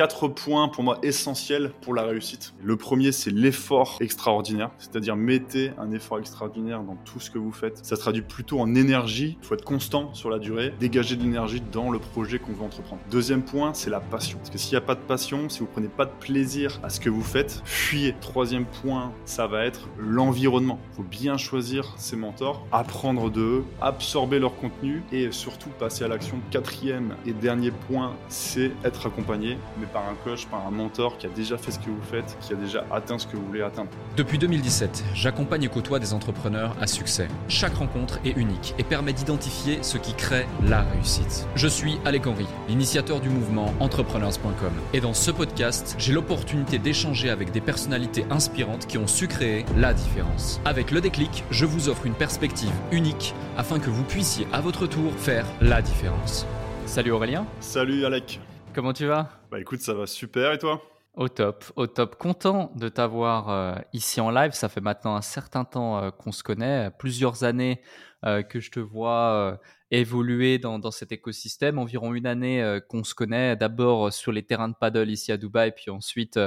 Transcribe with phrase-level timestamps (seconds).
[0.00, 2.54] quatre points pour moi essentiels pour la réussite.
[2.62, 7.52] Le premier, c'est l'effort extraordinaire, c'est-à-dire mettez un effort extraordinaire dans tout ce que vous
[7.52, 7.84] faites.
[7.84, 11.22] Ça se traduit plutôt en énergie, il faut être constant sur la durée, dégager de
[11.22, 13.02] l'énergie dans le projet qu'on veut entreprendre.
[13.10, 14.38] Deuxième point, c'est la passion.
[14.38, 16.88] Parce que s'il n'y a pas de passion, si vous prenez pas de plaisir à
[16.88, 18.14] ce que vous faites, fuyez.
[18.22, 20.78] Troisième point, ça va être l'environnement.
[20.92, 26.08] Il faut bien choisir ses mentors, apprendre d'eux, absorber leur contenu et surtout passer à
[26.08, 26.40] l'action.
[26.50, 29.58] Quatrième et dernier point, c'est être accompagné,
[29.92, 32.52] par un coach, par un mentor qui a déjà fait ce que vous faites, qui
[32.52, 33.90] a déjà atteint ce que vous voulez atteindre.
[34.16, 37.28] Depuis 2017, j'accompagne et côtoie des entrepreneurs à succès.
[37.48, 41.46] Chaque rencontre est unique et permet d'identifier ce qui crée la réussite.
[41.54, 44.72] Je suis Alec Henry, l'initiateur du mouvement entrepreneurs.com.
[44.92, 49.64] Et dans ce podcast, j'ai l'opportunité d'échanger avec des personnalités inspirantes qui ont su créer
[49.76, 50.60] la différence.
[50.64, 54.86] Avec le déclic, je vous offre une perspective unique afin que vous puissiez à votre
[54.86, 56.46] tour faire la différence.
[56.86, 57.46] Salut Aurélien.
[57.60, 58.40] Salut Alec.
[58.80, 60.80] Comment tu vas Bah écoute, ça va super et toi?
[61.12, 62.16] Au top, au top.
[62.16, 64.52] Content de t'avoir euh, ici en live.
[64.52, 67.82] Ça fait maintenant un certain temps euh, qu'on se connaît, plusieurs années
[68.24, 71.78] euh, que je te vois évoluer dans, dans, cet écosystème.
[71.78, 75.72] Environ une année qu'on se connaît, d'abord sur les terrains de paddle ici à Dubaï,
[75.72, 76.40] puis ensuite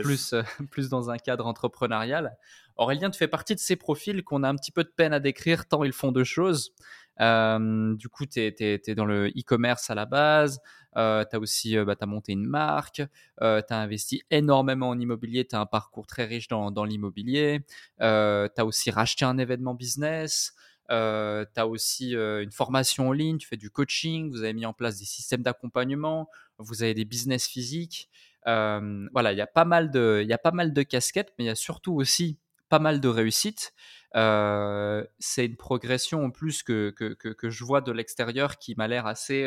[0.00, 0.34] plus,
[0.70, 2.38] plus dans un cadre entrepreneurial.
[2.78, 5.20] Aurélien, tu fais partie de ces profils qu'on a un petit peu de peine à
[5.20, 6.72] décrire tant ils font de choses.
[7.20, 10.60] Euh, du coup, tu es, dans le e-commerce à la base,
[10.96, 13.02] euh, tu as aussi bah, as monté une marque,
[13.42, 16.84] euh, tu as investi énormément en immobilier, tu as un parcours très riche dans, dans
[16.84, 17.60] l'immobilier,
[18.00, 20.54] euh, tu as aussi racheté un événement business,
[20.90, 24.66] euh, tu as aussi une formation en ligne, tu fais du coaching, vous avez mis
[24.66, 28.08] en place des systèmes d'accompagnement, vous avez des business physiques.
[28.44, 32.78] voilà, il y, a pas mal de, casquettes, mais il y a surtout aussi pas
[32.78, 33.72] mal de réussites.
[34.14, 38.88] Euh, c'est une progression en plus que, que, que, je vois de l'extérieur qui m'a
[38.88, 39.44] l'air assez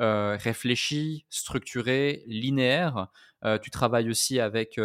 [0.00, 3.08] euh, euh, réfléchie, structurée, linéaire.
[3.62, 4.80] tu travailles aussi avec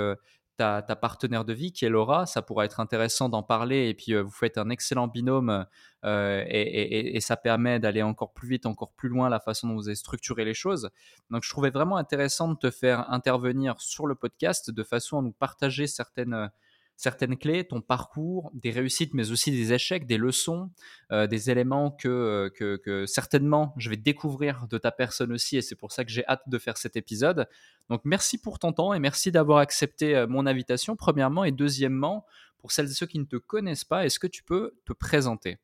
[0.58, 2.25] ta, ta, partenaire de vie qui est Laura.
[2.25, 3.89] Ça pourra être intéressant d'en parler.
[3.89, 5.66] Et puis, vous faites un excellent binôme
[6.04, 9.87] et, et, ça permet d'aller encore plus vite, encore plus loin la façon dont vous
[9.87, 10.89] avez structuré les choses.
[11.30, 15.21] Donc, je trouvais vraiment intéressant de te faire intervenir sur le podcast de façon à
[15.21, 16.49] nous partager certaines
[16.97, 20.71] certaines clés, ton parcours, des réussites, mais aussi des échecs, des leçons,
[21.11, 25.75] euh, des éléments que, que, certainement je vais découvrir de ta personne aussi, et c'est
[25.75, 27.47] pour ça que j'ai hâte de faire cet épisode.
[27.89, 32.25] Donc merci pour ton temps et merci d'avoir accepté euh, mon invitation, premièrement, et deuxièmement,
[32.57, 35.59] pour celles et ceux qui ne te connaissent pas, est-ce que tu peux te présenter?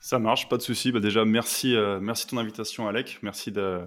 [0.00, 0.90] Ça marche, pas de souci.
[0.90, 3.20] Bah déjà, merci, euh, merci de ton invitation, Alec.
[3.22, 3.86] Merci de,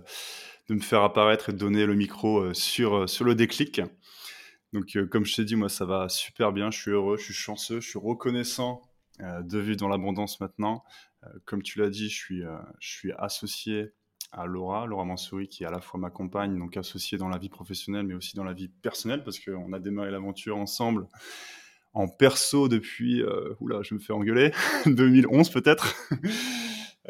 [0.69, 3.81] de, me faire apparaître et de donner le micro sur, sur le déclic.
[4.73, 6.71] Donc, euh, comme je t'ai dit, moi, ça va super bien.
[6.71, 8.81] Je suis heureux, je suis chanceux, je suis reconnaissant
[9.19, 10.83] euh, de vivre dans l'abondance maintenant.
[11.23, 12.43] Euh, comme tu l'as dit, je
[12.79, 13.91] suis, associé
[14.31, 17.49] à Laura, Laura Mansouri, qui à la fois ma compagne, donc associée dans la vie
[17.49, 21.07] professionnelle, mais aussi dans la vie personnelle, parce qu'on a démarré l'aventure ensemble
[21.93, 23.21] en perso depuis,
[23.59, 24.53] oula, je me fais engueuler,
[24.85, 25.93] 2011 peut-être.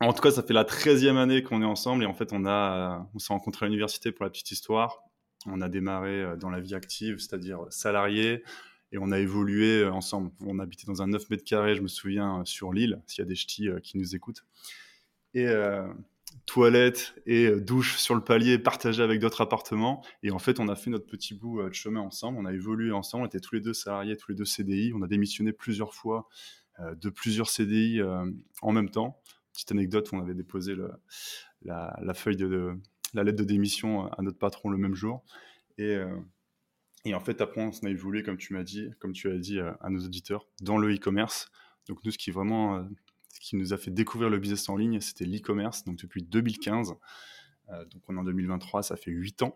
[0.00, 2.46] en tout cas, ça fait la 13e année qu'on est ensemble et en fait, on,
[2.46, 5.02] on s'est rencontrés à l'université pour la petite histoire.
[5.46, 8.44] On a démarré euh, dans la vie active, c'est-à-dire salarié,
[8.92, 10.30] et on a évolué euh, ensemble.
[10.40, 13.26] On habitait dans un 9 mètres carrés, je me souviens, euh, sur l'île, s'il y
[13.26, 14.44] a des ch'tis qui nous écoutent.
[15.32, 15.46] Et
[16.46, 20.04] toilette et douche sur le palier partagé avec d'autres appartements.
[20.24, 22.38] Et en fait, on a fait notre petit bout de chemin ensemble.
[22.40, 23.22] On a évolué ensemble.
[23.22, 24.92] On était tous les deux salariés, tous les deux CDI.
[24.92, 26.28] On a démissionné plusieurs fois
[26.80, 28.00] de plusieurs CDI
[28.60, 29.20] en même temps.
[29.52, 30.74] Petite anecdote, on avait déposé
[31.62, 32.76] la, feuille de,
[33.14, 35.24] la lettre de démission à notre patron le même jour.
[35.78, 36.16] Et, euh,
[37.04, 39.58] et en fait, après, on a évolué, comme tu m'as dit, comme tu as dit
[39.58, 41.50] euh, à nos auditeurs, dans le e-commerce.
[41.88, 42.82] Donc, nous, ce qui vraiment, euh,
[43.28, 45.84] ce qui nous a fait découvrir le business en ligne, c'était l'e-commerce.
[45.84, 46.94] Donc, depuis 2015.
[47.90, 49.54] donc, on est en 2023, ça fait 8 ans.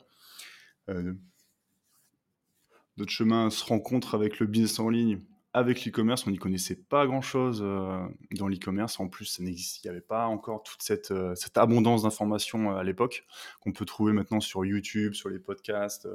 [2.97, 5.21] notre chemin se rencontre avec le business en ligne
[5.57, 8.99] avec l'e-commerce, on n'y connaissait pas grand-chose euh, dans l'e-commerce.
[8.99, 13.25] En plus, il n'y avait pas encore toute cette, euh, abondance d'informations euh, à l'époque
[13.61, 16.09] qu'on peut trouver maintenant sur YouTube, sur les podcasts.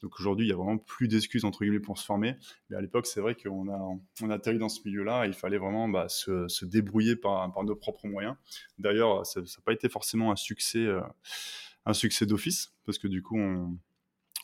[0.00, 2.36] Donc aujourd'hui, il y a vraiment plus d'excuses entre guillemets pour se former.
[2.70, 5.58] Mais à l'époque, c'est vrai qu'on a, on a atterri dans ce milieu-là il fallait
[5.58, 8.36] vraiment bah, se, se, débrouiller par, nos propres moyens.
[8.78, 10.86] D'ailleurs, ça n'a pas été forcément un succès,
[11.92, 13.40] succès d'office parce que du coup,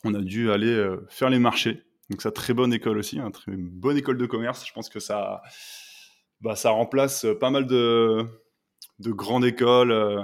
[0.03, 3.53] on a dû aller faire les marchés donc, ça, très bonne école aussi, hein, très
[3.55, 4.65] bonne école de commerce.
[4.67, 5.41] Je pense que ça,
[6.41, 8.25] bah, ça remplace pas mal de,
[8.99, 9.91] de grandes écoles.
[9.91, 10.23] Euh,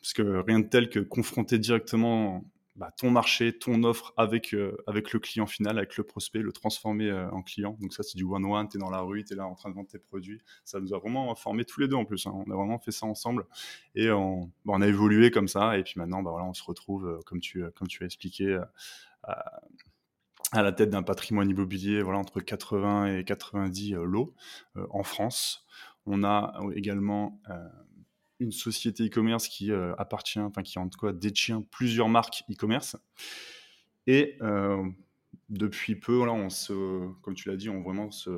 [0.00, 2.42] parce que rien de tel que confronter directement
[2.76, 6.52] bah, ton marché, ton offre avec, euh, avec le client final, avec le prospect, le
[6.52, 7.76] transformer euh, en client.
[7.80, 9.68] Donc ça, c'est du one-one, tu es dans la rue, tu es là en train
[9.68, 10.40] de vendre tes produits.
[10.64, 12.26] Ça nous a vraiment formé tous les deux en plus.
[12.26, 12.32] Hein.
[12.34, 13.46] On a vraiment fait ça ensemble
[13.94, 15.76] et on, bah, on a évolué comme ça.
[15.76, 18.58] Et puis maintenant, bah, voilà, on se retrouve, euh, comme, tu, comme tu as expliqué,
[20.52, 24.34] à, la tête d'un patrimoine immobilier voilà, entre 80 et 90 lots
[24.90, 25.64] en France.
[26.06, 27.40] On a également
[28.40, 30.78] une société e-commerce qui euh, appartient, enfin qui
[31.14, 32.96] détient plusieurs marques e-commerce.
[34.06, 34.82] Et euh,
[35.50, 38.30] depuis peu, on se, comme tu l'as dit, on se,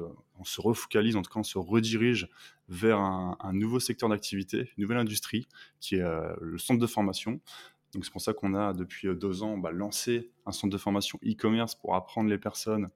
[0.59, 2.29] refocalise, en tout cas on se redirige
[2.69, 5.47] vers un, nouveau secteur d'activité, une nouvelle industrie,
[5.79, 7.41] qui est euh, le centre de formation.
[7.93, 11.75] C'est pour ça qu'on a depuis deux ans bah, lancé un centre de formation e-commerce
[11.75, 12.89] pour apprendre les personnes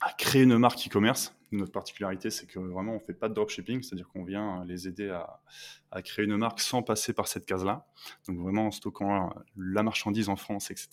[0.00, 1.34] à créer une marque e-commerce.
[1.52, 4.88] Notre particularité, c'est que vraiment, on ne fait pas de dropshipping, c'est-à-dire qu'on vient les
[4.88, 7.86] aider à, créer une marque sans passer par cette case-là.
[8.28, 10.90] Donc vraiment en stockant la marchandise en France, etc.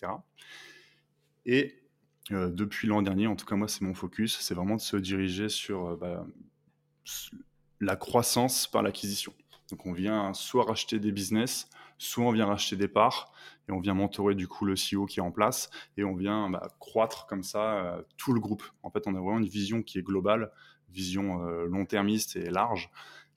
[1.45, 1.83] Et
[2.31, 4.95] euh, depuis l'an dernier, en tout cas moi, c'est mon focus, c'est vraiment de se
[4.95, 6.25] diriger sur euh, bah,
[7.81, 9.33] la croissance par l'acquisition.
[9.71, 13.33] Donc on vient soit racheter des business, soit on vient racheter des parts
[13.67, 16.49] et on vient mentorer du coup le CEO qui est en place et on vient
[16.49, 18.63] bah, croître comme ça euh, tout le groupe.
[18.83, 20.51] En fait, on a vraiment une vision qui est globale,
[20.89, 22.89] vision euh, long-termiste et large,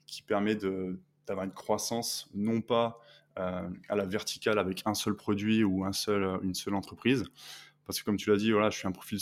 [0.05, 2.99] qui permet d'avoir une croissance non pas
[3.39, 7.25] euh, à la verticale avec un seul produit ou un seul, une seule entreprise.
[7.85, 9.19] Parce que comme tu l'as dit, voilà, je suis un profil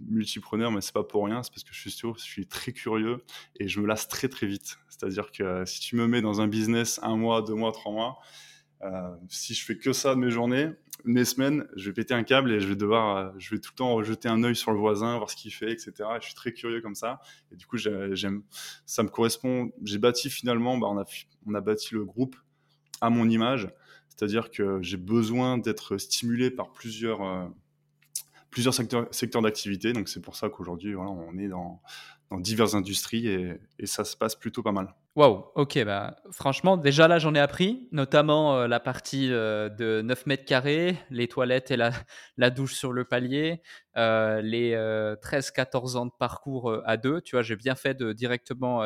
[0.00, 3.24] multipreneur, mais c'est pas pour rien, c'est parce que je suis très curieux
[3.58, 4.78] et je me lasse très très vite.
[4.88, 8.18] C'est-à-dire que si tu me mets dans un business un mois, deux mois, trois mois,
[9.28, 10.70] si je fais que ça de mes journées,
[11.04, 13.70] mes semaines, je vais péter un câble et je vais devoir, euh, je vais tout
[13.72, 15.92] le temps jeter un œil sur le voisin, voir ce qu'il fait, etc.
[16.20, 17.20] je suis très curieux comme ça.
[17.52, 19.70] Et du coup, ça me correspond.
[19.82, 21.04] J'ai bâti finalement, bah, on, a,
[21.46, 22.36] on a bâti le groupe
[23.00, 23.68] à mon image.
[24.08, 27.46] C'est-à-dire que j'ai besoin d'être stimulé par plusieurs, euh,
[28.50, 29.92] plusieurs secteurs, secteurs d'activité.
[29.92, 31.82] Donc c'est pour ça qu'aujourd'hui, voilà, on est dans,
[32.30, 34.94] dans diverses industries et, ça se passe plutôt pas mal.
[35.16, 40.02] Waouh, ok, bah, franchement, déjà là, j'en ai appris, notamment euh, la partie euh, de
[40.02, 41.92] 9 mètres carrés, les toilettes et la,
[42.36, 43.62] la douche sur le palier,
[43.96, 47.20] euh, les 13-14 ans de parcours à deux.
[47.20, 48.82] Tu vois, j'ai bien fait de directement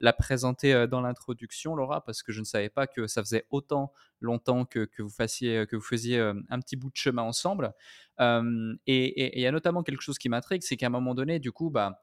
[0.00, 3.92] la présenter dans l'introduction, Laura, parce que je ne savais pas que ça faisait autant
[4.20, 7.72] longtemps que, que vous, fassiez, que vous faisiez un petit bout de chemin ensemble.
[8.18, 11.52] et il y a notamment quelque chose qui m'intrigue, c'est qu'à un moment donné, du
[11.52, 12.02] coup, bah,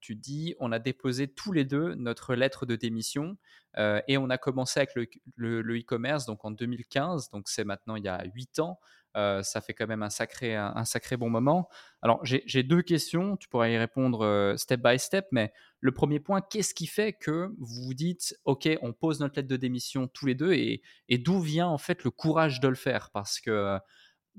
[0.00, 3.36] tu dis, on a déposé tous les deux notre lettre de démission
[3.76, 4.94] et on a commencé avec
[5.36, 8.80] le e-commerce en 2015, donc c'est maintenant il y a 8 ans.
[9.14, 11.68] Ça fait quand même un sacré, un, sacré bon moment.
[12.02, 16.40] Alors j'ai deux questions, tu pourras y répondre step by step, mais le premier point,
[16.40, 20.26] qu'est-ce qui fait que vous vous dites, OK, on pose notre lettre de démission tous
[20.26, 23.10] les deux et, et d'où vient en fait le courage de le faire?
[23.12, 23.78] Parce que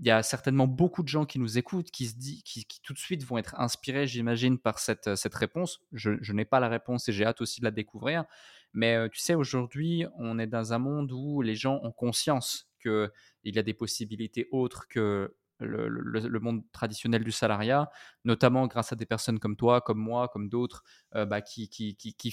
[0.01, 2.93] il y a certainement beaucoup de gens qui nous écoutent, qui se dit, qui, tout
[2.93, 5.79] de suite vont être inspirés, j'imagine, par cette, cette réponse.
[5.91, 8.25] Je, n'ai pas la réponse et j'ai hâte aussi de la découvrir.
[8.73, 12.67] Mais euh, tu sais, aujourd'hui, on est dans un monde où les gens ont conscience
[12.81, 13.11] qu'il
[13.43, 17.91] y a des possibilités autres que le, monde traditionnel du salariat,
[18.25, 20.83] notamment grâce à des personnes comme toi, comme moi, comme d'autres,
[21.13, 21.69] euh, bah, qui,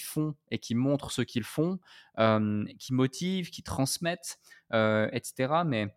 [0.03, 1.79] font et qui montrent ce qu'ils font,
[2.19, 4.39] euh, qui motivent, qui transmettent,
[4.73, 5.65] etc.
[5.67, 5.95] Mais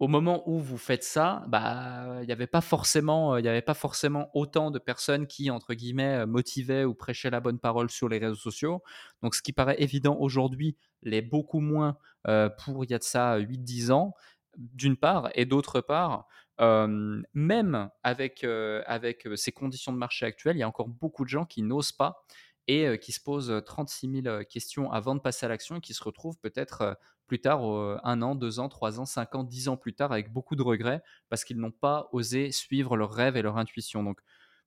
[0.00, 3.74] au moment où vous faites ça, bah, il n'y avait pas forcément, il avait pas
[3.74, 8.18] forcément autant de personnes qui entre guillemets motivaient ou prêchaient la bonne parole sur les
[8.18, 8.82] réseaux sociaux.
[9.22, 13.38] Donc, ce qui paraît évident aujourd'hui l'est beaucoup moins pour il y a de ça
[13.38, 14.14] 8-10 ans,
[14.56, 16.26] d'une part, et d'autre part,
[16.58, 21.44] même avec avec ces conditions de marché actuelles, il y a encore beaucoup de gens
[21.44, 22.24] qui n'osent pas
[22.66, 26.02] et qui se posent 36 000 questions avant de passer à l'action et qui se
[26.02, 27.62] retrouvent peut-être plus tard,
[28.04, 30.62] un an, deux ans, trois ans, cinq ans, dix ans plus tard, avec beaucoup de
[30.62, 34.02] regrets parce qu'ils n'ont pas osé suivre leurs rêves et leur intuition.
[34.02, 34.20] Donc,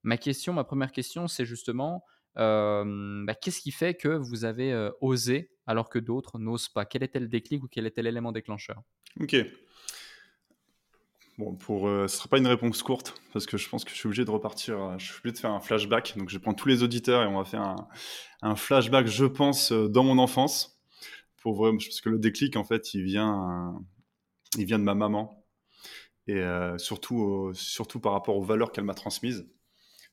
[0.04, 2.04] ma question, ma première question, c'est justement
[2.36, 6.86] bah, qu'est-ce qui fait que vous avez osé alors que d'autres n'osent pas?
[6.86, 8.82] Quel était le déclic ou quel était l'élément déclencheur?
[9.20, 9.36] Ok.
[11.40, 13.96] Bon, pour, ce ne sera pas une réponse courte parce que je pense que je
[13.96, 14.98] suis obligé de repartir.
[14.98, 16.16] Je suis obligé de faire un flashback.
[16.18, 17.76] Donc, je prends tous les auditeurs et on va faire
[18.42, 20.77] un flashback, je pense, dans mon enfance
[21.44, 23.82] parce que le déclic, en fait, il vient,
[24.58, 25.46] il vient de ma maman.
[26.28, 29.48] Et euh, surtout, surtout par rapport aux valeurs qu'elle m'a transmises.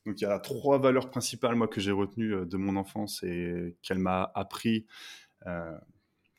[0.05, 3.21] Donc, il y a trois valeurs principales, moi, que j'ai retenues euh, de mon enfance
[3.23, 4.85] et qu'elle m'a appris,
[5.47, 5.77] euh,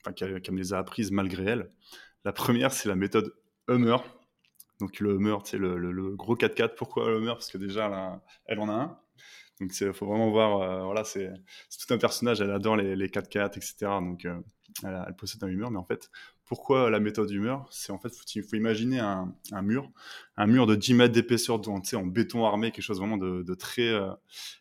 [0.00, 1.70] enfin, qu'elle me les a apprises malgré elle.
[2.24, 3.34] La première, c'est la méthode
[3.68, 3.98] Hummer.
[4.80, 6.74] Donc, le Hummer, c'est le, le, gros 4x4.
[6.76, 7.32] Pourquoi Hummer?
[7.32, 8.98] Parce que déjà, elle, elle en a un.
[9.60, 11.32] Donc, il faut vraiment voir, voilà, c'est
[11.70, 13.74] tout un personnage, elle adore les, les 4x4, etc.
[14.00, 14.26] Donc,
[14.84, 16.10] elle, possède un humeur, mais en fait,
[16.44, 17.66] pourquoi la méthode humeur?
[17.70, 19.90] C'est en fait, il faut imaginer un, mur,
[20.36, 24.10] un mur de 10 mètres d'épaisseur en béton armé, quelque chose vraiment de, très, euh,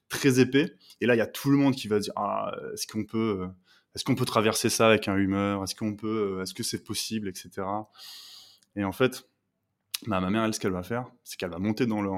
[0.10, 0.76] très épais.
[1.02, 3.48] Et là, il y a tout le monde qui va dire ah, est-ce qu'on peut,
[3.94, 5.64] est-ce qu'on peut traverser ça avec un humeur?
[5.64, 7.66] Est-ce qu'on peut, est-ce que c'est possible, etc.
[8.76, 9.28] Et en fait,
[10.08, 12.10] bah, ma mère, elle, ce qu'elle va faire, c'est qu'elle va monter dans le,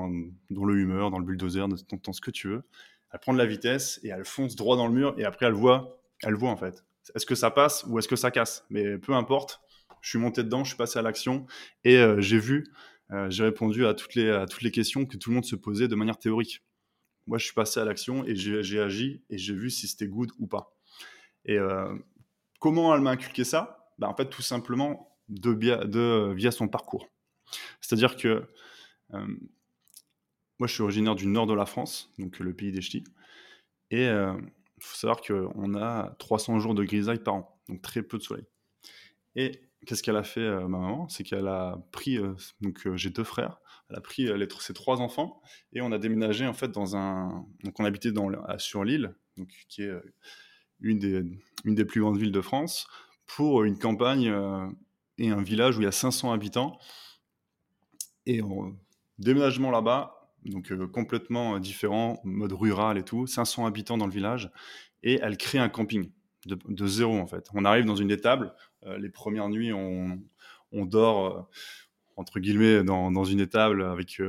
[0.50, 2.64] dans le humeur, dans le bulldozer, dans, dans ce que tu veux.
[3.12, 5.54] Elle prend de la vitesse et elle fonce droit dans le mur et après elle
[5.54, 6.84] voit, elle voit en fait.
[7.16, 9.62] Est-ce que ça passe ou est-ce que ça casse Mais peu importe,
[10.02, 11.46] je suis monté dedans, je suis passé à l'action
[11.84, 12.72] et euh, j'ai vu,
[13.12, 15.56] euh, j'ai répondu à toutes, les, à toutes les questions que tout le monde se
[15.56, 16.64] posait de manière théorique.
[17.26, 20.32] Moi, je suis passé à l'action et j'ai agi et j'ai vu si c'était good
[20.40, 20.74] ou pas.
[21.44, 21.94] Et euh,
[22.60, 23.92] comment elle m'a inculqué ça?
[24.00, 27.10] Bah, En fait, tout simplement de, de, via son parcours.
[27.82, 28.46] C'est-à-dire que
[30.60, 33.04] moi, je suis originaire du nord de la France, donc le pays des ch'tis.
[33.92, 34.10] Et
[34.78, 38.24] il faut savoir qu'on a 300 jours de grisaille par an, donc très peu de
[38.24, 38.46] soleil.
[39.36, 41.08] Et qu'est-ce qu'elle a fait, ma maman?
[41.10, 42.20] C'est qu'elle a pris,
[42.62, 44.30] donc j'ai deux frères, elle a pris
[44.60, 45.42] ses trois enfants
[45.74, 47.46] et on a déménagé en fait dans un.
[47.64, 48.12] Donc on habitait
[48.58, 49.94] sur l'île, donc qui est
[50.80, 51.24] une des,
[51.66, 52.88] une des plus grandes villes de France,
[53.26, 54.34] pour une campagne
[55.18, 56.80] et un village où il y a 500 habitants.
[58.26, 58.76] Et en
[59.20, 60.17] déménagement là-bas,
[60.50, 64.52] donc euh, complètement différent, mode rural et tout, 500 habitants dans le village,
[65.04, 66.12] et elle crée un camping
[66.46, 67.48] de, zéro en fait.
[67.54, 68.54] On arrive dans une étable,
[68.86, 70.20] euh, les premières nuits on,
[70.72, 71.42] dort euh,
[72.16, 74.22] entre guillemets dans, une étable avec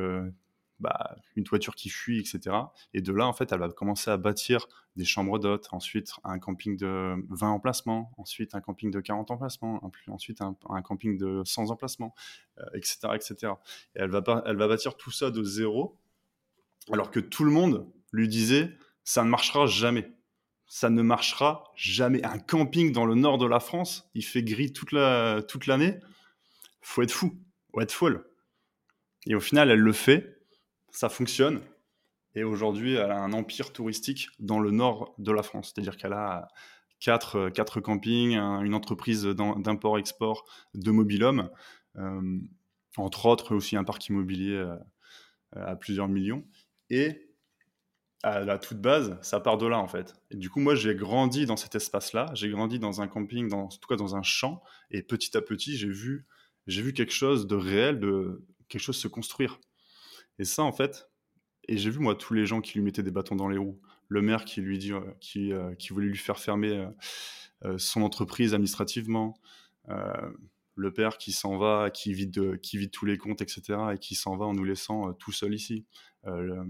[0.81, 2.57] bah, une toiture qui fuit, etc.
[2.95, 6.39] Et de là, en fait, elle va commencer à bâtir des chambres d'hôtes, ensuite un
[6.39, 11.71] camping de 20 emplacements, ensuite un camping de 40 emplacements, ensuite un, camping de 100
[11.71, 12.15] emplacements,
[12.75, 13.53] etc., etc.
[13.95, 14.21] Et elle va
[14.69, 15.99] bâtir tout ça de zéro
[16.95, 20.12] alors que tout le monde lui disait ça ne marchera jamais.
[20.66, 22.23] Ça ne marchera jamais.
[22.25, 25.99] Un camping dans le nord de la France, il fait gris toute l'année.
[26.83, 27.38] Faut être fou,
[27.73, 28.26] faut être folle.
[29.26, 30.42] Et au final, elle le fait,
[30.90, 31.62] ça fonctionne.
[32.35, 35.73] Et aujourd'hui, elle a un empire touristique dans le nord de la France.
[35.75, 36.49] C'est-à-dire qu'elle a
[37.00, 41.50] quatre, campings, une entreprise d'import-export de mobilhome,
[41.97, 42.40] euh,
[42.97, 44.76] entre autres aussi un parc immobilier euh,
[45.52, 46.45] à plusieurs millions.
[46.90, 47.28] Et
[48.23, 50.14] à la toute base, ça part de là en fait.
[50.30, 52.30] Et du coup, moi, j'ai grandi dans cet espace-là.
[52.35, 54.62] J'ai grandi dans un camping, dans, en tout cas dans un champ.
[54.90, 56.26] Et petit à petit, j'ai vu,
[56.66, 59.61] j'ai vu quelque chose de réel, de quelque chose se construire.
[60.38, 61.09] Et ça, en fait,
[61.68, 63.80] et j'ai vu moi tous les gens qui lui mettaient des bâtons dans les roues.
[64.09, 65.00] Le maire qui lui dit, euh,
[65.37, 66.88] euh, voulait lui faire fermer
[67.64, 69.35] euh, son entreprise administrativement.
[70.75, 73.78] le père qui s'en va, qui vide, qui vide tous les comptes, etc.
[73.95, 75.87] Et qui s'en va en nous laissant tout seul ici.
[76.27, 76.65] Euh,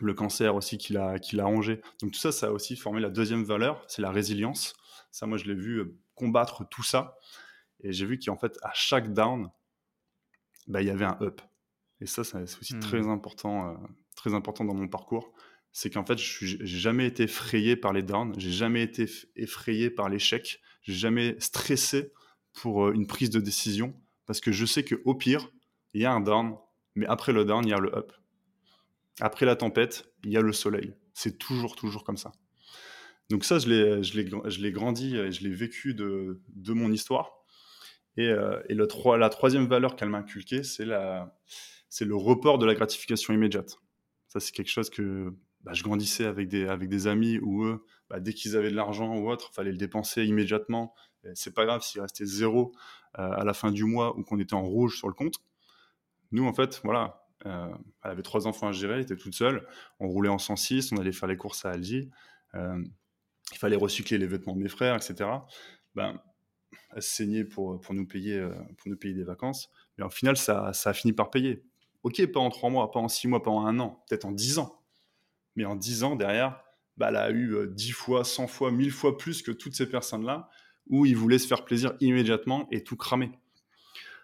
[0.00, 1.80] le, cancer aussi qu'il a, qu'il a rongé.
[2.00, 4.74] Donc tout ça, ça a aussi formé la deuxième valeur, c'est la résilience.
[5.10, 7.16] Ça, moi, je l'ai vu euh, combattre tout ça.
[7.80, 9.50] Et j'ai vu qu'en fait, à chaque down,
[10.66, 11.40] bah, il y avait un up.
[12.00, 13.10] Et ça, c'est aussi très, hmm.
[13.10, 13.74] important, euh,
[14.16, 15.32] très important dans mon parcours.
[15.72, 19.90] C'est qu'en fait, je n'ai jamais été effrayé par les downs, j'ai jamais été effrayé
[19.90, 22.12] par l'échec, j'ai jamais stressé
[22.52, 25.50] pour une prise de décision parce que je sais qu'au pire,
[25.92, 26.56] il y a un down,
[26.94, 28.12] mais après le down, il y a le up.
[29.20, 30.94] Après la tempête, il y a le soleil.
[31.12, 32.32] C'est toujours, toujours comme ça.
[33.30, 37.32] Donc ça, je l'ai, grandi et je l'ai vécu de, de mon histoire.
[38.16, 43.32] Et, euh, le la troisième valeur qu'elle m'a inculquée, c'est le report de la gratification
[43.32, 43.76] immédiate.
[44.28, 47.84] Ça, c'est quelque chose que bah, je grandissais avec des, avec des amis où eux,
[48.10, 50.94] bah, dès qu'ils avaient de l'argent ou autre, il fallait le dépenser immédiatement.
[51.34, 52.72] c'est pas grave s'il restait zéro
[53.18, 55.36] euh, à la fin du mois ou qu'on était en rouge sur le compte.
[56.32, 57.68] Nous, en fait, voilà, euh,
[58.02, 59.66] elle avait trois enfants à gérer, elle était toute seule.
[60.00, 62.10] On roulait en 106, on allait faire les courses à Alger.
[62.54, 62.82] Euh,
[63.52, 65.30] il fallait recycler les vêtements de mes frères, etc.
[65.94, 66.20] Ben,
[66.94, 69.70] elle se saignait pour, pour, nous payer, euh, pour nous payer des vacances.
[69.98, 71.62] Mais au final, ça, ça a fini par payer.
[72.02, 74.32] Ok, pas en trois mois, pas en six mois, pas en un an, peut-être en
[74.32, 74.82] dix ans.
[75.56, 76.62] Mais en dix ans, derrière,
[76.96, 80.48] bah, elle a eu dix fois, cent fois, mille fois plus que toutes ces personnes-là
[80.88, 83.30] où ils voulaient se faire plaisir immédiatement et tout cramer.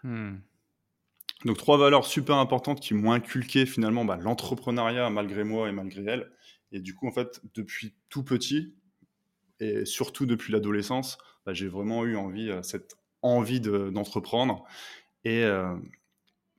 [0.02, 0.36] Hmm.
[1.44, 6.04] Donc trois valeurs super importantes qui m'ont inculqué finalement bah, l'entrepreneuriat malgré moi et malgré
[6.04, 6.30] elle.
[6.72, 8.74] Et du coup, en fait, depuis tout petit,
[9.58, 14.64] et surtout depuis l'adolescence, bah, j'ai vraiment eu envie, euh, cette envie d'entreprendre.
[15.24, 15.74] et euh,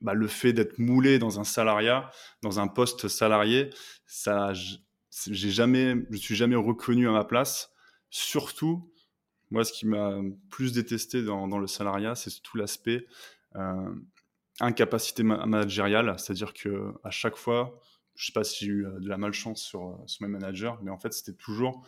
[0.00, 2.10] bah, le fait d'être moulé dans un salariat,
[2.42, 3.70] dans un poste salarié,
[4.04, 7.72] ça, j'ai jamais, je suis jamais reconnu à ma place.
[8.10, 8.92] Surtout,
[9.50, 10.20] moi, ce qui m'a
[10.50, 13.06] plus détesté dans, le salariat, c'est tout l'aspect
[13.54, 13.94] euh,
[14.62, 17.78] incapacité managériale, c'est-à-dire que à chaque fois,
[18.14, 20.72] je sais pas si j'ai eu euh, de la malchance sur, euh, sur mes managers,
[20.82, 21.84] mais en fait, c'était toujours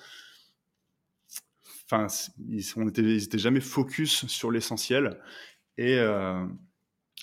[1.87, 2.07] enfin,
[2.49, 2.91] ils, on
[3.39, 5.21] jamais focus sur l'essentiel.
[5.77, 5.99] Et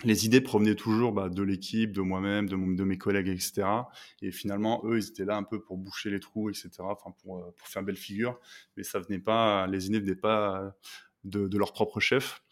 [0.04, 3.64] les idées provenaient toujours bah, de l'équipe, de moi-même, de, mes collègues, etc.
[4.22, 6.70] Et finalement, eux, ils étaient là un peu pour boucher les trous, etc.
[6.82, 8.40] Enfin, pour, pour faire belle figure.
[8.78, 10.76] Mais ça venait pas, les idées venaient pas
[11.24, 12.44] de leur propre chef.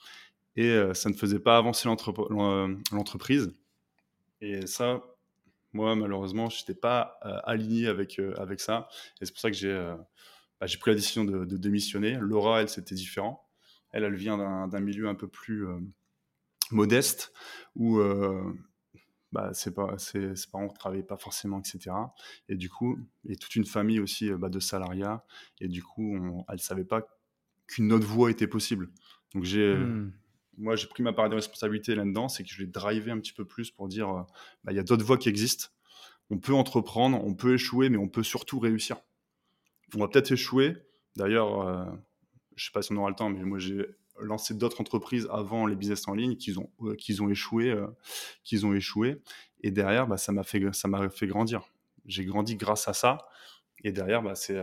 [0.60, 3.54] Et ça ne faisait pas avancer l'entreprise.
[4.42, 5.02] Et ça,
[5.74, 8.88] moi, malheureusement, je n'étais pas euh, aligné avec, euh, avec ça.
[9.22, 9.96] Et c'est pour ça que j'ai euh,
[10.60, 12.18] bah, pris la décision de, démissionner.
[12.20, 13.48] Laura, elle, c'était différent.
[13.92, 15.66] Elle, elle vient d'un milieu un peu plus
[16.70, 17.34] modeste
[17.76, 18.00] où
[19.32, 21.96] bah, ses, ses, parents ne travaillaient pas forcément, etc.
[22.50, 25.26] Et du coup, et toute une famille aussi bah, de salariats.
[25.60, 26.16] Et du coup,
[26.50, 27.02] elle ne savait pas
[27.66, 28.92] qu'une autre voie était possible.
[29.34, 30.12] Donc j'ai mmh
[30.60, 33.34] moi, j'ai pris ma part de responsabilité là-dedans, c'est que je l'ai drivé un petit
[33.34, 34.22] peu plus pour dire, euh,
[34.64, 35.68] bah, il y a d'autres voies qui existent.
[36.30, 38.98] On peut entreprendre, on peut échouer, mais on peut surtout réussir.
[39.96, 40.76] On va peut-être échouer.
[41.16, 41.86] D'ailleurs, euh,
[42.56, 43.86] je ne sais pas si on aura le temps, mais moi, j'ai
[44.20, 47.74] lancé d'autres entreprises avant les business en ligne qui ont, euh, ont échoué,
[48.44, 49.22] qu'ils ont échoué.
[49.62, 51.64] Et derrière, bah, ça m'a fait, ça m'a fait grandir.
[52.06, 53.30] J'ai grandi grâce à ça.
[53.84, 54.62] Et derrière, bah, c'est,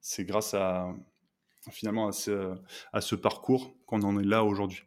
[0.00, 0.92] c'est grâce à
[1.70, 2.54] finalement à ce,
[2.92, 4.82] à ce parcours qu'on en est là aujourd'hui.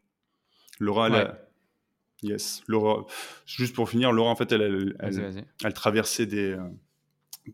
[0.79, 1.35] Laura,
[2.23, 2.63] yes.
[2.67, 3.05] Laura,
[3.45, 4.95] juste pour finir, Laura, en fait, elle,
[5.63, 7.51] elle, traversait des, euh,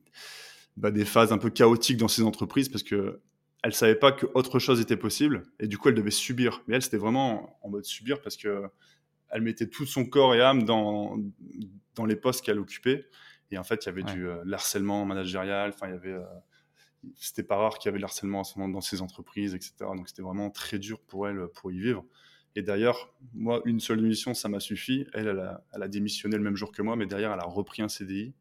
[0.77, 3.20] bah, des phases un peu chaotiques dans ses entreprises parce que
[3.63, 6.62] elle savait pas qu'autre chose était possible et du coup, elle devait subir.
[6.67, 8.63] Mais elle, c'était vraiment en mode subir parce que
[9.29, 11.17] elle mettait tout son corps et âme dans,
[11.96, 13.08] dans les postes qu'elle occupait.
[13.50, 15.72] Et en fait, il y avait du euh, harcèlement managérial.
[15.74, 16.24] Enfin, il y avait, euh,
[17.15, 19.74] c'était pas rare qu'il y avait le harcèlement dans ses entreprises, etc.
[19.79, 22.05] Donc, c'était vraiment très dur pour elle pour y vivre.
[22.55, 25.05] Et d'ailleurs, moi, une seule émission, ça m'a suffi.
[25.13, 25.27] Elle,
[25.74, 28.33] elle a, démissionné le même jour que moi, mais derrière, elle a repris un CDI,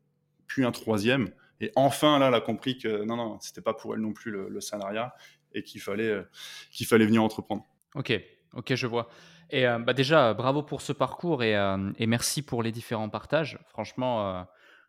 [0.47, 1.31] puis un troisième.
[1.61, 4.31] Et enfin, là, elle a compris que non, non, c'était pas pour elle non plus
[4.31, 5.15] le, salariat
[5.53, 6.23] et qu'il fallait, euh,
[6.71, 7.65] qu'il fallait venir entreprendre.
[7.95, 8.13] Ok,
[8.55, 9.09] ok, je vois.
[9.51, 13.09] Et euh, bah déjà, bravo pour ce parcours et, euh, et, merci pour les différents
[13.09, 13.59] partages.
[13.69, 14.47] Franchement,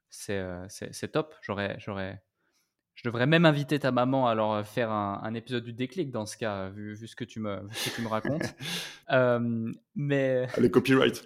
[0.10, 1.36] c'est top.
[1.42, 1.78] J'aurais,
[2.96, 6.26] je devrais même inviter ta maman à alors euh, faire un, épisode du déclic dans
[6.26, 7.60] ce cas, vu, ce, que tu me,
[7.94, 8.56] tu me racontes.
[9.12, 10.48] euh, mais...
[10.58, 11.24] Les copyright.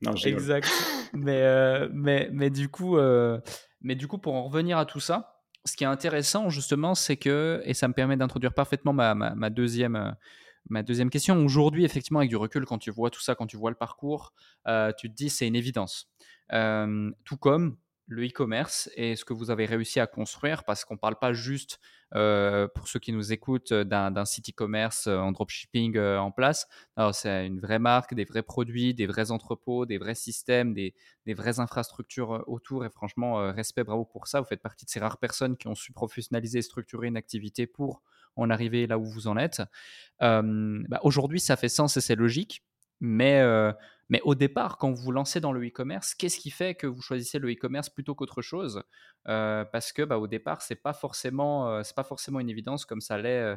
[0.00, 0.70] Non, exact.
[1.12, 3.40] mais, euh, mais, mais, du coup, euh,
[3.80, 7.16] mais du coup, pour en revenir à tout ça, ce qui est intéressant justement, c'est
[7.16, 10.16] que, et ça me permet d'introduire parfaitement ma, ma, deuxième,
[10.70, 13.56] ma deuxième question, aujourd'hui, effectivement, avec du recul, quand tu vois tout ça, quand tu
[13.56, 14.32] vois le parcours,
[14.98, 16.08] tu te dis c'est une évidence.
[16.50, 17.76] tout comme
[18.08, 21.34] le e-commerce et ce que vous avez réussi à construire parce qu'on ne parle pas
[21.34, 21.78] juste,
[22.14, 26.66] euh, pour ceux qui nous écoutent, d'un site e-commerce euh, en dropshipping euh, en place.
[27.12, 30.94] C'est une vraie marque, des vrais produits, des vrais entrepôts, des vrais systèmes, des,
[31.26, 32.86] vraies infrastructures autour.
[32.86, 34.40] Et franchement, respect, bravo pour ça.
[34.40, 37.66] Vous faites partie de ces rares personnes qui ont su professionnaliser et structurer une activité
[37.66, 38.02] pour
[38.36, 39.62] en arriver là où vous en êtes.
[40.20, 42.62] Bah, aujourd'hui, ça fait sens et c'est logique.
[43.00, 43.42] Mais
[44.08, 47.02] mais au départ, quand vous vous lancez dans le e-commerce, qu'est-ce qui fait que vous
[47.02, 48.82] choisissez le e-commerce plutôt qu'autre chose?
[49.28, 50.92] Euh, Parce que bah, au départ, c'est pas
[51.68, 53.56] euh, pas forcément une évidence comme ça l'est euh,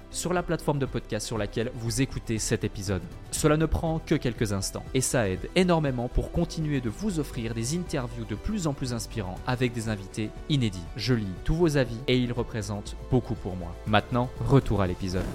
[0.11, 3.01] sur la plateforme de podcast sur laquelle vous écoutez cet épisode.
[3.31, 7.53] Cela ne prend que quelques instants et ça aide énormément pour continuer de vous offrir
[7.53, 10.83] des interviews de plus en plus inspirants avec des invités inédits.
[10.97, 13.73] Je lis tous vos avis et ils représentent beaucoup pour moi.
[13.87, 15.25] Maintenant, retour à l'épisode.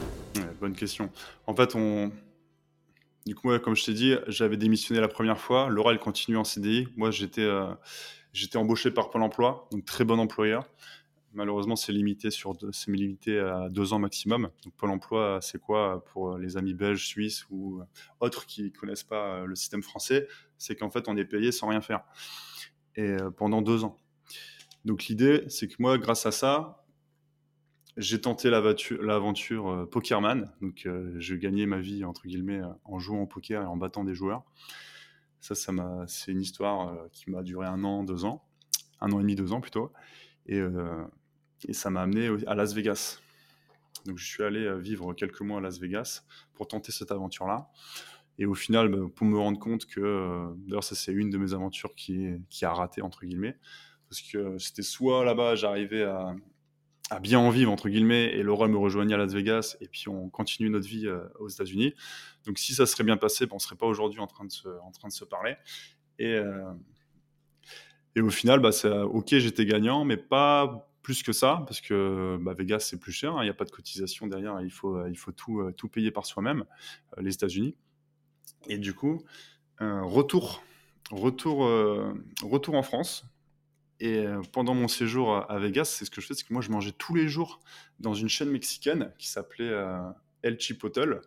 [0.61, 1.11] bonne question.
[1.47, 2.13] En fait, on,
[3.25, 5.69] du coup, comme je t'ai dit, j'avais démissionné la première fois.
[5.69, 6.89] Laura, elle continue en CDI.
[6.97, 7.75] Moi, j'étais euh,
[8.55, 10.69] embauché par Pôle emploi, donc très bon employeur
[11.37, 12.31] malheureusement, c'est limité,
[13.39, 14.51] à deux ans maximum.
[14.65, 17.81] Donc, Pôle emploi, c'est quoi pour les amis belges, suisses ou
[18.21, 20.27] autres qui ne connaissent pas le système français?
[20.59, 22.03] C'est qu'en fait, on est payé sans rien faire.
[22.97, 23.99] Et euh, pendant deux ans.
[24.85, 26.85] Donc, l'idée, c'est que moi, grâce à ça,
[27.97, 30.51] j'ai tenté l'aventure euh, Pokerman.
[30.63, 34.15] Donc, euh, je ma vie, entre guillemets, en jouant au poker et en battant des
[34.15, 34.45] joueurs.
[35.41, 35.73] Ça, ça
[36.07, 38.43] c'est une histoire qui m'a duré un an, deux ans.
[39.01, 39.93] Un an et demi, deux ans plutôt.
[40.47, 40.61] Et,
[41.67, 43.21] et ça m'a amené à Las Vegas.
[44.07, 46.23] Donc je suis allé euh, vivre quelques mois à Las Vegas
[46.55, 47.69] pour tenter cette aventure-là.
[48.39, 51.39] Et au final, bah, pour me rendre compte que, euh, d'ailleurs, ça c'est une de
[51.39, 53.57] mes aventures qui, a raté, entre guillemets,
[54.09, 56.37] parce que c'était soit là-bas, j'arrivais à,
[57.21, 60.29] bien en vivre, entre guillemets, et Laura me rejoignait à Las Vegas, et puis on
[60.29, 61.95] continue notre vie euh, aux États-Unis.
[62.45, 65.25] Donc si ça serait bien passé, on ne serait pas aujourd'hui en, train de se,
[65.25, 65.57] parler.
[66.19, 66.39] Et,
[68.15, 68.71] Et au final, bah,
[69.05, 73.37] ok, j'étais gagnant, mais pas plus que ça, parce que bah, Vegas, c'est plus cher,
[73.37, 76.27] hein, il n'y a pas de cotisation derrière, il faut, il faut tout, payer par
[76.27, 76.65] soi-même,
[77.19, 77.77] les États-Unis.
[78.67, 79.23] Et du coup,
[79.79, 80.65] retour,
[81.13, 81.59] retour,
[82.43, 83.25] retour en France,
[84.01, 86.63] et euh, pendant mon séjour à Vegas, c'est ce que je fais, c'est que moi
[86.63, 87.61] je mangeais tous les jours
[87.99, 89.99] dans une chaîne mexicaine qui s'appelait euh,
[90.43, 91.23] El Chipotle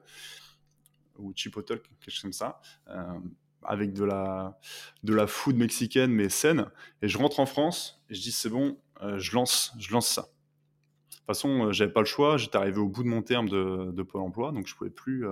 [1.18, 3.20] ou Chipotle, quelque chose comme ça, euh,
[3.63, 4.60] avec de la
[5.04, 6.68] de la food mexicaine mais saine.
[7.02, 8.78] Et je rentre en France et je dis c'est bon,
[9.18, 10.22] je lance je lance ça.
[10.22, 12.38] De toute façon, j'avais pas le choix.
[12.38, 15.26] J'étais arrivé au bout de mon terme de, Pôle Emploi, donc je pouvais plus.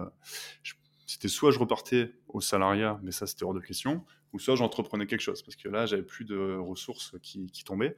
[1.06, 5.08] c'était soit je repartais au salariat, mais ça c'était hors de question, ou soit j'entreprenais
[5.08, 7.96] quelque chose, parce que là, j'avais plus de ressources qui, tombaient.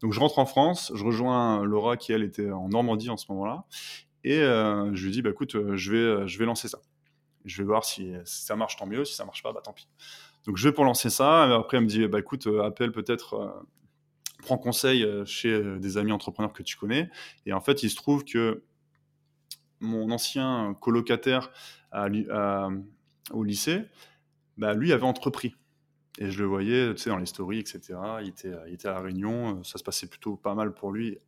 [0.00, 3.30] Donc je rentre en France, je rejoins Laura qui, elle, était en Normandie en ce
[3.32, 3.64] moment-là,
[4.24, 6.78] et euh, je lui dis, bah, écoute, euh, je vais, euh, je vais lancer ça.
[7.44, 9.88] Je vais voir si, ça marche, tant mieux, si ça marche pas, bah, tant pis.
[10.46, 13.64] Donc je vais pour lancer ça, et après elle me dit, bah, écoute, appelle peut-être,
[14.42, 17.08] prends conseil chez des amis entrepreneurs que tu connais,
[17.46, 18.62] et en fait, il se trouve que
[19.80, 21.50] mon ancien colocataire
[23.30, 23.82] au lycée,
[24.58, 25.54] bah, lui avait entrepris.
[26.18, 27.98] Et je le voyais, tu sais, dans les stories, etc.
[28.22, 31.18] Il était, à la réunion, euh, ça se passait plutôt pas mal pour lui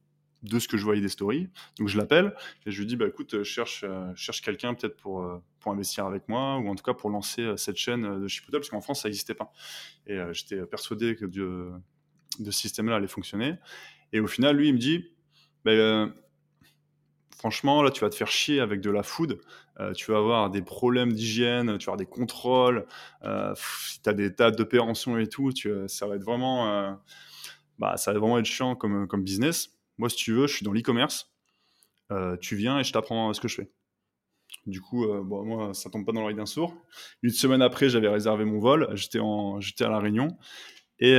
[0.42, 1.48] de ce que je voyais des stories.
[1.78, 2.34] Donc je l'appelle
[2.66, 6.58] et je lui dis, bah écoute, cherche, euh, quelqu'un peut-être pour, euh, investir avec moi
[6.58, 9.32] ou en tout cas pour lancer cette chaîne de Chipotle parce qu'en France ça n'existait
[9.32, 9.50] pas.
[10.06, 11.24] Et j'étais persuadé que
[12.40, 13.56] de ce système-là allait fonctionner.
[14.12, 15.06] Et au final, lui, il me dit,
[15.64, 16.08] bah,
[17.44, 19.38] franchement, là, tu vas te faire chier avec de la food.
[19.80, 22.86] Euh, tu vas avoir des problèmes d'hygiène, tu vas avoir des contrôles.
[23.22, 23.54] Euh,
[24.02, 26.92] tu as des tas d'opérations et tout, tu, ça va être vraiment, euh,
[27.78, 29.70] bah, ça va vraiment être chiant comme, comme business.
[29.98, 31.34] Moi, si tu veux, je suis dans l'e-commerce.
[32.40, 33.70] tu viens et je t'apprends ce que je fais.
[34.66, 36.74] Du coup, moi, ça tombe pas dans l'oreille d'un sourd.
[37.22, 38.88] Une semaine après, j'avais réservé mon vol.
[38.94, 39.18] J'étais,
[39.58, 40.28] j'étais à La Réunion.
[40.98, 41.14] Et,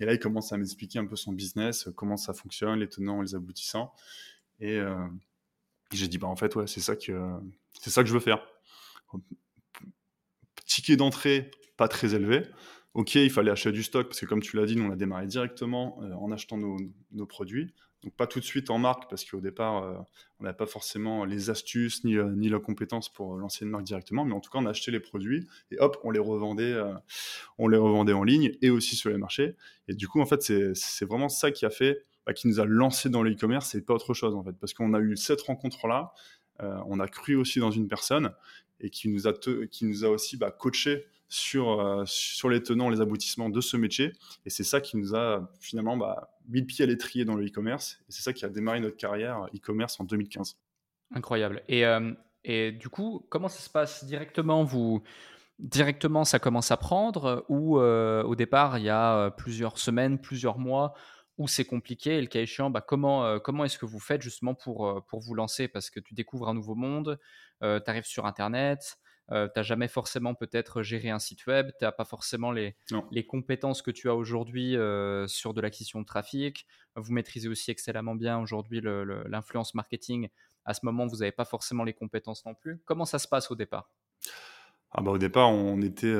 [0.00, 3.20] et là, il commence à m'expliquer un peu son business, comment ça fonctionne, les tenants,
[3.20, 3.92] les aboutissants.
[4.58, 4.96] Et euh,
[5.92, 7.12] j'ai dit, bah, en fait, ouais, c'est ça, que,
[7.78, 8.42] c'est ça que je veux faire.
[10.64, 12.46] Ticket d'entrée, pas très élevé.
[12.94, 14.96] Ok, il fallait acheter du stock parce que, comme tu l'as dit, nous, on a
[14.96, 16.78] démarré directement euh, en achetant nos,
[17.12, 17.74] nos, produits.
[18.02, 19.94] Donc, pas tout de suite en marque parce qu'au départ, euh,
[20.38, 24.24] on n'avait pas forcément les astuces ni, ni la compétence pour lancer une marque directement.
[24.24, 26.74] Mais en tout cas, on a acheté les produits et hop, on les revendait,
[27.58, 29.56] on les revendait en ligne et aussi sur les marchés.
[29.88, 32.64] Et du coup, en fait, c'est, vraiment ça qui a fait bah, qui nous a
[32.64, 34.52] lancé dans l'e-commerce et pas autre chose en fait.
[34.52, 36.12] Parce qu'on a eu cette rencontre-là,
[36.62, 38.32] euh, on a cru aussi dans une personne
[38.80, 42.90] et qui nous a, qui nous a aussi bah, coaché sur, euh, sur les tenants,
[42.90, 44.12] les aboutissements de ce métier.
[44.44, 47.46] Et c'est ça qui nous a finalement bah, mis le pied à l'étrier dans le
[47.46, 47.98] e-commerce.
[48.08, 50.58] Et c'est ça qui a démarré notre carrière e-commerce en 2015.
[51.14, 51.62] Incroyable.
[51.68, 52.12] Et, euh,
[52.44, 54.64] et du coup, comment ça se passe directement?
[54.64, 55.02] Vous
[55.58, 60.94] Directement, ça commence à prendre ou au départ, il y a plusieurs semaines, plusieurs mois
[61.40, 64.20] où c'est compliqué et le cas échéant, bah, comment, euh, comment est-ce que vous faites
[64.20, 65.68] justement pour, euh, pour vous lancer?
[65.68, 67.18] Parce que tu découvres un nouveau monde,
[67.62, 68.98] euh, tu arrives sur Internet,
[69.30, 72.76] tu n'as jamais forcément peut-être géré un site web, tu n'as pas forcément les,
[73.10, 74.76] les compétences que tu as aujourd'hui
[75.26, 76.66] sur de l'acquisition de trafic,
[76.96, 80.28] vous maîtrisez aussi excellemment bien aujourd'hui l'influence marketing.
[80.64, 82.80] À ce moment, vous n'avez pas forcément les compétences non plus.
[82.84, 83.90] Comment ça se passe au départ?
[84.92, 86.14] Ah bah au départ, on était,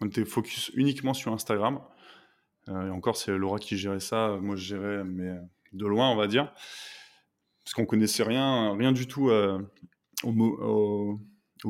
[0.00, 1.80] on était focus uniquement sur Instagram.
[2.68, 4.38] Euh, et encore, c'est Laura qui gérait ça.
[4.40, 5.34] Moi, je gérais, mais
[5.72, 6.52] de loin, on va dire.
[7.64, 9.58] Parce qu'on connaissait rien, rien du tout euh,
[10.24, 11.18] au,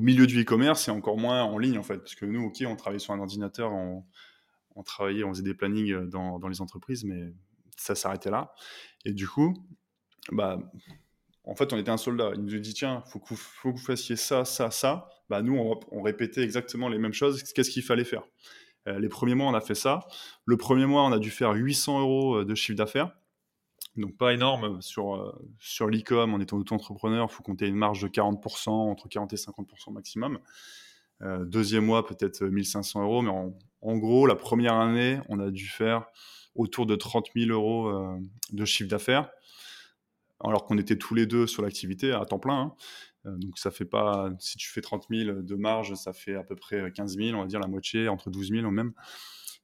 [0.01, 1.99] milieu du e-commerce et encore moins en ligne, en fait.
[1.99, 6.09] Parce que nous, OK, on travaillait sur un ordinateur, on, travaillait, on faisait des plannings
[6.09, 7.33] dans, dans les entreprises, mais
[7.77, 8.53] ça s'arrêtait là.
[9.05, 9.55] Et du coup,
[10.31, 10.59] bah,
[11.45, 12.33] en fait, on était un soldat.
[12.35, 15.09] Il nous dit tiens, faut faut que vous fassiez ça, ça, ça.
[15.29, 17.43] Bah, nous, on, on répétait exactement les mêmes choses.
[17.43, 18.23] Qu'est-ce qu'il fallait faire?
[18.89, 20.01] Euh, les premiers mois, on a fait ça.
[20.45, 23.13] Le premier mois, on a dû faire 800 euros euh, de chiffre d'affaires.
[23.97, 28.03] Donc pas énorme sur, euh, sur l'e-com, en étant auto-entrepreneur, il faut compter une marge
[28.03, 30.39] de 40%, entre 40 et 50% maximum.
[31.21, 33.31] deuxième mois, peut-être 1500 euros, mais
[33.83, 36.07] en, gros, la première année, on a dû faire
[36.55, 38.19] autour de 30 000 euros
[38.51, 39.31] de chiffre d'affaires,
[40.41, 42.61] alors qu'on était tous les deux sur l'activité à temps plein.
[42.61, 42.75] Hein.
[43.27, 46.43] Euh, donc ça fait pas, si tu fais 30 000 de marge, ça fait à
[46.43, 48.93] peu près 15 000, on va dire la moitié, entre 12 000 même.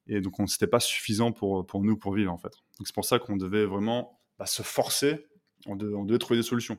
[0.06, 2.52] Et donc c'était pas suffisant pour, pour nous pour vivre en fait.
[2.78, 5.26] Donc c'est pour ça qu'on devait vraiment bah, se forcer,
[5.66, 6.78] on devait, trouver des solutions.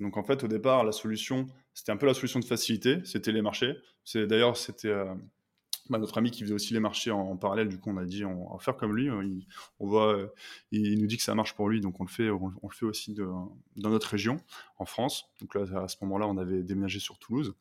[0.00, 3.32] Donc en fait au départ la solution, c'était un peu la solution de facilité, c'était
[3.32, 3.76] les marchés.
[4.04, 5.14] C'est d'ailleurs c'était euh,
[5.90, 8.24] bah, notre ami qui faisait aussi les marchés en, parallèle, du coup, on a dit
[8.24, 9.08] on va faire comme lui.
[9.08, 9.20] Hein.
[9.24, 9.46] Il,
[9.80, 10.28] on voit, euh,
[10.70, 12.86] il, nous dit que ça marche pour lui, donc on le fait, on, le fait
[12.86, 14.36] aussi dans notre région,
[14.78, 15.26] en France.
[15.40, 17.54] Donc là, à ce moment-là, on avait déménagé sur Toulouse.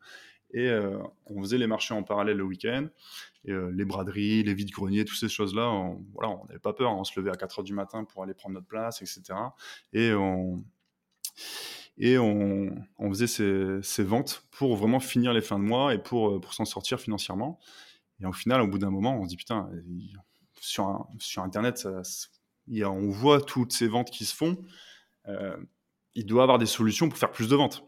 [0.54, 0.70] Et
[1.28, 2.88] on faisait les marchés en parallèle le week-end.
[3.46, 6.92] Et, les braderies, les vides-greniers, toutes ces choses-là, on n'avait pas peur.
[6.92, 9.24] On se levait à 4 h du matin pour aller prendre notre place, etc.
[9.94, 10.64] Et on,
[11.98, 12.74] et on,
[13.10, 13.28] faisait
[13.82, 17.60] ces, ventes pour vraiment finir les fins de mois et pour, pour s'en sortir financièrement.
[18.20, 19.70] Et au final, au bout d'un moment, on se dit putain,
[20.60, 21.88] sur, sur Internet,
[22.84, 24.58] on voit toutes ces ventes qui se font.
[25.28, 25.58] Euh,
[26.16, 27.84] il doit avoir des solutions pour faire plus de ventes.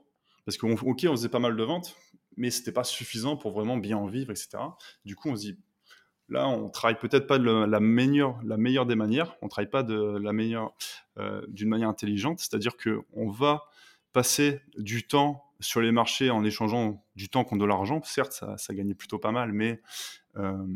[0.45, 1.95] Parce qu'on ok, on faisait pas mal de ventes,
[2.38, 4.58] mais c'était pas suffisant pour vraiment bien en vivre, etc.
[5.06, 5.58] Du coup, on se dit,
[6.30, 9.84] là, on travaille peut-être pas de la meilleure, la meilleure des manières, on travaille pas
[9.84, 10.74] de la meilleure,
[11.17, 13.63] euh, d'une manière intelligente, c'est-à-dire que on va
[14.13, 18.02] passer du temps sur les marchés en échangeant du temps contre de l'argent.
[18.04, 19.82] Certes, ça, gagnait plutôt pas mal, mais
[20.38, 20.67] euh,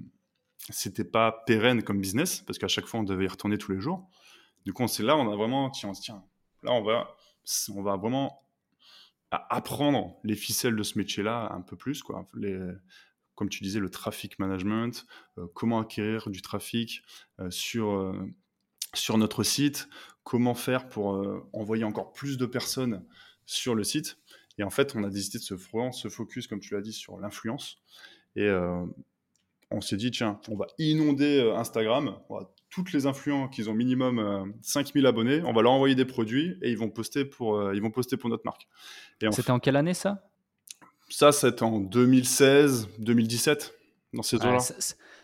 [0.70, 3.80] c'était pas pérenne comme business parce qu'à chaque fois on devait y retourner tous les
[3.80, 4.08] jours.
[4.66, 6.24] Du coup, c'est là on a vraiment, tiens, tiens,
[6.64, 7.16] là on va,
[7.74, 8.42] on va vraiment
[9.32, 12.26] apprendre les ficelles de ce métier-là un peu plus, quoi.
[13.36, 15.06] Comme tu disais, le traffic management,
[15.38, 17.04] euh, comment acquérir du trafic
[17.40, 18.14] euh, sur, euh,
[18.96, 19.90] sur notre site,
[20.24, 23.06] comment faire pour envoyer encore plus de personnes
[23.46, 24.18] sur le site.
[24.58, 27.78] Et en fait, on a décidé de se, focus, comme tu l'as dit, sur l'influence.
[28.36, 28.50] Et
[29.72, 32.18] on s'est dit, tiens, on va inonder Instagram.
[32.70, 36.58] Toutes les influents qui ont minimum 5000 euh, abonnés, on va leur envoyer des produits
[36.62, 38.68] et ils vont poster pour, euh, ils vont poster pour notre marque.
[39.32, 40.30] C'était en quelle année ça?
[41.10, 43.74] Ça, c'était en 2016, 2017,
[44.14, 44.58] dans ces là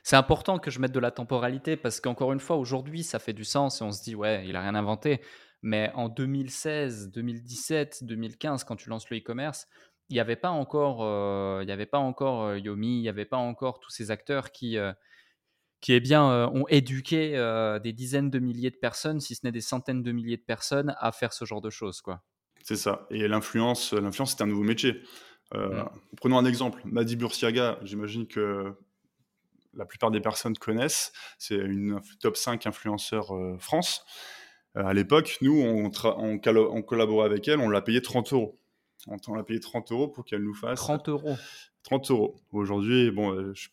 [0.05, 3.31] c'est important que je mette de la temporalité parce qu'encore une fois, aujourd'hui, ça fait
[3.31, 5.21] du sens et on se dit, ouais, il a rien inventé.
[5.61, 9.65] Mais en 2016, 2017, 2015, quand tu lances le e-commerce,
[10.09, 13.23] il n'y avait pas encore, euh, il y avait pas encore Yomi, il n'y avait
[13.23, 14.77] pas encore tous ces acteurs qui,
[15.83, 17.31] qui eh bien, ont éduqué
[17.83, 20.95] des dizaines de milliers de personnes, si ce n'est des centaines de milliers de personnes,
[20.97, 22.01] à faire ce genre de choses.
[22.01, 22.23] quoi.
[22.63, 23.05] C'est ça.
[23.11, 25.01] Et l'influence, l'influence, c'est un nouveau métier.
[25.53, 25.83] Mmh.
[26.15, 26.81] Prenons un exemple.
[26.85, 28.73] Madi Bursiaga, j'imagine que
[29.73, 31.11] la plupart des personnes connaissent.
[31.37, 34.05] C'est une top 5 influenceur France.
[34.75, 38.57] à l'époque, nous, on, on, on collaborait avec elle, on l'a payé 30 euros.
[39.27, 40.79] On l'a payé 30 euros pour qu'elle nous fasse.
[40.79, 41.35] 30 euros
[41.83, 42.35] 30 euros.
[42.51, 43.69] Aujourd'hui, bon, euh, je,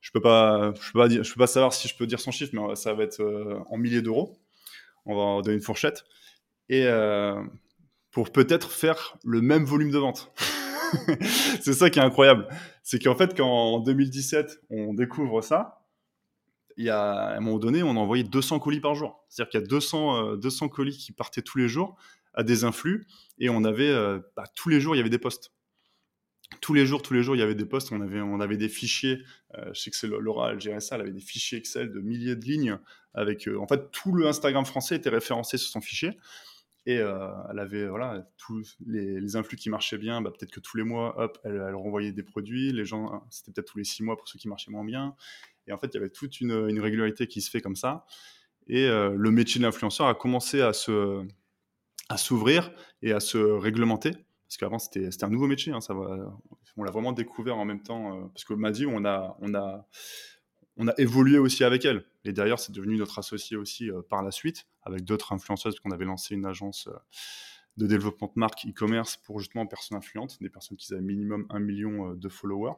[0.00, 2.92] je peux pas, je peux pas savoir si je peux dire son chiffre, mais ça
[2.94, 4.38] va être euh, en milliers d'euros.
[5.06, 6.04] On va donner une fourchette.
[6.68, 7.42] Et euh,
[8.10, 10.32] pour peut-être faire le même volume de vente.
[11.60, 12.48] c'est ça qui est incroyable.
[12.82, 15.82] C'est qu'en fait, quand en 2017, on découvre ça,
[16.76, 19.24] il y a, à un moment donné, on a envoyé 200 colis par jour.
[19.28, 21.96] C'est-à-dire qu'il y a 200, 200 colis qui partaient tous les jours
[22.34, 23.06] à des influx
[23.38, 25.52] et on avait euh, bah, tous les jours il y avait des posts
[26.60, 28.56] tous les jours, tous les jours, il y avait des posts, on avait, on avait
[28.56, 29.22] des fichiers,
[29.56, 32.00] euh, je sais que c'est Laura, elle gérait ça, elle avait des fichiers Excel de
[32.00, 32.78] milliers de lignes,
[33.14, 36.18] avec, euh, en fait, tout le Instagram français était référencé sur son fichier,
[36.86, 40.82] et elle avait, voilà, tous les, influx qui marchaient bien, bah, peut-être que tous les
[40.82, 44.18] mois, hop, elle, renvoyait des produits, les gens, hein, c'était peut-être tous les six mois
[44.18, 45.16] pour ceux qui marchaient moins bien,
[45.66, 48.04] et en fait, il y avait toute une, une régularité qui se fait comme ça,
[48.66, 51.26] et le métier de l'influenceur a commencé à se
[52.08, 52.70] à s'ouvrir
[53.02, 54.12] et à se réglementer.
[54.54, 55.72] Parce qu'avant, c'était un nouveau métier.
[55.72, 55.80] Hein,
[56.76, 58.16] on l'a vraiment découvert en même temps.
[58.16, 62.04] Euh, parce que Maddy, on a, on, a, évolué aussi avec elle.
[62.24, 65.90] Et d'ailleurs, c'est devenu notre associé aussi euh, par la suite, avec d'autres influenceuses, qu'on
[65.90, 66.92] avait lancé une agence euh,
[67.78, 71.58] de développement de marque e-commerce pour justement personnes influentes, des personnes qui avaient minimum un
[71.58, 72.76] million de followers.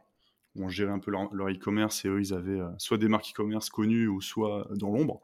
[0.54, 4.08] On gérait un peu leur e-commerce et eux, ils avaient soit des marques e-commerce connues
[4.08, 5.20] ou soit dans l'ombre.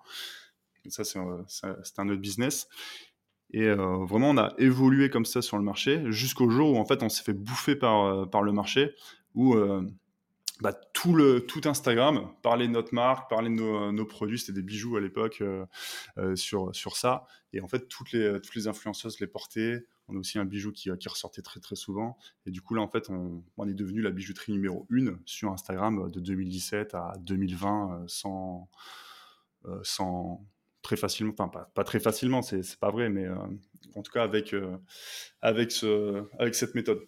[0.90, 2.68] Ça, c'est un autre business.
[3.52, 6.86] Et euh, vraiment, on a évolué comme ça sur le marché jusqu'au jour où en
[6.86, 8.94] fait on s'est fait bouffer par, euh, par le marché,
[9.34, 9.86] où euh,
[10.60, 14.52] bah, tout, le, tout Instagram parlait de notre marque, parlait de nos, nos produits, c'était
[14.52, 15.42] des bijoux à l'époque
[16.34, 17.26] sur, sur ça.
[17.52, 19.86] Et en fait, toutes les, toutes les influenceuses les portaient.
[20.08, 22.16] On a aussi un bijou qui, qui ressortait très très souvent.
[22.46, 25.50] Et du coup, là, en fait, on, on est devenu la bijouterie numéro une sur
[25.50, 28.68] Instagram de 2017 à 2020 sans,
[29.82, 30.44] sans,
[30.82, 33.36] très facilement, enfin pas, pas très facilement, c'est pas vrai, mais euh,
[33.94, 34.76] en tout cas avec, euh,
[35.40, 37.06] avec, ce, avec cette méthode.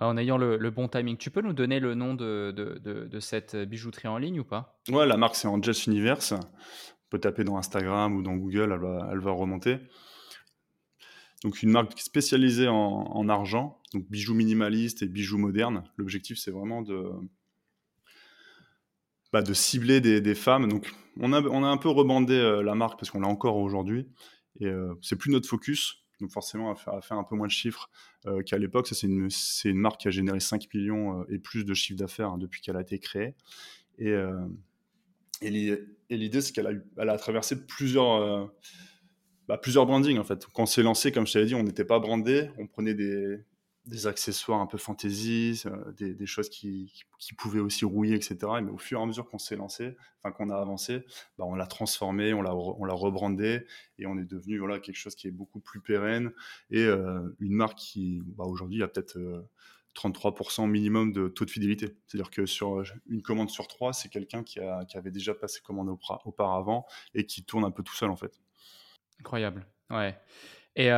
[0.00, 1.16] en ayant le, bon timing.
[1.16, 4.80] Tu peux nous donner le nom de, de, de, cette bijouterie en ligne ou pas?
[4.88, 6.32] Ouais, la marque c'est Angels Universe.
[6.32, 9.78] On peut taper dans Instagram ou dans Google, elle va, elle va remonter.
[11.42, 15.84] Donc une marque spécialisée en, en, argent, donc bijoux minimalistes et bijoux modernes.
[15.96, 17.04] L'objectif c'est vraiment de,
[19.32, 20.66] bah, de cibler des, des, femmes.
[20.66, 23.56] Donc on a, on a un peu rebandé euh, la marque parce qu'on l'a encore
[23.56, 24.08] aujourd'hui.
[24.60, 26.04] Et euh, c'est plus notre focus.
[26.20, 27.90] Donc forcément, à faire, à faire un peu moins de chiffres
[28.26, 28.88] euh, qu'à l'époque.
[28.88, 29.28] C'est une,
[29.64, 32.76] une, marque qui a généré 5 millions et plus de chiffre d'affaires hein, depuis qu'elle
[32.76, 33.34] a été créée.
[33.98, 34.14] Et,
[35.42, 35.50] et
[36.10, 38.50] l'idée, c'est qu'elle a, elle a traversé plusieurs,
[39.48, 40.46] bah, plusieurs brandings en fait.
[40.54, 42.50] Quand on s'est lancé, comme je t'avais dit, on n'était pas brandé.
[42.58, 43.38] On prenait des,
[43.86, 46.92] des accessoires un peu fantasy, euh, des, choses qui,
[47.38, 48.36] pouvaient aussi rouiller, etc.
[48.62, 51.04] Mais au fur et à mesure qu'on s'est lancé, enfin qu'on a avancé,
[51.38, 53.64] bah, on l'a transformé, on l'a, rebrandé
[53.98, 56.32] et on est devenu voilà, quelque chose qui est beaucoup plus pérenne
[56.70, 59.46] et euh, une marque qui, bah, aujourd'hui, a peut-être
[59.94, 61.96] 33% euh, minimum de taux de fidélité.
[62.06, 65.96] C'est-à-dire que sur une commande sur trois, c'est quelqu'un qui, qui avait déjà passé commande
[66.24, 68.40] auparavant et qui tourne un peu tout seul en fait.
[69.20, 70.18] Incroyable, ouais.
[70.74, 70.90] Et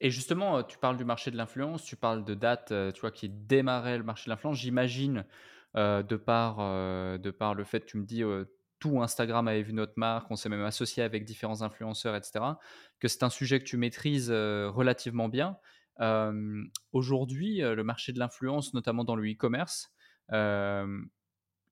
[0.00, 3.28] et justement, tu parles du marché de l'influence, tu parles de dates, tu vois, qui
[3.28, 4.58] démarrait le marché de l'influence.
[4.58, 5.24] J'imagine,
[5.74, 8.22] de par, de par le fait, tu me dis,
[8.78, 12.44] tout Instagram avait vu notre marque, on s'est même associé avec différents influenceurs, etc.,
[13.00, 15.56] que c'est un sujet que tu maîtrises relativement bien.
[16.92, 19.94] Aujourd'hui, le marché de l'influence, notamment dans le e-commerce,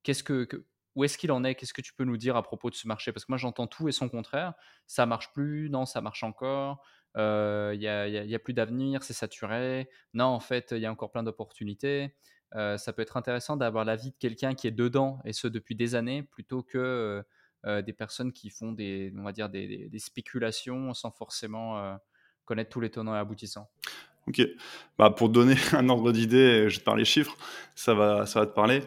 [0.02, 0.48] qu'est-ce que,
[0.94, 1.56] où est-ce qu'il en est?
[1.56, 3.12] Qu'est-ce que tu peux nous dire à propos de ce marché?
[3.12, 4.54] Parce que moi, j'entends tout et son contraire.
[4.86, 6.82] Ça marche plus, non, ça marche encore
[7.16, 9.88] il n'y a, plus d'avenir, c'est saturé.
[10.14, 12.14] Non, en fait, il y a encore plein d'opportunités.
[12.52, 15.94] ça peut être intéressant d'avoir l'avis de quelqu'un qui est dedans, et ce depuis des
[15.94, 17.22] années, plutôt que
[17.64, 21.98] des personnes qui font des, on va dire, des, spéculations sans forcément
[22.44, 23.70] connaître tous les tenants et aboutissants.
[24.26, 24.40] Ok,
[24.98, 27.36] bah, pour donner un ordre d'idée, je te parle les chiffres,
[27.74, 28.82] ça va, ça va te parler.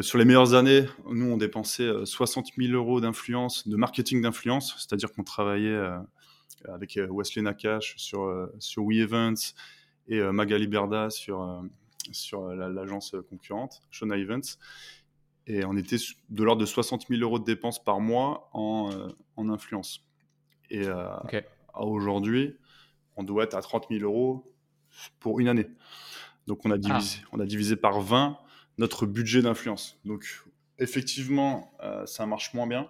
[0.00, 5.12] sur les meilleures années, nous, on dépensait 60 000 euros d'influence, de marketing d'influence, c'est-à-dire
[5.12, 5.78] qu'on travaillait
[6.68, 9.54] avec euh, Wesley Nakash sur, euh, sur WeEvents
[10.08, 11.62] et euh, Magali Berda sur,
[12.12, 14.58] sur l'agence concurrente, Shona Events.
[15.46, 15.96] Et on était
[16.28, 18.90] de l'ordre de 60 000 euros de dépenses par mois en,
[19.36, 20.04] en influence.
[20.70, 20.86] Et
[21.74, 22.56] aujourd'hui,
[23.16, 24.54] on doit être à 30 000 euros
[25.18, 25.66] pour une année.
[26.46, 27.28] Donc on a divisé, ah.
[27.32, 28.38] on a divisé par 20
[28.78, 29.98] notre budget d'influence.
[30.04, 30.24] Donc
[30.78, 31.72] effectivement,
[32.06, 32.88] ça marche moins bien.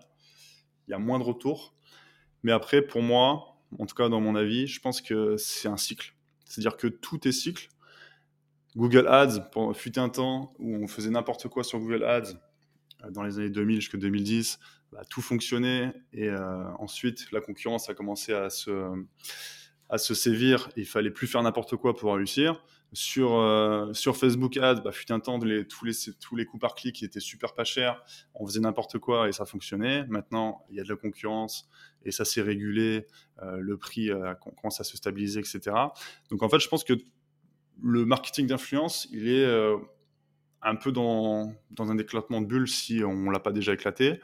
[0.86, 1.74] Il y a moins de retours.
[2.42, 5.76] Mais après, pour moi, en tout cas dans mon avis, je pense que c'est un
[5.76, 6.14] cycle.
[6.44, 7.68] C'est-à-dire que tout est cycle.
[8.76, 12.34] Google Ads, fut un temps où on faisait n'importe quoi sur Google Ads,
[13.04, 14.58] euh, dans les années 2000 jusqu'à 2010,
[14.92, 15.92] bah, tout fonctionnait.
[16.12, 18.90] Et euh, ensuite, la concurrence a commencé à se,
[19.88, 20.70] à se sévir.
[20.76, 22.64] il fallait plus faire n'importe quoi pour réussir.
[22.92, 26.58] Sur, euh, sur Facebook Ads, bah, fut un temps, les, tous, les, tous les coûts
[26.58, 28.02] par clic étaient super pas chers.
[28.34, 30.04] On faisait n'importe quoi et ça fonctionnait.
[30.08, 31.68] Maintenant, il y a de la concurrence
[32.04, 33.06] et ça s'est régulé.
[33.42, 35.60] Euh, le prix euh, commence à se stabiliser, etc.
[36.30, 36.94] Donc en fait, je pense que
[37.82, 39.46] le marketing d'influence, il est
[40.60, 44.20] un peu dans, dans un éclatement de bulle si on ne l'a pas déjà éclaté.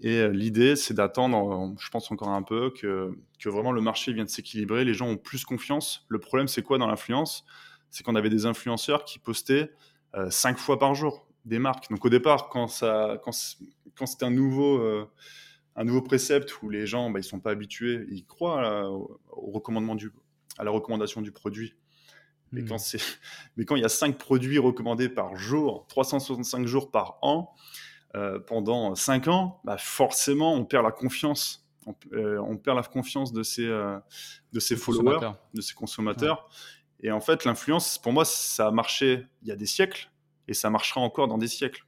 [0.00, 4.24] Et l'idée, c'est d'attendre, je pense encore un peu, que, que vraiment le marché vient
[4.24, 6.06] de s'équilibrer, les gens ont plus confiance.
[6.08, 7.44] Le problème, c'est quoi dans l'influence?
[7.90, 9.70] C'est qu'on avait des influenceurs qui postaient
[10.14, 11.90] euh, cinq fois par jour des marques.
[11.90, 13.32] Donc au départ, quand, ça, quand,
[13.94, 15.10] quand c'était un nouveau, euh,
[15.76, 19.20] un nouveau précepte où les gens bah, ils sont pas habitués, ils croient à, au,
[19.52, 20.12] recommandement du,
[20.58, 21.74] à la recommandation du produit.
[22.52, 22.68] Mais, hmm.
[22.68, 23.00] quand c'est,
[23.56, 27.54] mais quand il y a cinq produits recommandés par jour, 365 jours par an,
[28.14, 31.62] euh, pendant cinq ans, bah forcément, on perd la confiance.
[31.86, 36.48] On, perd la confiance de ses, de ses followers, de ses consommateurs.
[37.00, 40.10] Et en fait, l'influence, pour moi, ça a marché il y a des siècles
[40.48, 41.86] et ça marchera encore dans des siècles.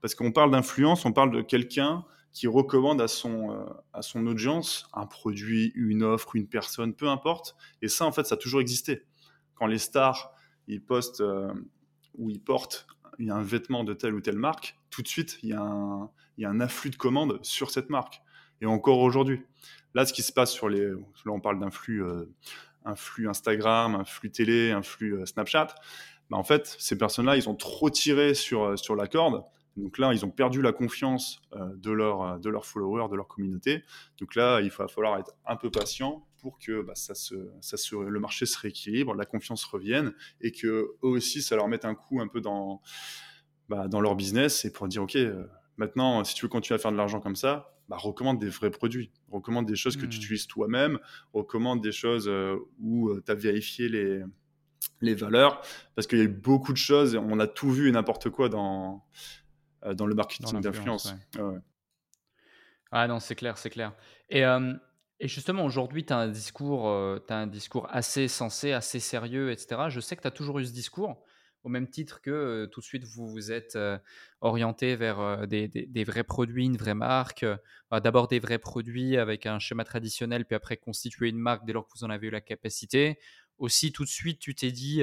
[0.00, 4.26] Parce qu'on parle d'influence, on parle de quelqu'un qui recommande à son, euh, à son
[4.26, 7.56] audience un produit, une offre, une personne, peu importe.
[7.82, 9.04] Et ça, en fait, ça a toujours existé.
[9.54, 10.32] Quand les stars,
[10.66, 11.52] ils postent euh,
[12.16, 12.86] ou ils portent
[13.20, 16.44] un vêtement de telle ou telle marque, tout de suite, il y, a un, y
[16.44, 18.22] a un afflux de commandes sur cette marque.
[18.60, 19.42] Et encore aujourd'hui.
[19.94, 20.88] Là, ce qui se passe sur les...
[20.88, 22.32] Là, on parle d'un flux euh,
[22.84, 25.74] un flux Instagram, un flux télé, un flux euh, Snapchat,
[26.30, 29.44] bah, en fait, ces personnes-là, ils ont trop tiré sur, euh, sur la corde.
[29.76, 33.26] Donc là, ils ont perdu la confiance euh, de, leur, de leurs followers, de leur
[33.26, 33.84] communauté.
[34.18, 37.76] Donc là, il va falloir être un peu patient pour que bah, ça se, ça
[37.76, 41.84] se, le marché se rééquilibre, la confiance revienne et que eux aussi, ça leur mette
[41.84, 42.82] un coup un peu dans,
[43.68, 45.16] bah, dans leur business et pour dire, OK,
[45.76, 48.70] maintenant, si tu veux continuer à faire de l'argent comme ça, bah, recommande des vrais
[48.70, 50.22] produits, recommande des choses que tu mmh.
[50.22, 50.98] utilises toi-même,
[51.32, 54.22] recommande des choses euh, où euh, tu as vérifié les,
[55.00, 55.62] les valeurs,
[55.94, 58.48] parce qu'il y a eu beaucoup de choses, on a tout vu et n'importe quoi
[58.48, 59.04] dans,
[59.84, 61.14] euh, dans le marketing d'influence.
[62.90, 63.94] Ah non, c'est clair, c'est clair.
[64.28, 69.50] Et, et justement, aujourd'hui, tu as, un discours, as un discours assez sensé, assez sérieux,
[69.50, 69.84] etc.
[69.88, 71.24] Je sais que tu as toujours eu ce discours
[71.64, 73.78] au même titre que tout de suite vous vous êtes
[74.40, 77.44] orienté vers des, vrais produits, une vraie marque,
[77.90, 81.72] bah, d'abord des vrais produits avec un schéma traditionnel, puis après constituer une marque dès
[81.72, 83.18] lors que vous en avez eu la capacité.
[83.58, 85.02] Aussi, tout de suite, tu t'es dit,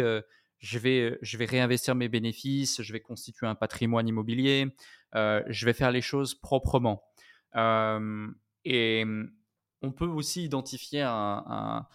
[0.60, 4.68] je, vais, je vais réinvestir mes bénéfices, je vais constituer un patrimoine immobilier,
[5.14, 7.04] je vais faire les choses proprement.
[7.56, 9.06] et
[9.82, 11.88] on peut aussi identifier un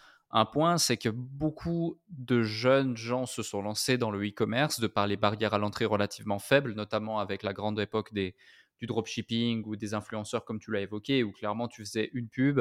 [0.43, 5.07] point, c'est que beaucoup de jeunes gens se sont lancés dans le e-commerce de par
[5.07, 8.33] les barrières à l'entrée relativement faibles, notamment avec la grande époque du
[8.81, 12.59] dropshipping ou des influenceurs comme tu l'as évoqué, où clairement tu faisais une pub,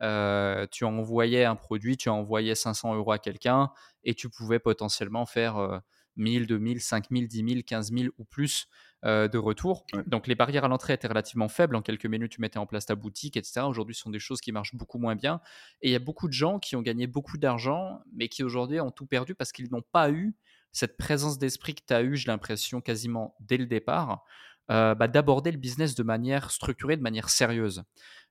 [0.00, 3.70] euh, tu envoyais un produit, tu envoyais 500 euros à quelqu'un
[4.02, 5.82] et tu pouvais potentiellement faire
[6.16, 8.66] 1000, 2000, 5000, 10 000, 15 000 ou plus
[9.06, 9.86] euh, de retour.
[10.06, 11.74] Donc les barrières à l'entrée étaient relativement faibles.
[11.74, 13.62] En quelques minutes, tu mettais en place ta boutique, etc.
[13.62, 15.40] Aujourd'hui, ce sont des choses qui marchent beaucoup moins bien.
[15.80, 18.78] Et il y a beaucoup de gens qui ont gagné beaucoup d'argent, mais qui aujourd'hui
[18.78, 20.34] ont tout perdu parce qu'ils n'ont pas eu
[20.72, 24.22] cette présence d'esprit que tu as eu, j'ai l'impression, quasiment dès le départ,
[24.70, 27.84] euh, bah, d'aborder le business de manière structurée, de manière sérieuse.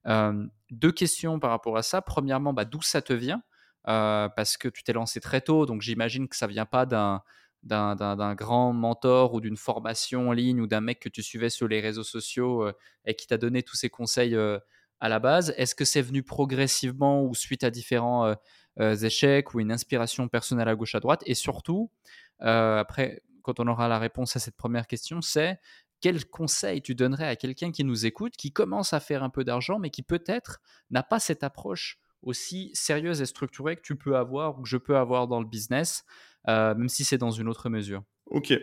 [0.06, 2.04] Euh, deux questions par rapport à ça.
[2.04, 3.42] Premièrement, bah, d'où ça te vient?
[3.86, 7.24] Parce que tu t'es lancé très tôt, donc j'imagine que ça vient pas d'un
[7.64, 11.68] d'un grand mentor ou d'une formation en ligne ou d'un mec que tu suivais sur
[11.68, 12.74] les réseaux sociaux euh,
[13.06, 14.60] et qui t'a donné tous ces conseils euh,
[15.00, 15.54] à la base.
[15.58, 18.34] Est-ce que c'est venu progressivement ou suite à différents
[18.80, 21.22] euh, échecs ou une inspiration personnelle à gauche à droite?
[21.26, 21.92] Et surtout,
[22.40, 25.60] après, quand on aura la réponse à cette première question, c'est
[26.02, 29.44] quel conseil tu donnerais à quelqu'un qui nous écoute, qui commence à faire un peu
[29.44, 30.60] d'argent, mais qui peut-être
[30.92, 34.78] n'a pas cette approche aussi sérieuse et structurée que tu peux avoir ou que je
[34.78, 36.04] peux avoir dans le business?
[36.50, 38.04] Euh, même si c'est dans une autre mesure.
[38.26, 38.54] Ok.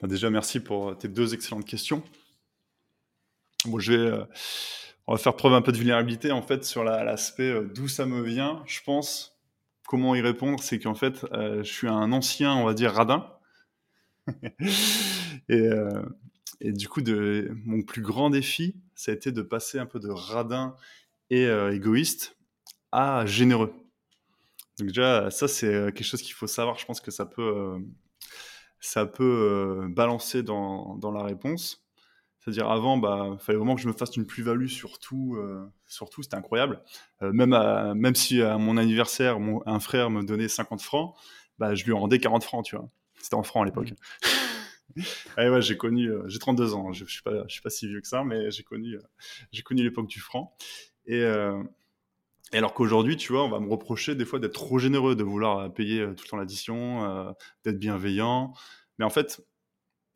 [0.00, 2.02] Bah, déjà, merci pour tes deux excellentes questions.
[3.64, 4.24] Bon, je vais, euh,
[5.06, 8.06] on va faire preuve un peu de vulnérabilité en fait sur l'aspect euh, d'où ça
[8.06, 8.62] me vient.
[8.66, 9.40] Je pense
[9.86, 13.30] comment y répondre, c'est qu'en fait, je suis un ancien, on va dire, radin.
[15.50, 15.68] et,
[16.60, 20.00] et, du coup, de, mon plus grand défi, ça a été de passer un peu
[20.00, 20.76] de radin
[21.28, 22.38] et égoïste
[22.90, 23.81] à généreux.
[24.78, 26.78] Donc déjà, ça c'est euh, quelque chose qu'il faut savoir.
[26.78, 27.78] Je pense que ça peut, euh,
[28.80, 31.84] ça peut euh, balancer dans, dans, la réponse.
[32.38, 35.38] C'est-à-dire avant, bah, il fallait vraiment que je me fasse une plus-value sur tout,
[35.86, 36.82] c'était incroyable.
[37.20, 37.56] même,
[37.94, 41.14] même si à mon anniversaire, mon, un frère me donnait 50 francs,
[41.58, 42.88] bah, je lui rendais 40 francs, tu vois.
[43.20, 43.92] C'était en francs à l'époque.
[44.96, 45.02] Mmh.
[45.38, 48.00] ouais, j'ai connu, j'ai 32 ans, je, je suis pas, je suis pas si vieux
[48.00, 48.98] que ça, mais j'ai connu,
[49.52, 50.56] j'ai connu l'époque du franc.
[51.06, 51.24] Et,
[52.52, 55.24] et alors qu'aujourd'hui, tu vois, on va me reprocher des fois d'être trop généreux, de
[55.24, 57.32] vouloir euh, payer euh, tout le temps l'addition, euh,
[57.64, 58.52] d'être bienveillant.
[58.98, 59.42] Mais en fait,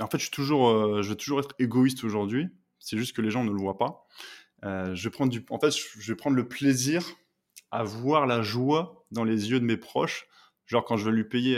[0.01, 2.49] en fait, je suis toujours, je vais toujours être égoïste aujourd'hui.
[2.79, 4.07] C'est juste que les gens ne le voient pas.
[4.63, 7.03] je vais prendre du, en fait, je vais prendre le plaisir
[7.71, 10.27] à voir la joie dans les yeux de mes proches.
[10.67, 11.57] Genre quand je vais lui payer,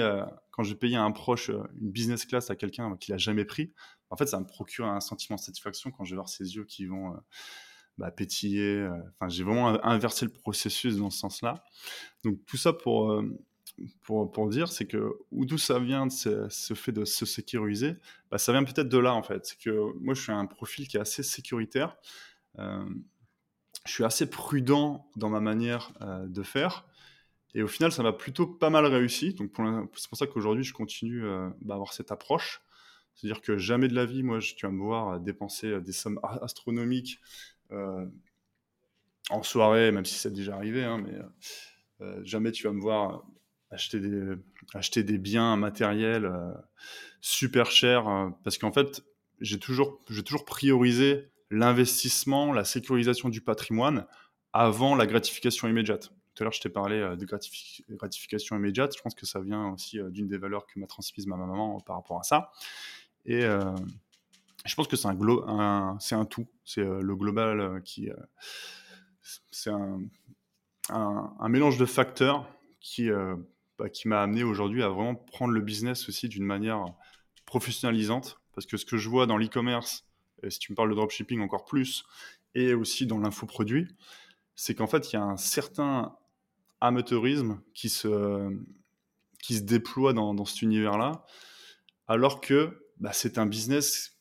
[0.52, 1.50] quand je vais payer à un proche
[1.80, 3.72] une business class à quelqu'un qui l'a jamais pris,
[4.10, 6.64] en fait, ça me procure un sentiment de satisfaction quand je vais voir ses yeux
[6.64, 7.16] qui vont
[7.98, 8.76] bah, pétiller.
[8.76, 11.64] Euh, j'ai vraiment inversé le processus dans ce sens-là.
[12.24, 13.36] Donc tout ça pour, euh,
[14.02, 17.96] pour, dire, c'est que d'où ça vient ce, ce, fait de se sécuriser,
[18.30, 19.46] bah, ça vient peut-être de là en fait.
[19.46, 21.96] C'est que moi je suis un profil qui est assez sécuritaire.
[22.58, 22.88] Euh,
[23.84, 25.92] je suis assez prudent dans ma manière
[26.26, 26.84] de faire.
[27.54, 29.32] Et au final, ça m'a plutôt pas mal réussi.
[29.32, 29.52] Donc
[29.94, 31.22] c'est pour ça qu'aujourd'hui, je continue
[31.62, 32.60] bah, à avoir cette approche.
[33.14, 36.20] C'est-à-dire que jamais de la vie, moi, je, tu vas me voir dépenser des sommes
[36.42, 37.18] astronomiques
[39.30, 41.14] en soirée, même si c'est déjà arrivé, hein, mais
[42.00, 43.24] euh, jamais tu vas me voir
[43.70, 44.34] acheter des,
[44.74, 46.52] acheter des biens matériels euh,
[47.20, 48.04] super chers,
[48.44, 49.02] parce qu'en fait,
[49.40, 54.06] j'ai toujours, toujours prioriser l'investissement, la sécurisation du patrimoine
[54.52, 56.10] avant la gratification immédiate.
[56.34, 58.96] Tout à l'heure, je t'ai parlé de gratification immédiate.
[58.96, 61.96] Je pense que ça vient aussi d'une des valeurs que m'a transmise ma maman par
[61.96, 62.52] rapport à ça.
[63.26, 63.44] Et,
[64.64, 66.46] je pense que c'est un, tout.
[66.64, 68.10] C'est euh, le global euh, qui.
[68.10, 68.16] Euh,
[69.50, 72.48] c'est un, mélange de facteurs
[72.80, 73.10] qui,
[73.78, 76.86] bah, qui m'a amené aujourd'hui à vraiment prendre le business aussi d'une manière
[77.44, 78.40] professionnalisante.
[78.54, 80.06] Parce que ce que je vois dans l'e-commerce,
[80.48, 82.06] si tu me parles de dropshipping encore plus,
[82.54, 83.94] et aussi dans l'infoproduit,
[84.54, 86.16] c'est qu'en fait, il y a un certain
[86.80, 88.50] amateurisme qui se,
[89.60, 91.26] déploie dans, dans cet univers-là,
[92.06, 94.17] alors que bah, c'est un business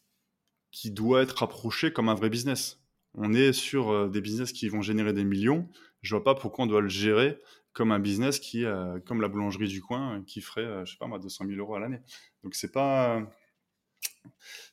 [0.71, 2.79] qui doit être approché comme un vrai business.
[3.13, 5.67] On est sur euh, des business qui vont générer des millions.
[6.01, 7.39] Je vois pas pourquoi on doit le gérer
[7.73, 10.97] comme un business qui, euh, comme la boulangerie du coin, qui ferait, euh, je sais
[10.97, 11.99] pas moi, 200 000 euros à l'année.
[12.43, 13.21] Donc c'est pas,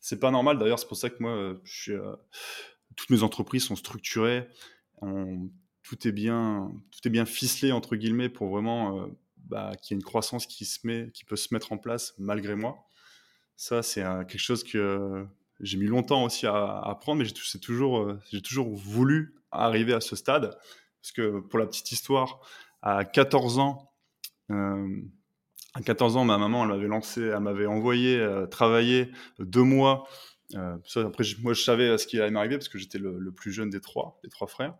[0.00, 0.58] c'est pas normal.
[0.58, 1.54] D'ailleurs, c'est pour ça que moi,
[2.96, 4.48] toutes mes entreprises sont structurées.
[5.82, 10.00] tout est bien, tout est bien ficelé entre guillemets pour vraiment bah, qu'il y ait
[10.00, 12.88] une croissance qui se met, qui peut se mettre en place malgré moi.
[13.56, 15.26] Ça, c'est quelque chose que
[15.60, 20.00] j'ai mis longtemps aussi à apprendre, mais j'ai toujours, euh, j'ai toujours voulu arriver à
[20.00, 20.56] ce stade.
[21.00, 22.40] Parce que pour la petite histoire,
[22.82, 23.92] à 14 ans,
[24.50, 25.00] euh,
[25.74, 30.06] à 14 ans, ma maman, elle m'avait lancé, elle m'avait envoyé euh, travailler deux mois.
[30.54, 33.80] après, moi, je savais ce qui allait m'arriver parce que j'étais le, plus jeune des
[33.80, 34.74] trois, des trois frères.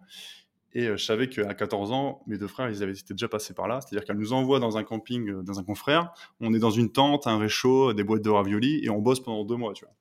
[0.77, 3.69] Et je savais qu'à 14 ans, mes deux frères, ils avaient été déjà passés par
[3.69, 3.81] là.
[3.81, 6.13] C'est-à-dire qu'elle nous envoie dans un camping, dans un confrère.
[6.41, 9.45] On est dans une tente, un réchaud, des boîtes de raviolis, et on bosse pendant
[9.45, 9.95] deux mois, tu vois.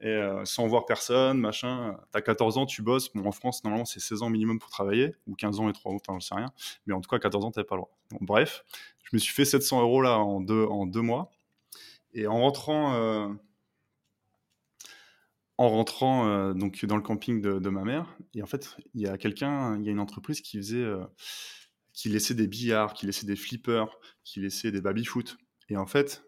[0.00, 1.98] Et sans voir personne, machin.
[2.12, 3.12] T'as 14 ans, tu bosses.
[3.14, 5.92] Bon, en France, normalement, c'est 16 ans minimum pour travailler, ou 15 ans et 3
[5.92, 6.52] ans, enfin, sais rien.
[6.86, 7.90] Mais en tout cas, à 14 ans, t'avais pas le droit.
[8.20, 8.64] bref,
[9.02, 11.32] je me suis fait 700 euros là en deux, en deux mois.
[12.14, 13.36] Et en rentrant
[15.58, 18.16] en rentrant euh, donc dans le camping de, ma mère.
[18.34, 21.04] Et en fait, il y a quelqu'un, il y a une entreprise qui faisait, euh,
[21.92, 25.36] qui laissait des billards, qui laissait des flippers, qui laissait des baby-foot.
[25.68, 26.24] Et en fait,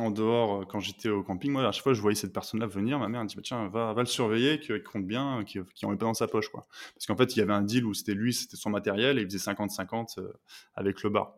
[0.00, 2.66] en dehors, euh, quand j'étais au camping, moi, à chaque fois, je voyais cette personne-là
[2.66, 2.98] venir.
[2.98, 5.90] Ma mère me dit bah, Tiens, va, va le surveiller, qu'il compte bien, qu'il n'en
[5.90, 6.48] met pas dans sa poche.
[6.48, 6.66] Quoi.
[6.94, 9.22] Parce qu'en fait, il y avait un deal où c'était lui, c'était son matériel, et
[9.22, 10.18] il faisait 50-50
[10.74, 11.34] avec le bar.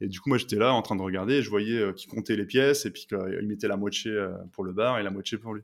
[0.00, 2.46] Et du coup, moi, j'étais là en train de regarder, je voyais qu'il comptait les
[2.46, 4.12] pièces, et puis qu'il mettait la moitié
[4.52, 5.62] pour le bar et la moitié pour lui.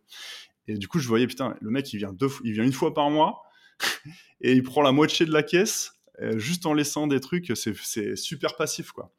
[0.69, 2.93] Et du coup, je voyais, putain, le mec, il vient, deux, il vient une fois
[2.93, 3.43] par mois
[4.41, 5.93] et il prend la moitié de la caisse
[6.23, 7.53] euh, juste en laissant des trucs.
[7.55, 9.13] C'est super passif, quoi.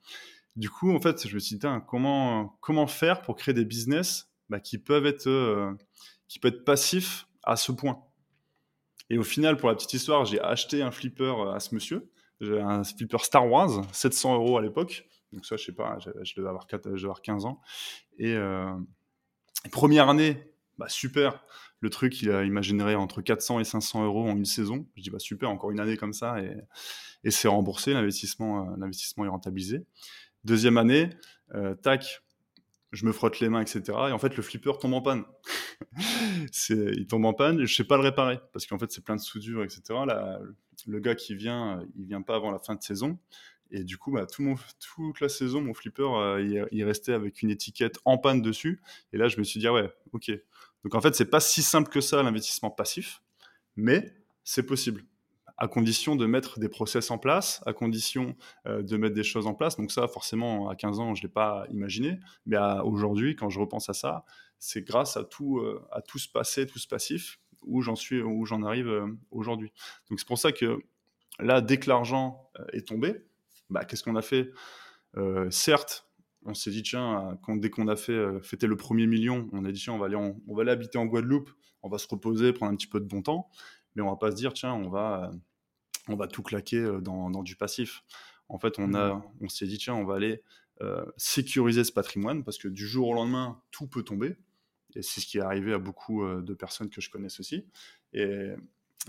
[0.57, 4.59] Du coup, en fait, je me suis dit, comment, faire pour créer des business bah,
[4.59, 5.71] qui, peuvent être, euh,
[6.27, 8.03] qui peuvent être passifs à ce point?
[9.09, 12.11] Et au final, pour la petite histoire, j'ai acheté un flipper euh, à ce monsieur.
[12.41, 15.07] Un flipper Star Wars, 700 euros à l'époque.
[15.31, 17.61] Donc ça, je sais pas, je, devais avoir, 4, je devais avoir 15 ans.
[18.19, 18.35] Et
[19.71, 21.43] première année, bah super.
[21.79, 24.87] Le truc, il, a, entre 400 et 500 euros en une saison.
[24.95, 29.27] Je dis, bah super, encore une année comme ça, et, c'est remboursé, euh, l'investissement est
[29.27, 29.85] rentabilisé.
[30.47, 31.09] Deuxième année,
[31.55, 32.23] euh, tac,
[32.93, 33.81] je me frotte les mains, etc.
[33.87, 35.25] Et en fait, le flipper tombe en panne.
[36.69, 39.17] il tombe en panne, et je sais pas le réparer, parce qu'en fait, c'est plein
[39.17, 39.81] de soudure, etc.
[40.87, 43.19] le gars qui vient, il vient pas avant la fin de saison.
[43.71, 47.49] Et du coup, bah, tout toute la saison, mon flipper, euh, il, restait avec une
[47.49, 48.81] étiquette en panne dessus.
[49.11, 50.31] Et là, je me suis dit, ah ouais, ok,
[50.85, 53.21] donc en fait, c'est pas si simple que ça l'investissement passif,
[53.75, 55.03] mais c'est possible
[55.57, 58.35] à condition de mettre des process en place, à condition
[58.67, 59.75] euh, de mettre des choses en place.
[59.75, 62.19] Donc ça, forcément, à 15 ans, je ne l'ai pas imaginé.
[62.45, 64.23] Mais aujourd'hui, quand je repense à ça,
[64.59, 68.21] c'est grâce à tout, euh, à tout ce passé, tout ce passif, où j'en suis,
[68.21, 69.71] où j'en arrive euh, aujourd'hui.
[70.09, 70.79] Donc c'est pour ça que
[71.39, 73.25] là, dès que l'argent est tombé,
[73.69, 74.51] bah, qu'est-ce qu'on a fait?
[75.49, 76.07] Certes,
[76.45, 79.71] on s'est dit, tiens, quand, dès qu'on a fait fêter le premier million, on a
[79.71, 81.49] dit, tiens, on va, aller on va aller habiter en Guadeloupe,
[81.81, 83.49] on va se reposer, prendre un petit peu de bon temps,
[83.97, 85.31] mais on va pas se dire, tiens, on va,
[86.07, 88.03] on va tout claquer euh, dans, dans, du passif.
[88.47, 89.23] En fait, on, a, mmh.
[89.41, 90.41] on s'est dit, tiens, on va aller
[90.81, 94.37] euh, sécuriser ce patrimoine, parce que du jour au lendemain, tout peut tomber.
[94.95, 97.65] Et c'est ce qui est arrivé à beaucoup de personnes que je connaisse aussi.
[98.13, 98.53] Et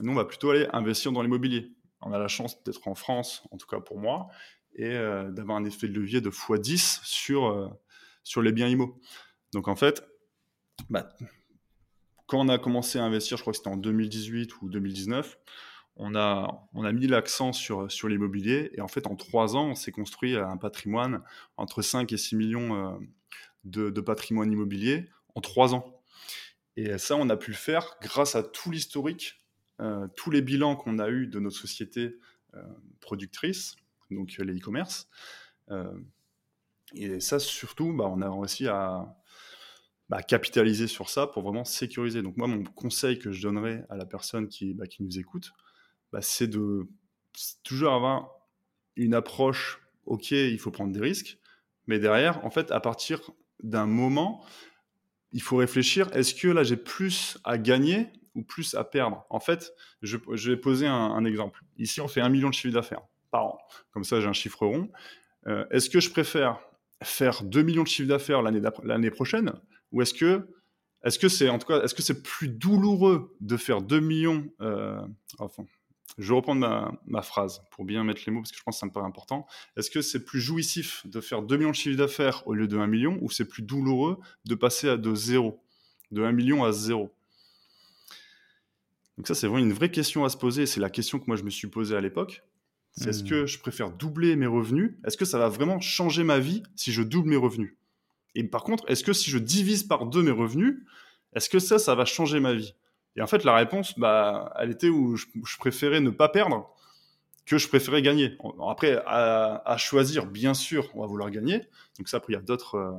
[0.02, 1.72] nous, on va plutôt aller investir dans l'immobilier.
[2.00, 4.28] On a la chance d'être en France, en tout cas pour moi,
[4.74, 7.68] et euh, d'avoir un effet de levier de x10 sur, euh,
[8.22, 9.00] sur les biens IMO.
[9.52, 10.04] Donc en fait,
[10.88, 11.08] bah,
[12.28, 15.38] quand on a commencé à investir, je crois que c'était en 2018 ou 2019,
[15.96, 20.36] on a, mis l'accent sur, l'immobilier et en fait en trois ans, on s'est construit
[20.36, 21.24] un patrimoine
[21.56, 22.96] entre 5 et 6 millions euh,
[23.64, 26.00] de, de, patrimoine immobilier en trois ans.
[26.76, 29.42] Et ça, on a pu le faire grâce à tout l'historique,
[30.14, 32.14] tous les bilans qu'on a eu de nos sociétés
[33.00, 33.76] productrices,
[34.10, 35.08] donc euh, les e-commerce.
[35.70, 35.98] Euh,
[36.94, 39.16] et ça, surtout, bah, on a réussi à
[40.08, 42.22] bah, capitaliser sur ça pour vraiment sécuriser.
[42.22, 45.52] Donc moi, mon conseil que je donnerais à la personne qui, bah, qui nous écoute,
[46.20, 46.88] c'est de
[47.62, 48.30] toujours avoir
[48.96, 51.38] une approche, ok, il faut prendre des risques,
[51.86, 53.20] mais derrière, en fait, à partir
[53.62, 54.44] d'un moment,
[55.32, 59.26] il faut réfléchir, est-ce que là, j'ai plus à gagner ou plus à perdre?
[59.30, 60.16] En fait, je,
[60.48, 61.62] vais poser un, un, exemple.
[61.76, 63.58] Ici, on fait un million de chiffre d'affaires par an.
[63.92, 64.90] Comme ça, j'ai un chiffre rond.
[65.46, 66.60] Euh, est-ce que je préfère
[67.02, 69.52] faire 2 millions de chiffre d'affaires l'année prochaine
[69.92, 70.48] ou est-ce que
[71.04, 74.48] est-ce que c'est en tout cas est-ce que c'est plus douloureux de faire 2 millions
[74.60, 75.00] euh,
[75.38, 75.64] enfin,
[76.16, 78.76] je vais reprendre ma, ma, phrase pour bien mettre les mots parce que je pense
[78.76, 79.46] que ça me paraît important.
[79.76, 82.76] Est-ce que c'est plus jouissif de faire 2 millions de chiffre d'affaires au lieu de
[82.76, 85.62] 1 million ou c'est plus douloureux de passer à de zéro,
[86.10, 87.14] de 1 million à zéro?
[89.16, 90.66] Donc ça c'est vraiment une vraie question à se poser.
[90.66, 92.42] C'est la question que moi je me suis posée à l'époque.
[92.92, 93.46] C'est est-ce que hmm.
[93.46, 94.96] je préfère doubler mes revenus?
[95.04, 97.76] Est-ce que ça va vraiment changer ma vie si je double mes revenus?
[98.38, 100.76] Et par contre, est-ce que si je divise par deux mes revenus,
[101.34, 102.72] est-ce que ça, ça va changer ma vie?
[103.16, 105.26] Et en fait, la réponse, bah, elle était où je,
[105.58, 106.72] préférais ne pas perdre
[107.46, 108.38] que je préférais gagner.
[108.64, 111.62] Après, à, choisir, bien sûr, on va vouloir gagner.
[111.98, 112.76] Donc ça, après, il y a d'autres...
[112.76, 112.92] Euh,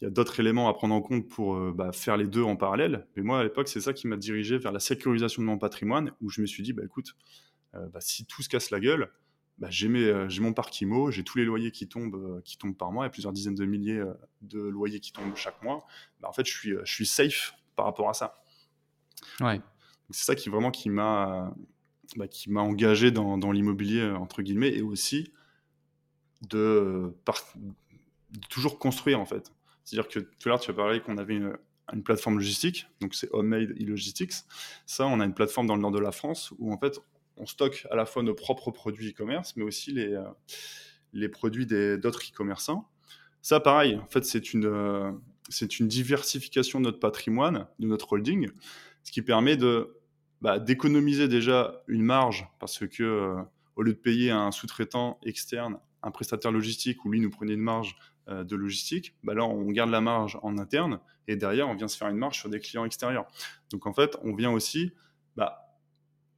[0.00, 2.42] il y a d'autres éléments à prendre en compte pour euh, bah, faire les deux
[2.42, 3.06] en parallèle.
[3.14, 6.10] Mais moi, à l'époque, c'est ça qui m'a dirigé vers la sécurisation de mon patrimoine,
[6.20, 7.14] où je me suis dit, bah, écoute,
[7.76, 9.12] euh, bah, si tout se casse la gueule,
[9.62, 12.76] bah, euh, j'ai mon parc IMO, j'ai tous les loyers qui tombent, euh, qui tombent
[12.76, 14.02] par mois, il y a plusieurs dizaines de milliers
[14.40, 15.86] de loyers qui tombent chaque mois.
[16.20, 18.42] Bah, en fait, je suis, je suis safe par rapport à ça.
[19.38, 19.60] Ouais.
[20.10, 21.54] C'est ça qui vraiment qui m'a
[22.16, 25.32] bah, qui m'a engagé dans, l'immobilier, entre guillemets, et aussi
[26.50, 27.14] de,
[28.50, 29.52] toujours construire, en fait.
[29.84, 31.56] C'est-à-dire que tout à l'heure, tu as parlé qu'on avait une,
[32.04, 34.32] plateforme logistique, donc c'est Homemade e-Logistics.
[34.86, 36.98] Ça, on a une plateforme dans le nord de la France où, en fait,
[37.36, 40.24] on stocke à la fois nos propres produits e-commerce, mais aussi les, euh,
[41.12, 42.88] les produits d'autres e-commerçants.
[43.40, 45.10] Ça, pareil, en fait, c'est une, euh,
[45.48, 48.50] c'est une diversification de notre patrimoine, de notre holding,
[49.02, 49.98] ce qui permet de
[50.40, 53.42] bah, d'économiser déjà une marge parce que euh,
[53.76, 57.60] au lieu de payer un sous-traitant externe, un prestataire logistique où lui nous prenait une
[57.60, 57.96] marge
[58.28, 61.96] de logistique, bah là on garde la marge en interne et derrière on vient se
[61.96, 63.26] faire une marge sur des clients extérieurs.
[63.70, 64.92] Donc en fait on vient aussi
[65.34, 65.71] bah,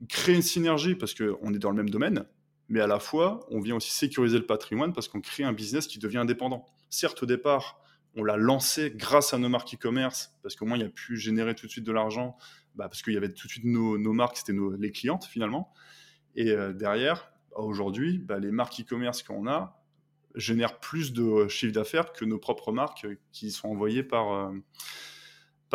[0.09, 2.25] créer une synergie parce qu'on est dans le même domaine,
[2.69, 5.87] mais à la fois on vient aussi sécuriser le patrimoine parce qu'on crée un business
[5.87, 6.67] qui devient indépendant.
[6.91, 7.81] Certes au départ
[8.17, 11.55] on l'a lancé grâce à nos marques e-commerce, parce qu'au moins il a pu générer
[11.55, 12.37] tout de suite de l'argent,
[12.75, 15.73] bah, parce qu'il y avait tout de suite nos, marques, c'était les clientes finalement.
[16.37, 19.81] Et euh, derrière, aujourd'hui, bah, les marques e-commerce qu'on a
[20.35, 24.53] génèrent plus de chiffre d'affaires que nos propres marques qui sont envoyées par, euh,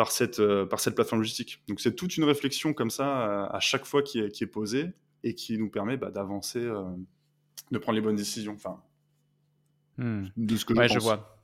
[0.00, 1.62] par, cette, euh, par cette plateforme logistique.
[1.68, 4.94] Donc c'est toute une réflexion comme ça à chaque fois qui est, qui est posée
[5.24, 6.66] et qui nous permet bah, d'avancer,
[7.70, 8.54] de prendre les bonnes décisions.
[8.54, 8.82] Enfin,
[9.98, 10.28] hmm.
[10.38, 10.92] de ce que je, pense.
[10.94, 11.36] je vois.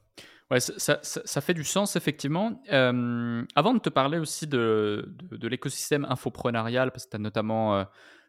[0.51, 2.63] Ouais, ça, ça, fait du sens, effectivement.
[2.73, 7.77] Euh, avant de te parler aussi de, de, l'écosystème infoprenarial, parce que tu as notamment
[7.77, 7.85] euh,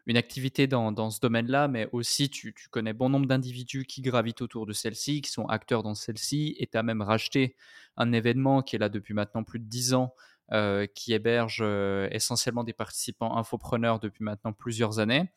[0.08, 4.02] une activité dans, dans ce domaine-là, mais aussi tu, tu, connais bon nombre d'individus qui
[4.02, 7.54] gravitent autour de celle-ci, qui sont acteurs dans celle-ci, et tu as même racheté
[7.96, 10.14] un événement qui est là depuis maintenant plus de 10 ans,
[10.52, 11.62] euh, qui héberge
[12.10, 15.30] essentiellement des participants infopreneurs depuis maintenant plusieurs années.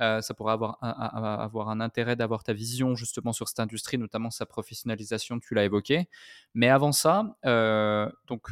[0.00, 3.96] Euh, ça pourrait avoir un, avoir un intérêt d'avoir ta vision justement sur cette industrie,
[3.96, 6.08] notamment sa professionnalisation, tu l'as évoqué.
[6.54, 8.48] Mais avant ça, euh, donc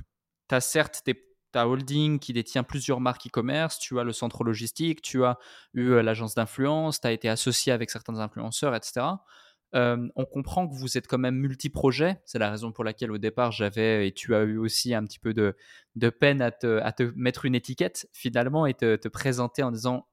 [0.49, 1.03] tu as certes
[1.55, 5.39] ta holding qui détient plusieurs marques e-commerce, tu as le centre logistique, tu as
[5.73, 9.07] eu l'agence d'influence, tu as été associé avec certains influenceurs, etc.
[9.73, 12.21] on comprend que vous êtes quand même multi-projet.
[12.25, 15.21] C'est la raison pour laquelle au départ j'avais, et tu as eu aussi un petit
[15.21, 15.57] peu de,
[15.95, 19.71] de peine à te, à te, mettre une étiquette finalement et te, te présenter en
[19.71, 20.09] disant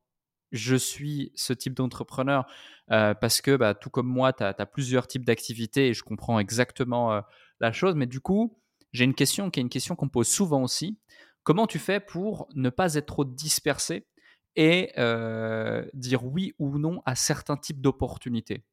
[0.51, 2.45] je suis ce type d'entrepreneur
[2.87, 7.23] parce que bah, tout comme moi, tu as, plusieurs types d'activités et je comprends exactement
[7.59, 7.95] la chose.
[7.95, 8.61] Mais du coup,
[8.93, 10.99] j'ai une question qui est une question qu'on pose souvent aussi.
[11.43, 14.07] Comment tu fais pour ne pas être trop dispersé
[14.55, 18.63] et euh, dire oui ou non à certains types d'opportunités?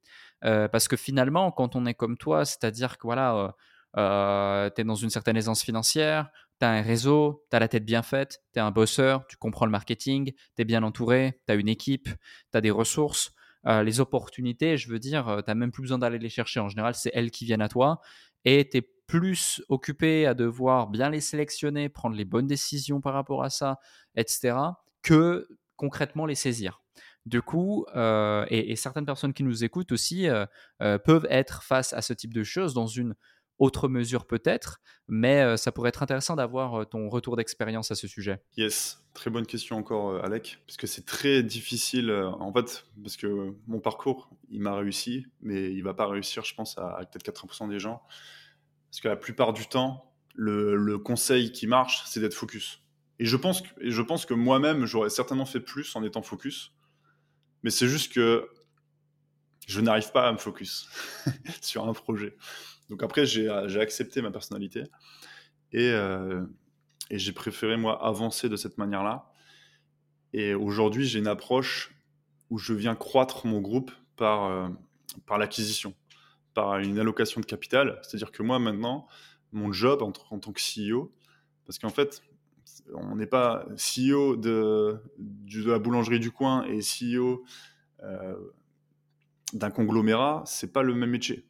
[0.40, 3.54] Parce que finalement, quand on est comme toi, c'est-à-dire que voilà,
[3.94, 7.84] tu es dans une certaine aisance financière, tu as un réseau, tu as la tête
[7.84, 11.52] bien faite, tu es un bosseur, tu comprends le marketing, tu es bien entouré, tu
[11.52, 13.32] as une équipe, tu as des ressources.
[13.66, 16.60] Euh, les opportunités, je veux dire, euh, tu n'as même plus besoin d'aller les chercher.
[16.60, 18.00] En général, c'est elles qui viennent à toi.
[18.44, 23.42] Et tu plus occupé à devoir bien les sélectionner, prendre les bonnes décisions par rapport
[23.42, 23.80] à ça,
[24.14, 24.56] etc.,
[25.02, 26.80] que concrètement les saisir.
[27.26, 30.28] Du coup, euh, et, certaines personnes qui nous écoutent aussi
[30.78, 33.14] peuvent être face à ce type de choses dans une
[33.59, 37.94] autre mesure peut-être, mais euh, ça pourrait être intéressant d'avoir euh, ton retour d'expérience à
[37.94, 38.40] ce sujet.
[38.56, 43.16] Yes, très bonne question encore, euh, Alec, parce que c'est très difficile, en fait, parce
[43.16, 47.24] que mon parcours, il m'a réussi, mais il va pas réussir, je pense, à, peut-être
[47.24, 48.02] 80% des gens,
[48.91, 52.82] parce que la plupart du temps, le, conseil qui marche, c'est d'être focus.
[53.18, 53.62] Et je pense
[54.26, 56.72] que, moi-même, j'aurais certainement fait plus en étant focus,
[57.62, 58.49] mais c'est juste que
[59.66, 60.89] je n'arrive pas à me focus
[61.61, 62.36] sur un projet.
[62.89, 64.84] Donc après, j'ai accepté ma personnalité
[65.74, 66.47] euh,
[67.11, 69.30] et, j'ai préféré, moi, avancer de cette manière-là.
[70.32, 71.95] Et aujourd'hui, j'ai une approche
[72.51, 74.68] où je viens croître mon groupe par, euh,
[75.26, 75.95] par l'acquisition,
[76.59, 78.00] par une allocation de capital.
[78.02, 79.06] C'est-à-dire que moi, maintenant,
[79.52, 81.12] mon job en, tant que CEO,
[81.64, 82.20] parce qu'en fait,
[82.94, 87.44] on n'est pas CEO de, de, la boulangerie du coin et CEO
[88.02, 88.36] euh,
[89.52, 91.48] d'un conglomérat, c'est pas le même métier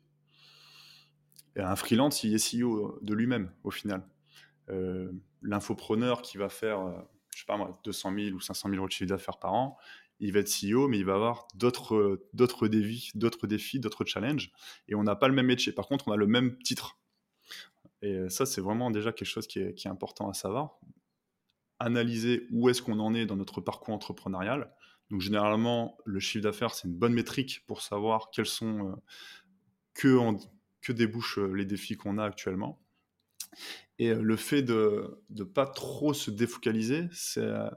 [1.57, 4.07] un freelance, il est CEO de lui-même au final.
[4.71, 5.11] Euh,
[5.43, 6.93] l'infopreneur qui va faire, euh,
[7.35, 9.79] je sais pas moi, 200 000 ou 500 000 euros de chiffre d'affaires par an,
[10.21, 14.51] il va être CEO, mais il va avoir d'autres, d'autres défis, d'autres défis, d'autres challenges.
[14.89, 15.73] Et on n'a pas le même métier.
[15.73, 16.99] Par contre, on a le même titre.
[18.03, 20.79] Et ça, c'est vraiment déjà quelque chose qui est, important à savoir.
[21.79, 24.73] Analyser où est-ce qu'on en est dans notre parcours entrepreneurial.
[25.11, 28.95] Donc, généralement, le chiffre d'affaires, c'est une bonne métrique pour savoir quels sont, euh,
[29.95, 30.19] que
[30.81, 32.81] que débouchent euh, les défis qu'on a actuellement.
[33.99, 37.69] Et euh, le fait de ne pas trop se défocaliser, c'est euh,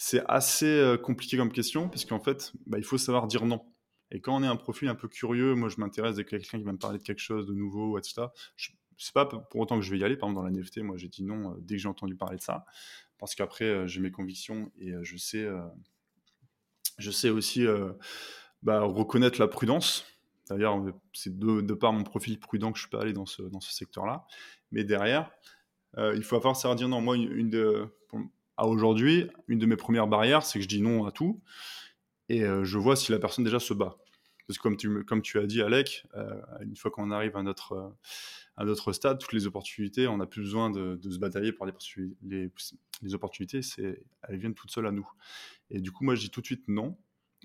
[0.00, 3.66] c'est assez compliqué comme question, parce qu'en fait, bah, il faut savoir dire non.
[4.12, 6.64] Et quand on est un profil un peu curieux, moi je m'intéresse à quelqu'un qui
[6.64, 8.28] va me parler de quelque chose de nouveau, etc.
[8.96, 10.16] C'est pas pour autant que je vais y aller.
[10.16, 12.42] Par exemple, dans la NFT, moi j'ai dit non dès que j'ai entendu parler de
[12.42, 12.64] ça,
[13.18, 15.48] parce qu'après j'ai mes convictions et je sais,
[16.98, 17.66] Je sais aussi
[18.62, 20.06] bah, reconnaître la prudence.
[20.48, 20.80] D'ailleurs,
[21.12, 24.26] c'est de, par mon profil prudent que je pas allé dans ce, dans ce secteur-là.
[24.70, 25.28] Mais derrière,
[25.96, 27.00] il faut avoir savoir dire non.
[27.00, 27.88] Moi, une de,
[28.66, 31.40] aujourd'hui, une de mes premières barrières, c'est que je dis non à tout
[32.28, 33.96] et je vois si la personne déjà se bat.
[34.46, 36.06] Parce que comme tu, as dit, Alec,
[36.60, 37.94] une fois qu'on arrive à notre,
[38.56, 43.14] à notre stade, toutes les opportunités, on n'a plus besoin de, se batailler pour les
[43.14, 45.08] opportunités, elles viennent toutes seules à nous.
[45.70, 46.98] Et du coup, moi, je dis tout de suite non.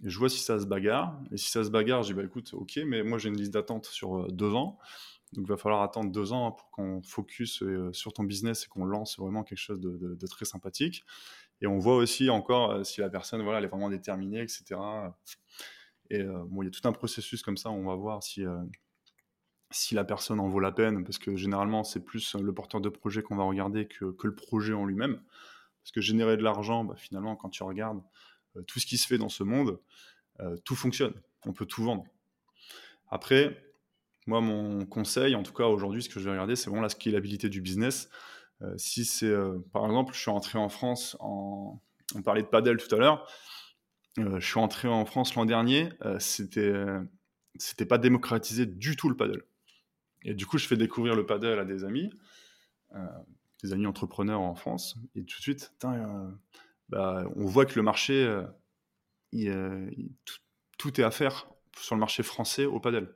[0.03, 1.19] Et je vois si ça se bagarre.
[1.31, 3.53] Et si ça se bagarre, je dis bah écoute, ok, mais moi j'ai une liste
[3.53, 4.79] d'attente sur deux ans.
[5.33, 8.67] Donc, il va falloir attendre deux ans pour qu'on focus euh, sur ton business et
[8.67, 11.03] qu'on lance vraiment quelque chose de, très sympathique.
[11.61, 14.79] Et on voit aussi encore euh, si la personne, voilà, elle est vraiment déterminée, etc.
[16.09, 17.71] Et euh, bon, il y a tout un processus comme ça.
[17.71, 18.43] On va voir si,
[19.71, 22.89] si la personne en vaut la peine, parce que généralement, c'est plus le porteur de
[22.89, 25.19] projet qu'on va regarder que, que, le projet en lui-même.
[25.81, 28.01] Parce que générer de l'argent, bah, finalement, quand tu regardes
[28.67, 29.79] tout ce qui se fait dans ce monde,
[30.63, 31.13] tout fonctionne.
[31.45, 32.05] On peut tout vendre.
[33.09, 33.72] Après,
[34.27, 36.89] moi, mon conseil, en tout cas aujourd'hui, ce que je vais regarder, c'est vraiment la
[36.89, 38.09] scalabilité du business.
[38.61, 41.79] Euh, si c'est, euh, par exemple, je suis entré en France, on
[42.23, 43.27] parlait de padel tout à l'heure,
[44.19, 46.73] euh, je suis entré en France l'an dernier, c'était,
[47.55, 49.43] c'était pas démocratisé du tout le padel.
[50.23, 52.09] Et du coup, je fais découvrir le padel à des amis,
[53.63, 55.73] des amis entrepreneurs en France, et tout de suite,
[56.89, 58.41] bah, on voit que le marché,
[59.33, 60.35] tout,
[60.77, 61.47] tout, est à faire
[61.77, 63.13] sur le marché français au padel.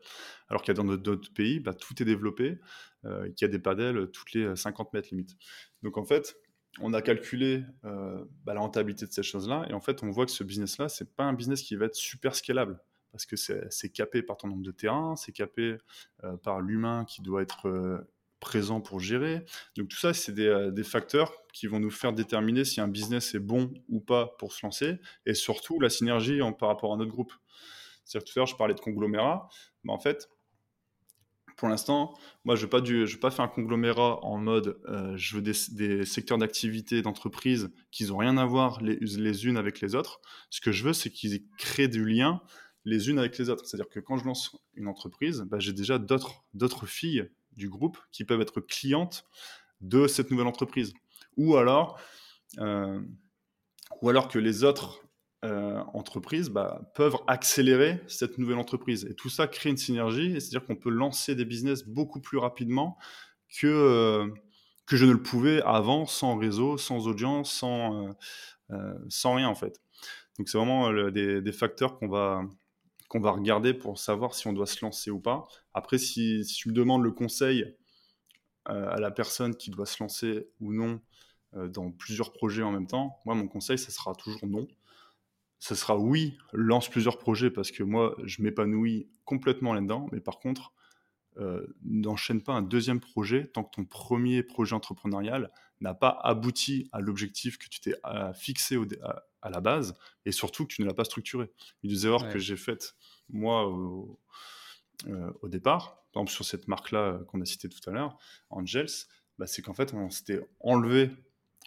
[0.49, 2.59] Alors qu'il y a dans d'autres pays, bah, tout est développé,
[3.05, 5.35] euh, qu'il y a des padels toutes les 50 mètres limite.
[5.83, 6.37] Donc en fait,
[6.79, 10.25] on a calculé euh, bah, la rentabilité de ces choses-là, et en fait, on voit
[10.25, 12.79] que ce business-là, c'est pas un business qui va être super scalable,
[13.11, 15.77] parce que c'est capé par ton nombre de terrains, c'est capé
[16.23, 18.05] euh, par l'humain qui doit être
[18.39, 19.43] présent pour gérer.
[19.75, 23.39] Donc tout ça, c'est des, facteurs qui vont nous faire déterminer si un business est
[23.39, 27.33] bon ou pas pour se lancer, et surtout la synergie par rapport à notre groupe.
[28.05, 29.49] C'est-à-dire tout à l'heure, je parlais de conglomérat,
[29.83, 30.29] mais en fait,
[31.57, 32.13] pour l'instant,
[32.45, 36.37] moi, je ne veux, pas faire un conglomérat en mode euh, je veux des, secteurs
[36.37, 40.21] d'activité, d'entreprise qui n'ont rien à voir les, unes avec les autres.
[40.51, 42.41] Ce que je veux, c'est qu'ils créent du lien
[42.85, 43.65] les unes avec les autres.
[43.65, 48.23] C'est-à-dire que quand je lance une entreprise, bah, j'ai déjà d'autres filles du groupe qui
[48.23, 49.25] peuvent être clientes
[49.81, 50.93] de cette nouvelle entreprise.
[51.37, 51.99] Ou alors,
[52.59, 53.01] euh,
[54.03, 55.06] ou alors que les autres
[55.45, 59.05] euh, entreprises bah, peuvent accélérer cette nouvelle entreprise.
[59.05, 62.97] Et tout ça crée une synergie, c'est-à-dire qu'on peut lancer des business beaucoup plus rapidement
[63.59, 64.27] que, euh,
[64.88, 68.15] que je ne le pouvais avant, sans réseau, sans audience, sans,
[68.71, 69.79] euh, sans rien en fait.
[70.39, 72.41] Donc c'est vraiment des, facteurs qu'on va,
[73.07, 75.47] qu'on va regarder pour savoir si on doit se lancer ou pas.
[75.75, 77.75] Après, si tu me demandes le conseil
[78.65, 80.99] à la personne qui doit se lancer ou non
[81.53, 84.67] dans plusieurs projets en même temps, moi mon conseil, ça sera toujours non
[85.59, 90.07] ce sera oui, lance plusieurs projets parce que moi, je m'épanouis complètement là-dedans.
[90.11, 90.73] Mais par contre,
[91.37, 95.51] euh, n'enchaîne pas un deuxième projet tant que ton premier projet entrepreneurial
[95.81, 98.79] n'a pas abouti à l'objectif que tu t'es euh, fixé
[99.41, 99.95] à, la base
[100.25, 101.51] et surtout que tu ne l'as pas structuré.
[101.83, 102.95] Une des erreurs que j'ai faites,
[103.29, 104.19] moi, au,
[105.07, 108.17] euh, au, départ, par exemple sur cette marque-là qu'on a citée tout à l'heure,
[108.49, 108.89] Angels,
[109.37, 111.11] bah, c'est qu'en fait, on s'était enlevé,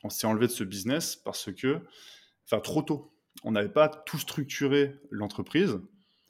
[0.03, 1.81] on s'est enlevé de ce business parce que,
[2.45, 3.13] enfin, trop tôt
[3.45, 5.79] on n'avait pas tout structuré l'entreprise.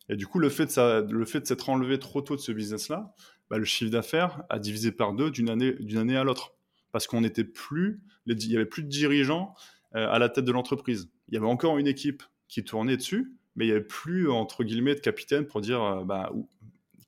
[0.08, 3.14] Et du coup, le fait de, de s'être enlevé trop tôt de ce business-là,
[3.48, 6.54] bah, le chiffre d'affaires a divisé par deux d'une année, année à l'autre.
[6.92, 9.54] Parce qu'on n'était plus, il n'y avait plus de dirigeants
[9.94, 11.10] euh, à la tête de l'entreprise.
[11.28, 14.64] Il y avait encore une équipe qui tournait dessus, mais il n'y avait plus, entre
[14.64, 16.32] guillemets, de capitaine pour dire euh, bah,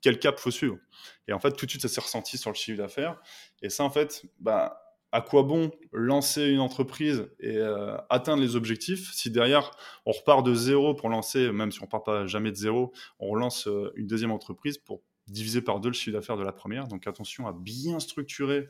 [0.01, 0.79] quel cap faut suivre.
[1.29, 3.21] Et en fait, tout de suite, ça s'est ressenti sur le chiffre d'affaires.
[3.63, 4.82] Et ça, en fait, bah,
[5.13, 9.71] à quoi bon lancer une entreprise et euh, atteindre les objectifs si derrière
[10.07, 12.93] on repart de zéro pour lancer, même si on ne part pas jamais de zéro,
[13.19, 16.53] on relance euh, une deuxième entreprise pour diviser par deux le chiffre d'affaires de la
[16.53, 16.89] première.
[16.89, 18.69] Donc attention à bien structurer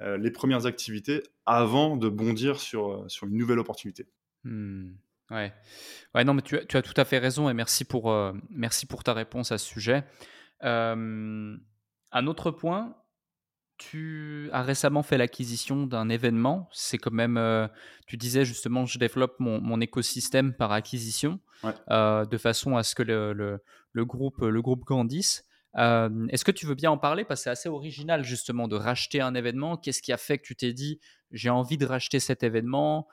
[0.00, 4.08] euh, les premières activités avant de bondir sur, sur une nouvelle opportunité.
[4.42, 4.92] Hmm.
[5.30, 5.52] Ouais.
[6.14, 8.14] ouais, non, mais tu, tu, as tout à fait raison et merci pour,
[8.50, 10.04] merci pour ta réponse à ce sujet.
[10.60, 11.56] un
[12.26, 12.94] autre point,
[13.76, 16.68] tu as récemment fait l'acquisition d'un événement.
[16.72, 17.66] C'est quand même, euh,
[18.06, 21.40] tu disais justement, je développe mon, écosystème par acquisition,
[21.90, 23.32] euh, de façon à ce que le,
[23.92, 25.44] le, groupe, le groupe grandisse.
[25.76, 27.24] Euh, est-ce que tu veux bien en parler?
[27.24, 29.76] Parce que c'est assez original justement de racheter un événement.
[29.76, 31.00] Qu'est-ce qui a fait que tu t'es dit,
[31.32, 33.08] j'ai envie de racheter cet événement?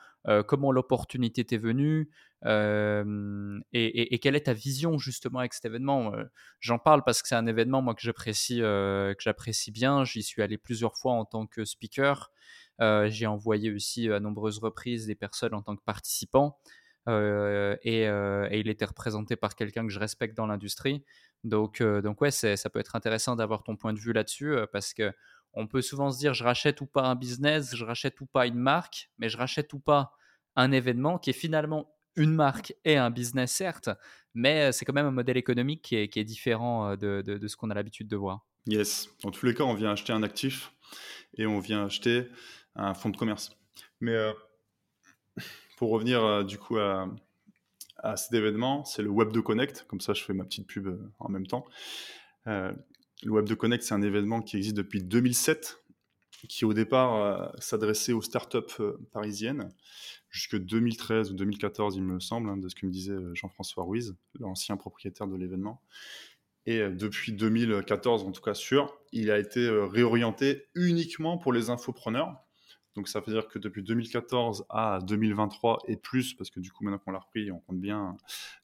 [0.48, 2.10] Comment l'opportunité t'est venue
[2.44, 6.14] et, quelle est ta vision justement avec cet événement?
[6.60, 10.04] J'en parle parce que c'est un événement moi que j'apprécie que j'apprécie bien.
[10.06, 12.32] J'y suis allé plusieurs fois en tant que speaker.
[12.80, 16.60] j'ai envoyé aussi à nombreuses reprises des personnes en tant que participants.
[17.08, 21.04] et, il était représenté par quelqu'un que je respecte dans l'industrie.
[21.44, 25.12] Donc, donc ouais, ça peut être intéressant d'avoir ton point de vue là-dessus parce que
[25.54, 28.48] on peut souvent se dire je rachète ou pas un business, je rachète ou pas
[28.48, 30.14] une marque, mais je rachète ou pas
[30.56, 33.90] un événement qui est finalement une marque et un business, certes,
[34.34, 37.74] mais c'est quand même un modèle économique qui est, différent de, de, ce qu'on a
[37.74, 38.46] l'habitude de voir.
[38.68, 40.74] Yes, dans tous les cas, on vient acheter un actif
[41.38, 42.28] et on vient acheter
[42.76, 43.58] un fonds de commerce.
[44.02, 44.18] Mais
[45.78, 47.08] pour revenir du coup à,
[48.04, 50.90] à cet événement, c'est le Web de Connect, comme ça je fais ma petite pub
[51.20, 51.66] en même temps.
[53.24, 55.84] Le Web de Connect, c'est un événement qui existe depuis 2007,
[56.50, 59.70] qui au départ s'adressait aux startups parisiennes
[60.32, 63.84] jusque 2013 ou 2014, il me semble, hein, de ce que me disait euh, Jean-François
[63.84, 65.82] Ruiz, l'ancien propriétaire de l'événement.
[66.66, 71.54] Et euh, depuis 2014, en tout cas sûr, il a été euh, réorienté uniquement pour
[71.54, 72.34] les infopreneurs.
[72.96, 76.84] Donc ça veut dire que depuis 2014 à 2023 et plus, parce que du coup
[76.84, 78.18] maintenant qu'on l'a repris, on compte bien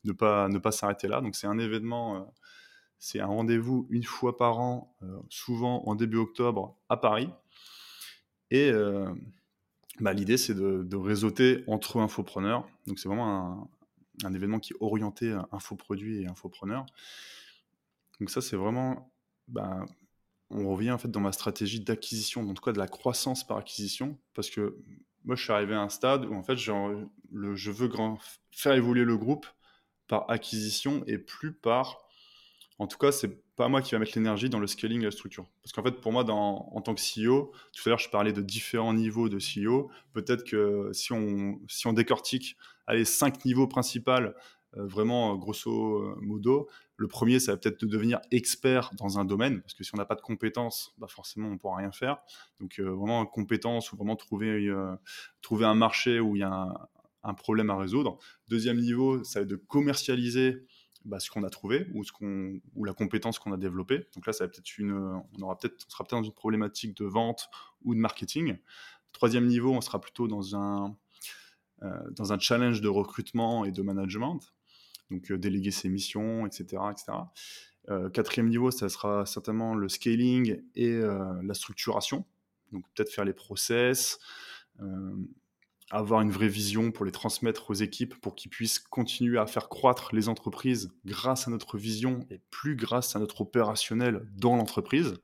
[0.03, 1.21] ne pas, ne pas s'arrêter là.
[1.21, 2.33] Donc c'est un événement,
[2.99, 4.95] c'est un rendez-vous une fois par an,
[5.29, 7.29] souvent en début octobre à Paris.
[8.49, 8.71] Et
[9.99, 12.67] bah, l'idée, c'est de, réseauter entre infopreneurs.
[12.85, 13.69] Donc, c'est vraiment
[14.23, 16.85] un, événement qui est orienté infoproduit et infopreneurs.
[18.19, 19.11] Donc, ça, c'est vraiment.
[19.47, 19.85] Bah,
[20.49, 23.57] on revient en fait dans ma stratégie d'acquisition, en tout cas de la croissance par
[23.57, 24.77] acquisition, parce que
[25.25, 27.89] moi, je suis arrivé à un stade où en fait, je veux
[28.51, 29.45] faire évoluer le groupe
[30.07, 32.06] par acquisition et plus par.
[32.79, 35.11] En tout cas, c'est pas moi qui va mettre l'énergie dans le scaling de la
[35.11, 35.45] structure.
[35.63, 38.41] Parce qu'en fait, pour moi, en tant que CEO, tout à l'heure, je parlais de
[38.41, 39.89] différents niveaux de CEO.
[40.13, 42.55] Peut-être que si on, si on décortique
[42.89, 46.67] les cinq niveaux principaux, euh, vraiment grosso modo,
[46.97, 49.97] le premier, ça va peut-être de devenir expert dans un domaine, parce que si on
[49.97, 52.17] n'a pas de compétences, bah forcément, on ne pourra rien faire.
[52.59, 54.95] Donc, euh, vraiment, compétence ou vraiment trouver, euh,
[55.41, 56.89] trouver un marché où il y a
[57.23, 58.17] un problème à résoudre.
[58.49, 60.65] Deuxième niveau, ça va être de commercialiser
[61.07, 64.07] bah, ce qu'on a trouvé ou, la compétence qu'on a développée.
[64.13, 67.49] Donc là, ça va peut-être, on sera peut-être dans une problématique de vente
[67.83, 68.57] ou de marketing.
[69.13, 70.95] Troisième niveau, on sera plutôt dans un,
[71.81, 74.53] euh, dans un challenge de recrutement et de management.
[75.09, 76.83] Donc euh, déléguer ses missions, etc.
[76.91, 77.17] etc.
[77.89, 82.25] Euh, quatrième niveau, ça sera certainement le scaling et la structuration.
[82.73, 84.19] Donc peut-être faire les process,
[85.89, 89.69] avoir une vraie vision pour les transmettre aux équipes pour qu'ils puissent continuer à faire
[89.69, 95.15] croître les entreprises grâce à notre vision et plus grâce à notre opérationnel dans l'entreprise.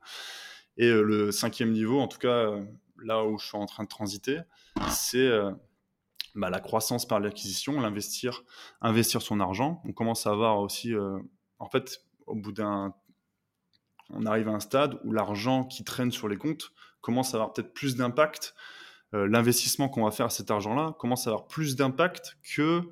[0.76, 2.64] Et euh, le cinquième niveau, en tout cas euh,
[3.02, 4.40] là où je suis en train de transiter,
[4.90, 5.52] c'est euh,
[6.34, 8.42] bah, la croissance par l'acquisition, l'investir,
[8.80, 9.82] investir son argent.
[9.84, 10.94] On commence à avoir aussi,
[11.58, 12.94] en fait, au bout d'un,
[14.10, 17.52] on arrive à un stade où l'argent qui traîne sur les comptes commence à avoir
[17.52, 18.54] peut-être plus d'impact
[19.14, 22.82] l'investissement qu'on va faire à cet argent-là commence à avoir plus d'impact que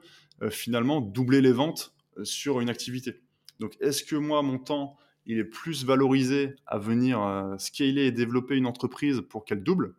[0.42, 3.20] euh, finalement doubler les ventes euh, sur une activité.
[3.60, 4.96] Donc, est-ce que moi, mon temps,
[5.26, 9.94] il est plus valorisé à venir scaler et développer une entreprise pour qu'elle double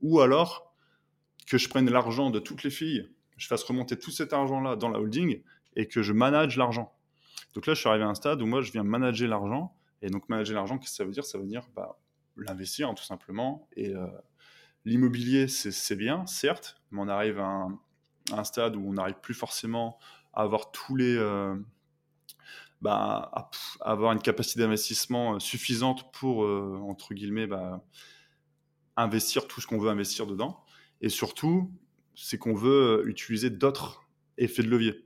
[0.00, 0.72] Ou alors
[1.48, 4.88] que je prenne l'argent de toutes les filles, je fasse remonter tout cet argent-là dans
[4.88, 5.42] la holding
[5.74, 6.94] et que je manage l'argent?
[7.54, 9.74] Donc là, je suis arrivé à un stade où moi, je viens manager l'argent.
[10.02, 11.24] Et donc, manager l'argent, qu'est-ce que ça veut dire?
[11.24, 11.98] Ça veut dire bah,
[12.36, 13.92] l'investir, tout simplement, et
[14.84, 17.68] L'immobilier, c'est bien, certes, mais on arrive à
[18.32, 19.98] un, stade où on n'arrive plus forcément
[20.32, 21.16] à avoir tous les.
[21.16, 21.54] Euh,
[22.80, 23.50] bah, à,
[23.80, 27.84] avoir une capacité d'investissement euh, suffisante pour, euh, entre guillemets, bah,
[28.96, 30.64] investir tout ce qu'on veut investir dedans.
[31.02, 31.70] Et surtout,
[32.14, 34.08] c'est qu'on veut utiliser d'autres
[34.38, 35.04] effets de levier.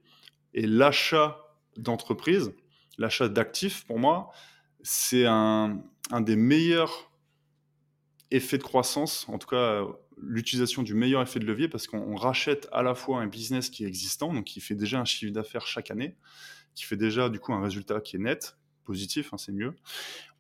[0.53, 2.55] Et l'achat d'entreprise,
[2.97, 4.31] l'achat d'actifs, pour moi,
[4.83, 7.11] c'est un, un des meilleurs
[8.31, 9.85] effet de croissance, en tout cas
[10.17, 13.85] l'utilisation du meilleur effet de levier, parce qu'on rachète à la fois un business qui
[13.85, 16.17] est existant, donc qui fait déjà un chiffre d'affaires chaque année,
[16.75, 19.75] qui fait déjà du coup un résultat qui est net, positif, hein, c'est mieux.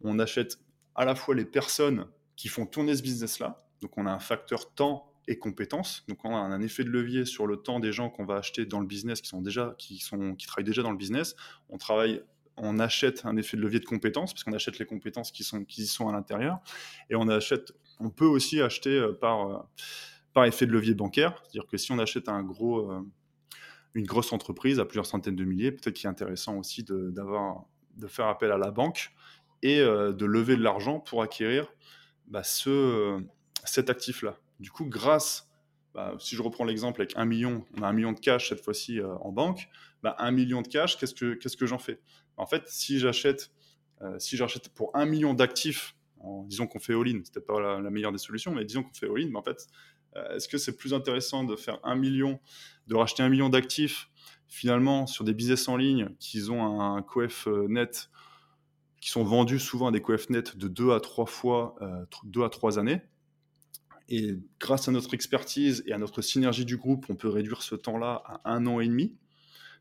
[0.02, 0.58] On achète
[0.94, 2.06] à la fois les personnes
[2.36, 6.36] qui font tourner ce business-là, donc on a un facteur temps et compétences, donc on
[6.36, 8.86] a un effet de levier sur le temps des gens qu'on va acheter dans le
[8.86, 11.34] business, qui sont déjà, qui qui travaillent déjà dans le business.
[11.68, 12.22] On travaille
[12.56, 15.64] on achète un effet de levier de compétences, parce qu'on achète les compétences qui, sont,
[15.64, 16.58] qui y sont à l'intérieur,
[17.10, 19.58] et on achète, on peut aussi acheter euh, par, euh,
[20.32, 23.00] par effet de levier bancaire, c'est-à-dire que si on achète un gros, euh,
[23.94, 27.64] une grosse entreprise à plusieurs centaines de milliers, peut-être qu'il est intéressant aussi de, d'avoir,
[27.96, 29.12] de faire appel à la banque
[29.62, 31.72] et de lever de l'argent pour acquérir
[32.26, 33.18] bah, ce,
[33.64, 34.36] cet actif-là.
[34.60, 35.48] Du coup, grâce,
[35.94, 38.60] bah, si je reprends l'exemple avec un million, on a un million de cash cette
[38.60, 39.70] fois-ci en banque,
[40.02, 41.98] bah, un million de cash, qu'est-ce que, qu'est-ce que j'en fais?
[42.36, 43.50] En fait, si j'achète
[44.02, 45.96] euh, si j'achète pour un million d'actifs,
[46.46, 49.06] disons qu'on fait all-in, c'est peut-être pas la, meilleure des solutions, mais disons qu'on fait
[49.06, 49.66] all-in, mais en fait,
[50.16, 52.40] euh, est-ce que c'est plus intéressant de faire un million,
[52.86, 54.10] de racheter un million d'actifs
[54.46, 58.10] finalement, sur des business en ligne qui ont un coef net,
[59.00, 61.76] qui sont vendus souvent à des coef net de 2 à 3 fois,
[62.24, 63.00] 2 à 3 années,
[64.08, 67.74] et grâce à notre expertise et à notre synergie du groupe, on peut réduire ce
[67.74, 69.16] temps-là à un an et demi?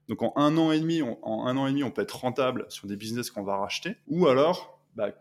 [0.09, 2.65] Donc en un an et demi, on, en an et demi, on peut être rentable
[2.69, 3.95] sur des business qu'on va racheter.
[4.07, 5.11] Ou alors, bah,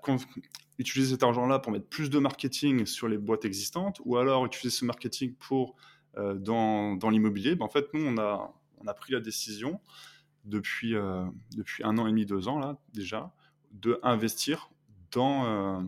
[0.78, 4.76] utiliser cet argent-là pour mettre plus de marketing sur les boîtes existantes, ou alors utiliser
[4.76, 5.76] ce marketing pour
[6.18, 7.54] euh, dans, l'immobilier.
[7.54, 9.80] Bah, en fait, nous, on a, pris la décision
[10.44, 11.24] depuis, euh,
[11.56, 13.32] depuis un an et demi, deux ans là déjà,
[13.70, 14.70] de investir
[15.12, 15.80] dans, euh,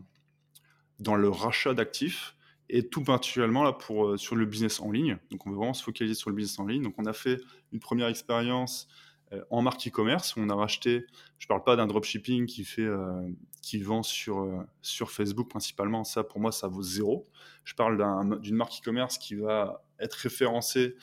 [1.01, 2.37] dans le rachat d'actifs
[2.69, 5.19] et tout particulièrement là pour, euh, sur le business en ligne.
[5.31, 6.83] Donc on veut vraiment se focaliser sur le business en ligne.
[6.83, 7.41] Donc on a fait
[7.73, 8.89] une première expérience
[9.33, 10.35] euh, en marque e-commerce.
[10.37, 11.07] On a racheté,
[11.39, 13.29] je ne parle pas d'un dropshipping qui, fait, euh,
[13.63, 16.05] qui vend sur, sur Facebook principalement.
[16.05, 17.29] Ça pour moi ça vaut zéro.
[17.65, 20.97] Je parle d'une marque e-commerce qui va être référencée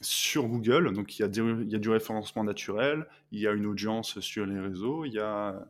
[0.00, 0.92] sur Google.
[0.92, 4.20] Donc il y, a il y a du référencement naturel, il y a une audience
[4.20, 5.66] sur les réseaux, il y a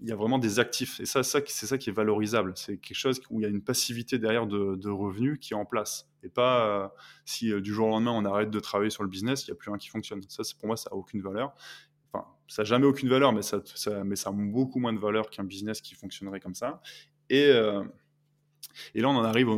[0.00, 0.98] il y a vraiment des actifs.
[1.00, 2.52] Et ça, c'est ça qui est valorisable.
[2.56, 5.64] C'est quelque chose où il y a une passivité derrière de, revenus qui est en
[5.64, 6.08] place.
[6.22, 6.88] Et pas euh,
[7.24, 9.52] si euh, du jour au lendemain on arrête de travailler sur le business, il n'y
[9.52, 10.22] a plus rien qui fonctionne.
[10.28, 11.54] Ça, pour moi, ça n'a aucune valeur.
[12.12, 13.62] Enfin, ça n'a jamais aucune valeur, mais ça,
[14.04, 16.82] mais ça a beaucoup moins de valeur qu'un business qui fonctionnerait comme ça.
[17.28, 17.82] Et, euh,
[18.94, 19.48] et là, on en arrive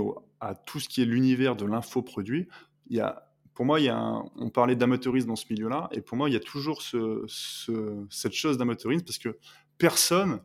[0.40, 2.49] à tout ce qui est l'univers de l'infoproduit.
[2.88, 6.01] Il y a pour moi, il y a on parlait d'amateurisme dans ce milieu-là, et
[6.01, 7.26] pour moi, il y a toujours ce,
[8.11, 9.36] cette chose d'amateurisme, parce que
[9.78, 10.40] personne,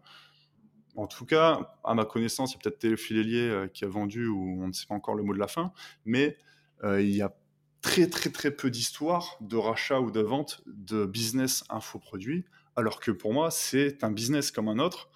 [0.98, 4.28] en tout cas, à ma connaissance, il y a peut-être Théophile euh, qui a vendu,
[4.28, 5.72] ou on ne sait pas encore le mot de la fin,
[6.06, 6.38] mais
[6.84, 7.36] euh, il y a
[7.82, 13.12] très très très peu d'histoires de rachat ou de vente de business infoproduits, alors que
[13.12, 15.10] pour moi, c'est un business comme un autre,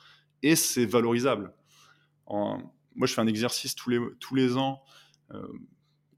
[0.44, 1.52] et c'est valorisable.
[2.30, 2.60] moi,
[3.02, 4.84] je fais un exercice tous les, tous les ans.
[5.34, 5.48] Euh,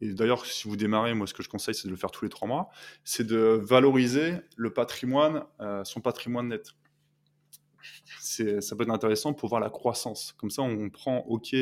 [0.01, 2.25] et d'ailleurs, si vous démarrez, moi, ce que je conseille, c'est de le faire tous
[2.25, 2.69] les trois mois,
[3.05, 5.43] c'est de valoriser le patrimoine,
[5.85, 6.73] son patrimoine net
[8.19, 10.33] ça peut être intéressant pour voir la croissance.
[10.37, 11.55] Comme ça, on prend, OK,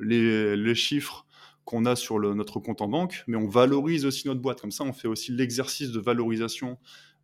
[0.00, 1.26] les, chiffres
[1.64, 4.60] qu'on a sur notre compte en banque, mais on valorise aussi notre boîte.
[4.60, 6.78] Comme ça, on fait aussi l'exercice de valorisation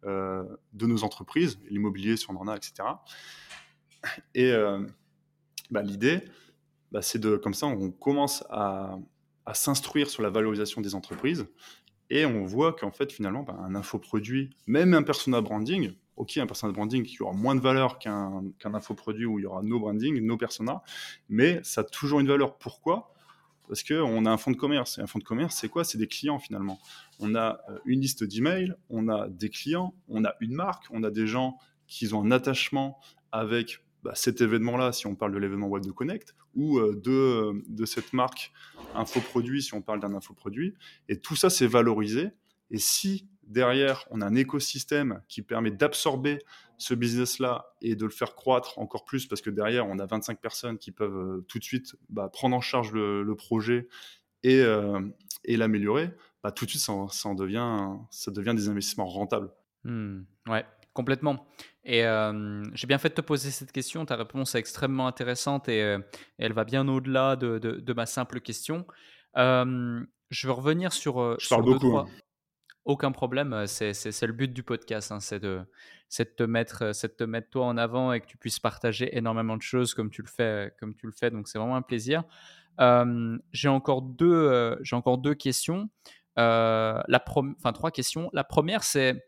[0.04, 2.88] euh, de nos entreprises, l'immobilier si on en a, etc.
[4.34, 4.84] Et euh,
[5.70, 6.22] bah, l'idée,
[6.90, 8.98] bah, c'est de, comme ça, on commence à,
[9.54, 11.46] s'instruire sur la valorisation des entreprises
[12.10, 16.46] et on voit qu'en fait, finalement, bah, un infoproduit, même un persona branding, ok, un
[16.46, 20.18] persona branding qui aura moins de valeur qu'un infoproduit où il y aura nos branding,
[20.20, 20.82] nos personas,
[21.28, 22.58] mais ça a toujours une valeur.
[22.58, 23.12] Pourquoi?
[23.68, 24.98] Parce qu'on a un fonds de commerce.
[24.98, 25.84] Et un fonds de commerce, c'est quoi?
[25.84, 26.78] C'est des clients finalement.
[27.20, 31.02] On a euh, une liste d'emails, on a des clients, on a une marque, on
[31.04, 31.56] a des gens
[31.86, 32.98] qui ont un attachement
[33.30, 37.64] avec bah, cet événement-là, si on parle de l'événement Web de Connect, ou euh, de,
[37.68, 38.52] de cette marque
[38.94, 40.74] infoproduit, si on parle d'un infoproduit.
[41.08, 42.30] Et tout ça, c'est valorisé.
[42.70, 46.38] Et si derrière, on a un écosystème qui permet d'absorber
[46.78, 50.40] ce business-là et de le faire croître encore plus parce que derrière, on a 25
[50.40, 53.88] personnes qui peuvent euh, tout de suite bah, prendre en charge le, projet
[54.46, 55.00] euh,
[55.44, 56.10] et, l'améliorer.
[56.42, 59.50] Bah, tout de suite, ça, devient, ça devient des investissements rentables.
[59.84, 61.46] Mmh, ouais, complètement.
[61.84, 64.04] Et euh, j'ai bien fait de te poser cette question.
[64.04, 65.96] Ta réponse est extrêmement intéressante et,
[66.38, 68.86] elle va bien au-delà de, ma simple question.
[69.36, 71.38] je veux revenir sur.
[71.40, 71.96] Je parle beaucoup.
[71.96, 72.08] Hein.
[72.84, 75.60] Aucun problème, c'est le but du podcast, hein, c'est de,
[76.18, 79.56] de, te mettre, de te mettre toi en avant et que tu puisses partager énormément
[79.56, 82.24] de choses comme tu le fais, comme tu le fais donc c'est vraiment un plaisir.
[82.78, 85.90] j'ai encore, deux, j'ai encore deux questions,
[86.36, 88.30] la enfin trois questions.
[88.32, 89.24] La première, c'est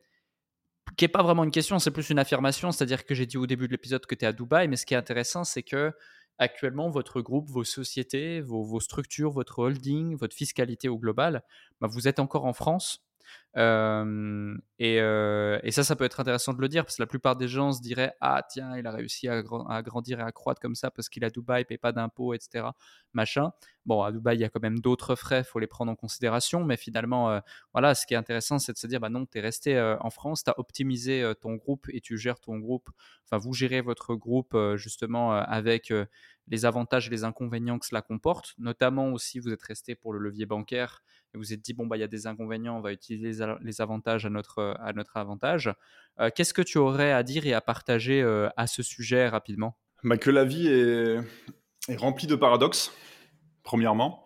[0.97, 3.47] qui n'est pas vraiment une question, c'est plus une affirmation, c'est-à-dire que j'ai dit au
[3.47, 5.93] début de l'épisode que tu es à Dubaï, mais ce qui est intéressant, c'est que
[6.39, 11.43] actuellement, votre groupe, vos sociétés, vos, vos, structures, votre holding, votre fiscalité au global,
[11.81, 13.05] bah, vous êtes encore en France
[13.57, 17.73] et, ça, ça peut être intéressant de le dire parce que la plupart des gens
[17.73, 21.09] se diraient Ah, tiens, il a réussi à, grandir et à croître comme ça parce
[21.09, 22.67] qu'il à Dubaï, paye pas d'impôts, etc.
[23.13, 23.53] Machin.
[23.87, 25.97] Bon, à Dubaï, il y a quand même d'autres frais, il faut les prendre en
[25.97, 26.65] considération.
[26.65, 27.41] Mais finalement,
[27.73, 30.11] voilà, ce qui est intéressant, c'est de se dire Bah non, tu es resté en
[30.11, 32.91] France, tu as optimisé ton groupe et tu gères ton groupe.
[33.25, 35.93] Enfin, vous gérez votre groupe justement avec
[36.49, 38.55] les avantages et les inconvénients que cela comporte.
[38.59, 41.03] Notamment aussi, vous êtes resté pour le levier bancaire
[41.35, 43.81] et vous êtes dit, bon, bah, il y a des inconvénients, on va utiliser les
[43.81, 44.77] avantages à notre,
[45.15, 45.73] avantage.
[46.21, 49.77] Euh, qu'est-ce que tu aurais à dire et à partager euh, à ce sujet rapidement?
[50.03, 51.19] Bah, Que la vie est,
[51.97, 52.93] remplie de paradoxes,
[53.63, 54.25] premièrement.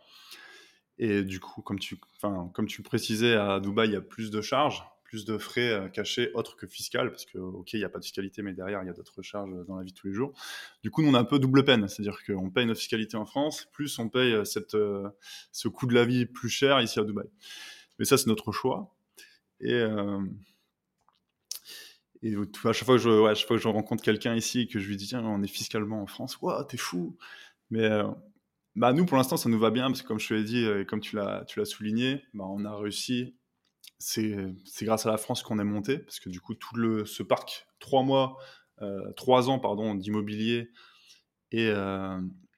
[0.99, 5.25] Et du coup, comme tu précisais, à Dubaï, il y a plus de charges plus
[5.25, 8.05] de frais euh, cachés autres que fiscal, parce que, ok, il n'y a pas de
[8.05, 10.35] fiscalité, mais derrière, il y a d'autres charges dans la vie de tous les jours.
[10.83, 13.25] Du coup, nous, on a un peu double peine, c'est-à-dire qu'on paye notre fiscalité en
[13.25, 14.45] France, plus on paye euh,
[14.75, 15.09] euh,
[15.51, 17.27] ce coût de la vie plus cher ici à Dubaï.
[17.99, 18.95] Mais ça, c'est notre choix.
[19.61, 20.19] Et, à
[22.73, 25.49] chaque fois que je, rencontre quelqu'un ici et que je lui dis tiens on est
[25.49, 27.17] fiscalement en France, waouh t'es fou.
[27.71, 27.89] Mais
[28.77, 30.65] bah nous pour l'instant ça nous va bien parce que comme je te l'ai dit
[30.65, 33.38] et comme tu l'as tu l'as souligné, bah, on a réussi.
[33.99, 37.22] C'est grâce à la France qu'on est monté parce que du coup tout le ce
[37.22, 38.36] parc trois mois,
[39.16, 40.70] trois ans pardon d'immobilier
[41.51, 41.72] et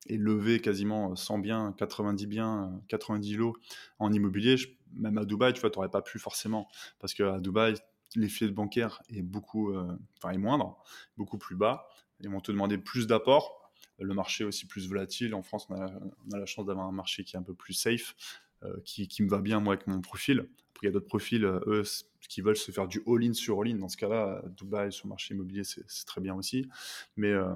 [0.07, 3.57] et levé quasiment 100 biens, 90 biens, 90 lots
[3.99, 4.57] en immobilier,
[4.95, 6.68] même à Dubaï, tu vois, tu n'aurais pas pu forcément.
[6.99, 7.74] Parce qu'à Dubaï,
[8.16, 10.82] l'effet bancaire est beaucoup, euh, enfin, est moindre,
[11.16, 11.88] beaucoup plus bas.
[12.20, 13.72] Ils vont te demander plus d'apports.
[13.99, 15.34] Le marché aussi plus volatile.
[15.34, 15.91] En France, on a,
[16.38, 18.50] la chance d'avoir un marché qui est un peu plus safe, euh,
[18.85, 20.47] qui, qui, me va bien, moi, avec mon profil.
[20.73, 21.83] Après, il y a d'autres profils, euh, eux,
[22.29, 23.77] qui veulent se faire du all-in sur all-in.
[23.77, 26.69] Dans ce cas-là, Dubaï, sur le marché immobilier, c'est très bien aussi.
[27.17, 27.55] Mais en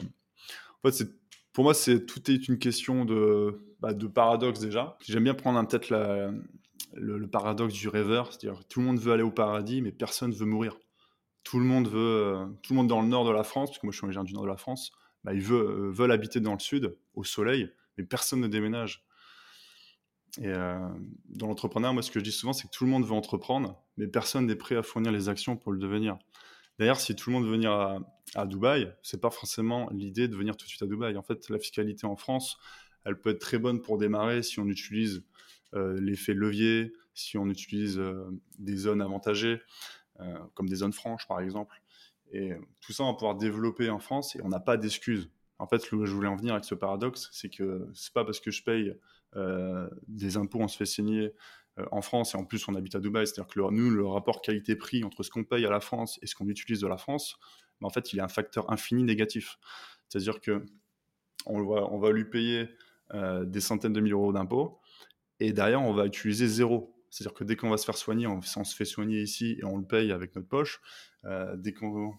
[0.83, 1.09] fait, c'est
[1.55, 4.99] pour moi, c'est tout est une question de, bah, de paradoxe déjà.
[5.07, 9.23] J'aime bien prendre en tête le, paradoxe du rêveur, c'est-à-dire tout le monde veut aller
[9.23, 10.77] au paradis, mais personne veut mourir.
[11.45, 13.79] Tout le monde veut, euh, tout le monde dans le nord de la France, parce
[13.79, 14.93] que moi je suis originaire du nord de la France,
[15.23, 19.05] bah, ils euh, veulent habiter dans le sud, au soleil, mais personne ne déménage.
[20.41, 20.79] Et euh,
[21.29, 23.81] dans l'entrepreneuriat, moi ce que je dis souvent, c'est que tout le monde veut entreprendre,
[23.97, 26.19] mais personne n'est prêt à fournir les actions pour le devenir.
[26.79, 27.99] D'ailleurs, si tout le monde veut venir à,
[28.35, 31.17] à Dubaï, c'est pas forcément l'idée de venir tout de suite à Dubaï.
[31.17, 32.59] En fait, la fiscalité en France,
[33.05, 35.23] elle peut être très bonne pour démarrer si on utilise
[35.75, 38.25] euh, l'effet levier, si on utilise euh,
[38.59, 39.61] des zones avantagées,
[40.55, 41.83] comme des zones franches par exemple.
[42.33, 45.29] Et tout ça, on va pouvoir développer en France et on n'a pas d'excuses.
[45.59, 48.25] En fait, ce que je voulais en venir avec ce paradoxe, c'est que c'est pas
[48.25, 48.95] parce que je paye
[50.09, 51.33] des impôts, on se fait signer
[51.79, 54.41] euh, en France et en plus on habite à Dubaï, c'est-à-dire que nous, le rapport
[54.41, 57.37] qualité-prix entre ce qu'on paye à la France et ce qu'on utilise de la France,
[57.81, 59.59] ben, en fait, il est un facteur infini négatif.
[60.09, 60.65] C'est-à-dire que
[61.47, 62.69] on va, on va lui payer
[63.13, 64.81] euh, des centaines de milliers d'euros d'impôts
[65.41, 66.95] et derrière, on va utiliser zéro.
[67.11, 69.79] C'est-à-dire que dès qu'on va se faire soigner, on, se fait soigner ici et on
[69.79, 70.81] le paye avec notre poche.
[71.25, 72.15] Euh, dès qu'on,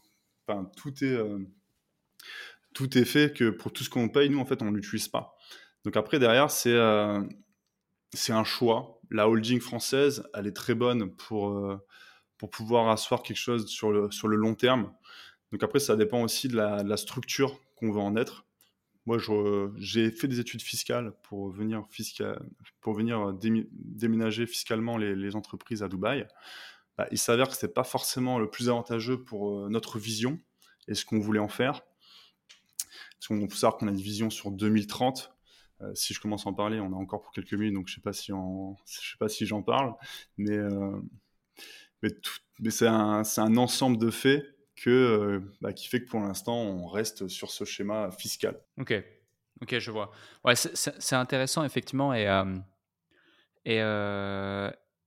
[0.78, 1.18] tout est,
[2.74, 5.35] tout est fait que pour tout ce qu'on paye, nous, en fait, on l'utilise pas.
[5.86, 6.76] Donc après, derrière, c'est
[8.16, 9.00] c'est un choix.
[9.12, 11.78] La holding française, elle est très bonne pour, euh,
[12.38, 14.92] pour pouvoir asseoir quelque chose sur le, sur le long terme.
[15.52, 18.46] Donc après, ça dépend aussi de la, structure qu'on veut en être.
[19.06, 19.20] Moi,
[19.78, 22.44] j'ai fait des études fiscales pour venir, fiscal,
[22.82, 26.28] pour venir déménager fiscalement les, entreprises à Dubaï.
[26.98, 30.40] Bah, il s'avère que ce n'est pas forcément le plus avantageux pour euh, notre vision
[30.88, 31.82] et ce qu'on voulait en faire.
[33.20, 35.35] Parce qu'on peut savoir qu'on a une vision sur 2030
[35.82, 37.96] euh, si je commence à en parler, on a encore pour quelques minutes, donc je
[37.96, 38.02] sais
[38.86, 39.94] sais pas si j'en parle,
[40.38, 41.02] mais euh,
[42.70, 43.24] c'est un,
[43.58, 44.46] ensemble de faits
[44.90, 48.60] euh, bah, qui fait que pour l'instant on reste sur ce schéma fiscal.
[48.78, 48.94] Ok,
[49.62, 50.12] ok, je vois.
[50.44, 52.26] Ouais, c'est intéressant effectivement et
[53.66, 53.82] et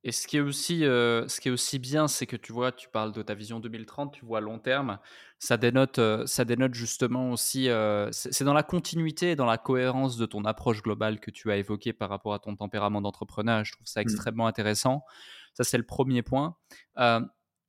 [0.09, 2.73] et ce qui est aussi, euh, ce qui est aussi bien, c'est que tu vois,
[2.73, 4.99] tu parles de ta vision 2030, tu vois long terme.
[5.39, 7.69] Ça dénote, euh, ça dénote justement aussi.
[7.69, 11.53] Euh, c'est dans la continuité et dans la cohérence de ton approche globale que tu
[11.53, 13.67] as évoquée par rapport à ton tempérament d'entrepreneur.
[13.67, 14.05] Je trouve ça mmh.
[14.05, 15.05] extrêmement intéressant.
[15.53, 16.57] Ça, c'est le premier point.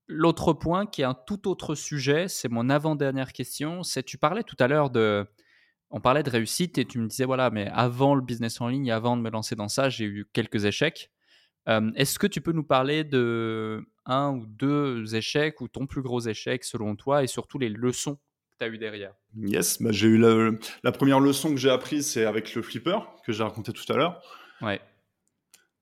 [0.07, 3.83] L'autre point, qui est un tout autre sujet, c'est mon avant-dernière question.
[3.83, 5.27] C'est tu parlais tout à l'heure de,
[5.89, 8.93] on parlait de réussite et tu me disais voilà, mais avant le business en ligne,
[8.93, 11.11] avant de me lancer dans ça, j'ai eu quelques échecs.
[11.95, 16.21] Est-ce que tu peux nous parler de un ou deux échecs ou ton plus gros
[16.21, 19.13] échec selon toi et surtout les leçons que tu as eues derrière?
[19.37, 23.31] Yes, bah, j'ai eu la, première leçon que j'ai apprise, c'est avec le flipper que
[23.31, 24.21] j'ai raconté tout à l'heure.
[24.61, 24.81] Ouais.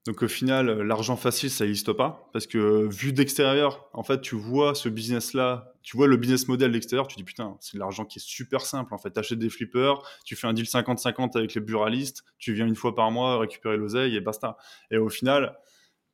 [0.05, 2.29] Donc au final, l'argent facile, ça n'existe pas.
[2.31, 6.71] Parce que vu d'extérieur, en fait, tu vois ce business-là, tu vois le business model
[6.71, 8.93] d'extérieur, tu dis putain, c'est de l'argent qui est super simple.
[8.93, 12.53] En fait, tu achètes des flippers, tu fais un deal 50-50 avec les buralistes, tu
[12.53, 14.57] viens une fois par mois récupérer l'oseille et basta.
[14.91, 15.57] Et au final,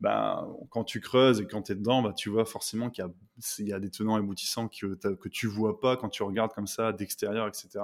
[0.03, 3.05] bah, quand tu creuses et quand tu es dedans, bah, tu vois forcément qu'il
[3.59, 6.67] y, a des tenants et aboutissants que, que tu vois pas quand tu regardes comme
[6.67, 7.79] ça d'extérieur, etc.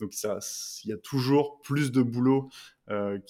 [0.00, 2.50] Donc il y a toujours plus de boulot
[2.90, 3.20] euh,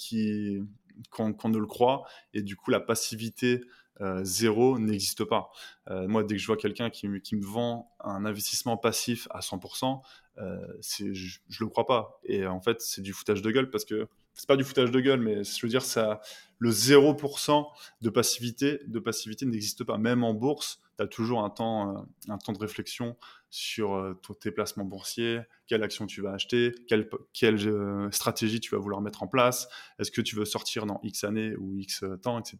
[1.10, 2.04] qu'on ne le croit.
[2.32, 3.60] Et du coup, la passivité
[4.00, 5.50] euh, zéro n'existe pas.
[5.90, 10.00] Euh, moi, dès que je vois quelqu'un qui, me vend un investissement passif à 100%,
[10.38, 12.18] euh, je ne le crois pas.
[12.24, 15.00] Et en fait, c'est du foutage de gueule parce que c'est pas du foutage de
[15.00, 16.20] gueule, mais je veux dire, ça,
[16.58, 17.66] le 0%
[18.02, 19.98] de passivité, de passivité n'existe pas.
[19.98, 23.16] Même en bourse, tu as toujours un temps, euh, un temps de réflexion
[23.48, 28.74] sur euh, tes placements boursiers, quelle action tu vas acheter, quelle, quelle euh, stratégie tu
[28.74, 32.04] vas vouloir mettre en place, est-ce que tu veux sortir dans X années ou X
[32.22, 32.58] temps, etc.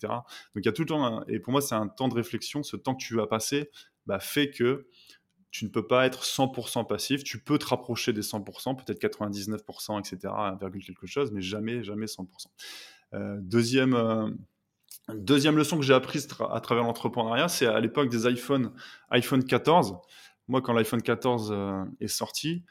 [0.55, 2.63] Donc il y a tout le temps, et pour moi, c'est un temps de réflexion.
[2.63, 3.71] Ce temps que tu vas passer
[4.07, 4.89] bah, fait que
[5.51, 7.25] tu ne peux pas être 100% passif.
[7.25, 12.07] Tu peux te rapprocher des 100%, peut-être 99%, etc., virgule quelque chose, mais jamais, jamais
[12.07, 12.27] 100%.
[13.15, 14.31] Euh, deuxième, euh,
[15.13, 18.73] Deuxième leçon que j'ai apprise à travers l'entrepreneuriat, c'est à l'époque des iPhone,
[19.11, 19.97] iPhone 14.
[20.47, 22.65] Moi, quand l'iPhone 14 euh, est sorti,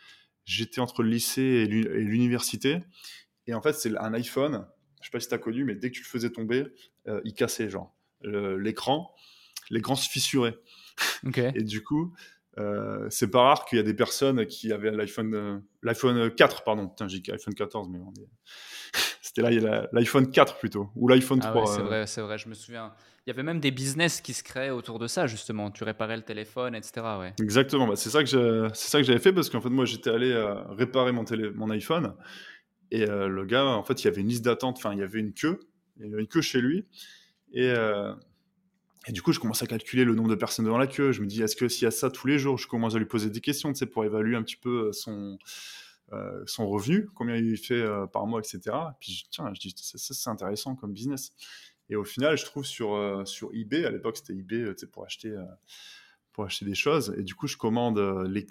[0.46, 2.82] j'étais entre le lycée et l'université.
[3.46, 4.66] Et en fait, c'est un iPhone,
[5.02, 6.68] je sais pas si tu as connu, mais dès que tu le faisais tomber,
[7.26, 7.94] il cassait, genre.
[8.22, 9.14] L'écran,
[9.70, 10.58] l'écran se fissurait.
[11.56, 12.14] Et du coup,
[12.60, 16.88] euh, c'est pas rare qu'il y a des personnes qui avaient l'iPhone l'iPhone 4, pardon.
[16.88, 18.28] Putain, j'ai iPhone 14, mais on est...
[19.22, 21.52] C'était là, l'iPhone 4 plutôt, ou l'iPhone 3.
[21.52, 22.94] Ah c'est vrai, c'est vrai, je me souviens.
[23.26, 25.70] Il y avait même des business qui se créaient autour de ça, justement.
[25.70, 27.06] Tu réparais le téléphone, etc.
[27.20, 27.34] Ouais.
[27.40, 31.12] Exactement, bah, c'est ça que j'avais fait parce qu'en fait, moi, j'étais allé euh, réparer
[31.12, 32.16] mon, télé, mon iPhone.
[32.90, 35.04] Et euh, le gars, en fait, il y avait une liste d'attente, enfin, il y
[35.04, 35.60] avait une queue.
[36.00, 36.88] Il y avait une queue chez lui.
[37.54, 38.14] Et, euh,
[39.08, 41.12] et du coup, je commence à calculer le nombre de personnes devant la queue.
[41.12, 43.00] Je me dis, est-ce que s'il y a ça tous les jours, je commence à
[43.00, 45.38] lui poser des questions, pour évaluer un petit peu son
[46.12, 48.62] euh, son revenu, combien il fait euh, par mois, etc.
[48.66, 51.34] Et puis tiens, je dis c'est intéressant comme business.
[51.90, 55.36] Et au final, je trouve sur, euh, sur eBay, à l'époque c'était eBay pour acheter,
[56.32, 58.00] pour acheter des choses, et du coup je commande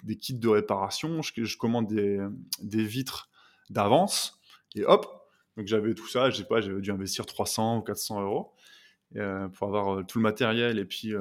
[0.03, 2.19] des kits de réparation, je, commande des,
[2.61, 3.29] des vitres
[3.69, 4.39] d'avance,
[4.75, 5.07] et hop,
[5.57, 8.53] donc j'avais tout ça, je sais pas, j'avais dû investir 300 ou 400 euros
[9.13, 11.13] pour avoir tout le matériel et puis,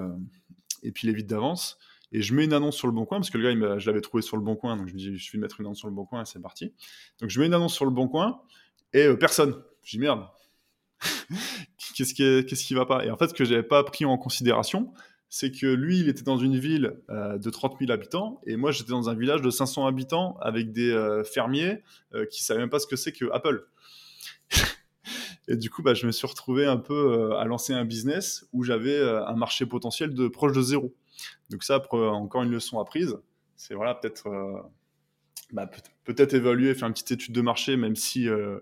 [0.83, 1.79] et puis les vitres d'avance
[2.13, 4.01] et je mets une annonce sur le bon coin parce que le gars, je l'avais
[4.01, 5.89] trouvé sur le bon coin, donc je me dis, je vais mettre une annonce sur
[5.89, 6.73] le bon coin et c'est parti.
[7.21, 8.41] Donc je mets une annonce sur le bon coin
[8.93, 9.63] et euh, personne.
[9.83, 10.27] Je dis merde,
[11.95, 13.05] qu'est-ce qui, qui va pas?
[13.05, 14.93] Et en fait, ce que j'avais pas pris en considération,
[15.29, 18.73] c'est que lui, il était dans une ville euh, de 30 000 habitants et moi,
[18.73, 21.83] j'étais dans un village de 500 habitants avec des euh, fermiers
[22.31, 23.67] qui savaient même pas ce que c'est que Apple.
[25.49, 28.63] Et du coup, bah, je me suis retrouvé un peu à lancer un business où
[28.63, 30.95] j'avais un marché potentiel de proche de zéro.
[31.51, 33.17] Donc ça, encore une leçon apprise,
[33.57, 34.63] c'est voilà, peut-être euh,
[35.53, 35.69] bah,
[36.05, 38.61] peut-être évaluer, faire une petite étude de marché, même si euh,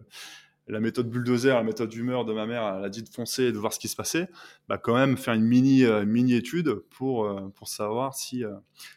[0.69, 3.53] la méthode bulldozer, la méthode d'humeur de ma mère, elle a dit de foncer et
[3.53, 4.29] de voir ce qui se passait,
[4.69, 8.43] bah quand même faire une mini, euh, mini étude pour, pour savoir si,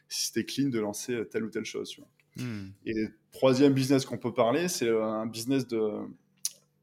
[0.07, 1.95] si c'était clean de lancer telle ou telle chose.
[2.37, 2.69] Hmm.
[2.85, 5.91] Et troisième business qu'on peut parler, c'est un business de,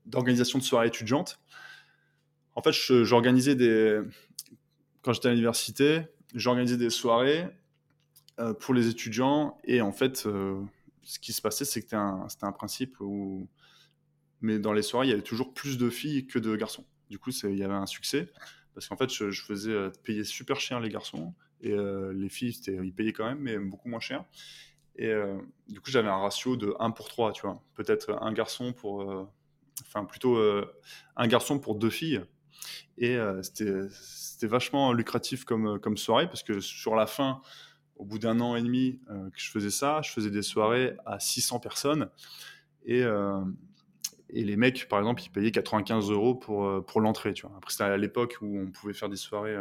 [0.06, 1.38] d'organisation de soirées étudiantes.
[2.54, 4.00] En fait, j'organisais des...
[5.02, 6.02] Quand j'étais à l'université,
[6.34, 7.48] j'organisais des soirées
[8.38, 10.60] euh, pour les étudiants et en fait, euh,
[11.02, 11.86] ce qui se passait, c'est que
[12.28, 13.48] c'était un, principe où,
[14.40, 16.84] mais dans les soirées, il y avait toujours plus de filles que de garçons.
[17.08, 18.28] Du coup, il y avait un succès
[18.74, 21.74] parce qu'en fait, je, faisais euh, payer super cher les garçons et
[22.12, 24.24] les filles, ils payaient quand même, mais beaucoup moins cher.
[24.96, 25.10] Et
[25.68, 27.62] du coup, j'avais un ratio de 1 pour 3, tu vois.
[27.74, 29.26] Peut-être un garçon pour.
[29.82, 30.38] Enfin, plutôt
[31.16, 32.22] un garçon pour deux filles.
[32.98, 33.88] Et c'était
[34.36, 37.40] c'était vachement lucratif comme, euh, comme soirée parce que sur la fin,
[37.96, 40.94] au bout d'un an et demi euh, que je faisais ça, je faisais des soirées
[41.06, 42.10] à 600 personnes
[42.84, 43.40] et, euh,
[44.28, 47.32] les mecs, par exemple, ils payaient 95 euros pour, l'entrée.
[47.56, 49.56] Après, c'était à l'époque où on pouvait faire des soirées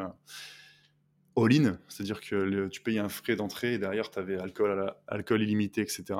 [1.37, 5.81] all-in, c'est-à-dire que tu payais un frais d'entrée et derrière, tu avais alcool, alcool illimité,
[5.81, 6.15] etc.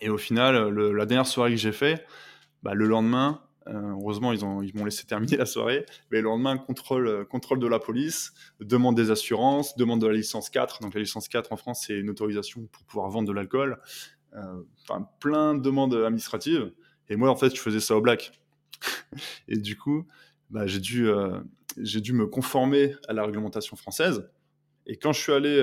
[0.00, 2.06] Et au final, la dernière soirée que j'ai fait,
[2.64, 5.84] bah, le lendemain, euh, heureusement, ils, ont, ils m'ont laissé terminer la soirée.
[6.10, 10.14] Mais le lendemain, contrôle, euh, contrôle de la police, demande des assurances, demande de la
[10.14, 10.80] licence 4.
[10.80, 13.78] Donc la licence 4 en France, c'est une autorisation pour pouvoir vendre de l'alcool.
[14.34, 16.72] Euh, enfin, plein de demandes administratives.
[17.10, 18.40] Et moi, en fait, je faisais ça au black.
[19.48, 20.06] et du coup,
[20.48, 21.08] bah, j'ai dû,
[21.76, 24.28] j'ai dû me conformer à la réglementation française.
[24.86, 25.60] Et quand je suis allé,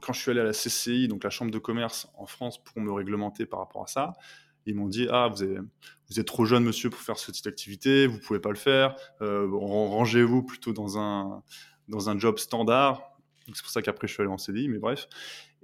[0.00, 2.80] quand je suis allé à la CCI, donc la Chambre de commerce en France, pour
[2.80, 4.14] me réglementer par rapport à ça,
[4.66, 5.58] ils m'ont dit ah vous êtes,
[6.08, 8.94] vous êtes trop jeune monsieur pour faire ce type d'activité, vous pouvez pas le faire,
[9.20, 11.42] euh, rangez-vous plutôt dans un
[11.88, 13.02] dans un job standard.
[13.46, 15.08] C'est pour ça qu'après je suis allé en CDI, mais bref.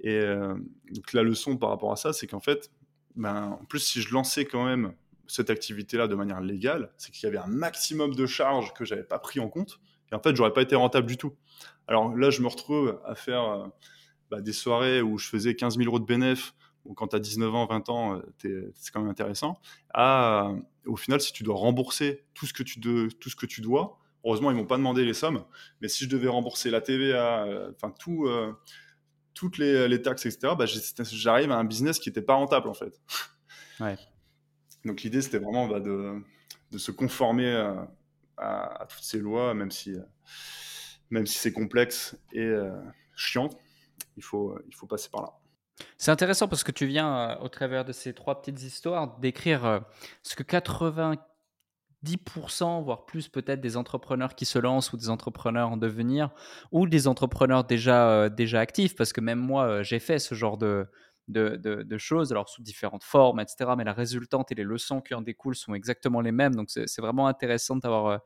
[0.01, 0.55] Et euh,
[0.91, 2.71] donc la leçon par rapport à ça, c'est qu'en fait,
[3.15, 4.93] ben, en plus si je lançais quand même
[5.27, 9.03] cette activité-là de manière légale, c'est qu'il y avait un maximum de charges que j'avais
[9.03, 9.79] pas pris en compte.
[10.11, 11.35] Et en fait, j'aurais pas été rentable du tout.
[11.87, 13.67] Alors là, je me retrouve à faire euh,
[14.31, 16.53] bah, des soirées où je faisais 15 000 euros de bénéfices
[16.95, 19.59] quand tu as 19 ans, 20 ans, euh, c'est quand même intéressant,
[19.93, 20.51] à,
[20.85, 23.99] au final, si tu dois rembourser tout ce que tu, tout ce que tu dois,
[24.23, 25.43] heureusement, ils m'ont pas demandé les sommes,
[25.81, 28.53] mais si je devais rembourser la TVA, euh, enfin, tout, euh,
[29.33, 32.73] toutes les, les, taxes, etc., bah, j'arrive à un business qui n'était pas rentable, en
[32.73, 32.99] fait.
[33.79, 33.97] Ouais.
[34.85, 36.21] Donc, l'idée, c'était vraiment bah, de,
[36.71, 37.91] de, se conformer à,
[38.37, 39.95] à, toutes ces lois, même si,
[41.09, 42.51] même si c'est complexe et
[43.15, 43.49] chiant,
[44.17, 45.38] il faut, il faut passer par là.
[45.97, 49.65] C'est intéressant parce que tu viens, euh, au travers de ces trois petites histoires, décrire
[49.65, 49.79] euh,
[50.23, 55.77] ce que 90%, voire plus peut-être des entrepreneurs qui se lancent ou des entrepreneurs en
[55.77, 56.29] devenir
[56.71, 60.57] ou des entrepreneurs déjà, euh, déjà actifs, parce que même moi, j'ai fait ce genre
[60.57, 60.87] de,
[61.27, 63.71] de, de, choses, alors sous différentes formes, etc.
[63.77, 66.55] Mais la résultante et les leçons qui en découlent sont exactement les mêmes.
[66.55, 68.21] Donc c'est vraiment intéressant d'avoir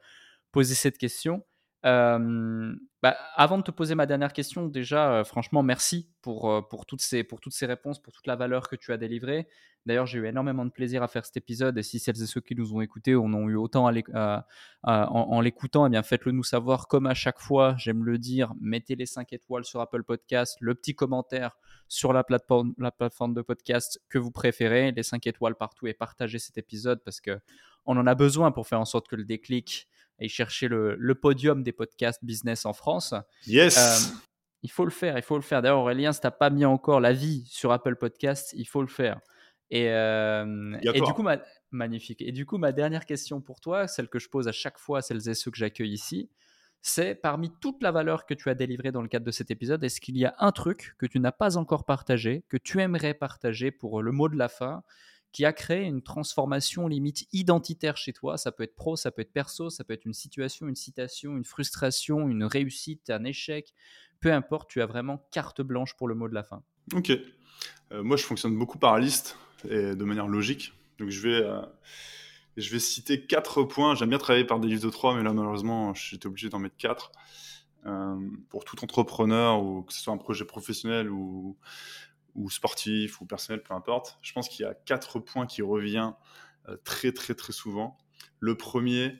[0.51, 1.43] poser cette question.
[1.83, 7.25] Bah, avant de te poser ma dernière question, déjà, franchement, merci pour, pour, toutes ces,
[7.63, 9.47] réponses, pour toute la valeur que tu as délivrée.
[9.85, 11.77] D'ailleurs, j'ai eu énormément de plaisir à faire cet épisode.
[11.77, 13.85] Et si celles et ceux qui nous ont écoutés en ont eu autant
[14.83, 16.87] en, l'écoutant, eh bien, faites-le nous savoir.
[16.87, 20.73] Comme à chaque fois, j'aime le dire, mettez les 5 étoiles sur Apple Podcast, le
[20.75, 21.57] petit commentaire
[21.89, 25.93] sur la plateforme, la plateforme de podcast que vous préférez, les 5 étoiles partout et
[25.93, 27.37] partagez cet épisode parce que
[27.85, 29.89] on en a besoin pour faire en sorte que le déclic
[30.19, 33.13] et chercher le, podium des podcasts business en France.
[33.47, 33.77] Yes.
[33.77, 34.15] Euh,
[34.61, 35.61] il faut le faire, il faut le faire.
[35.61, 38.81] D'ailleurs, Aurélien, si tu n'as pas mis encore la vie sur Apple Podcasts, il faut
[38.81, 39.19] le faire.
[39.69, 41.37] Et, euh, et du coup, ma,
[41.71, 42.21] magnifique.
[42.21, 44.99] Et du coup, ma dernière question pour toi, celle que je pose à chaque fois
[44.99, 46.29] à celles et ceux que j'accueille ici,
[46.81, 49.83] c'est parmi toute la valeur que tu as délivrée dans le cadre de cet épisode,
[49.83, 53.13] est-ce qu'il y a un truc que tu n'as pas encore partagé, que tu aimerais
[53.13, 54.83] partager pour le mot de la fin
[55.33, 58.37] qui a créé une transformation limite identitaire chez toi.
[58.37, 61.35] Ça peut être pro, ça peut être perso, ça peut être une situation, une citation,
[61.35, 63.73] une frustration, une réussite, un échec.
[64.21, 66.63] Peu importe, tu as vraiment carte blanche pour le mot de la fin.
[66.93, 67.11] Ok.
[67.91, 69.37] Euh, moi, je fonctionne beaucoup par liste
[69.67, 70.73] et de manière logique.
[70.99, 71.61] Donc, je vais, euh,
[72.55, 73.95] je vais citer quatre points.
[73.95, 76.77] J'aime bien travailler par des listes de trois, mais là, malheureusement, j'étais obligé d'en mettre
[76.77, 77.11] quatre.
[77.85, 78.15] Euh,
[78.49, 81.57] pour tout entrepreneur, ou que ce soit un projet professionnel ou,
[82.35, 84.17] ou sportif ou personnel, peu importe.
[84.21, 86.13] Je pense qu'il y a quatre points qui reviennent
[86.69, 87.97] euh, très très très souvent.
[88.39, 89.19] Le premier,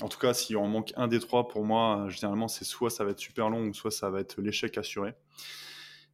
[0.00, 2.90] en tout cas, s'il en manque un des trois, pour moi, euh, généralement, c'est soit
[2.90, 5.14] ça va être super long ou soit ça va être l'échec assuré.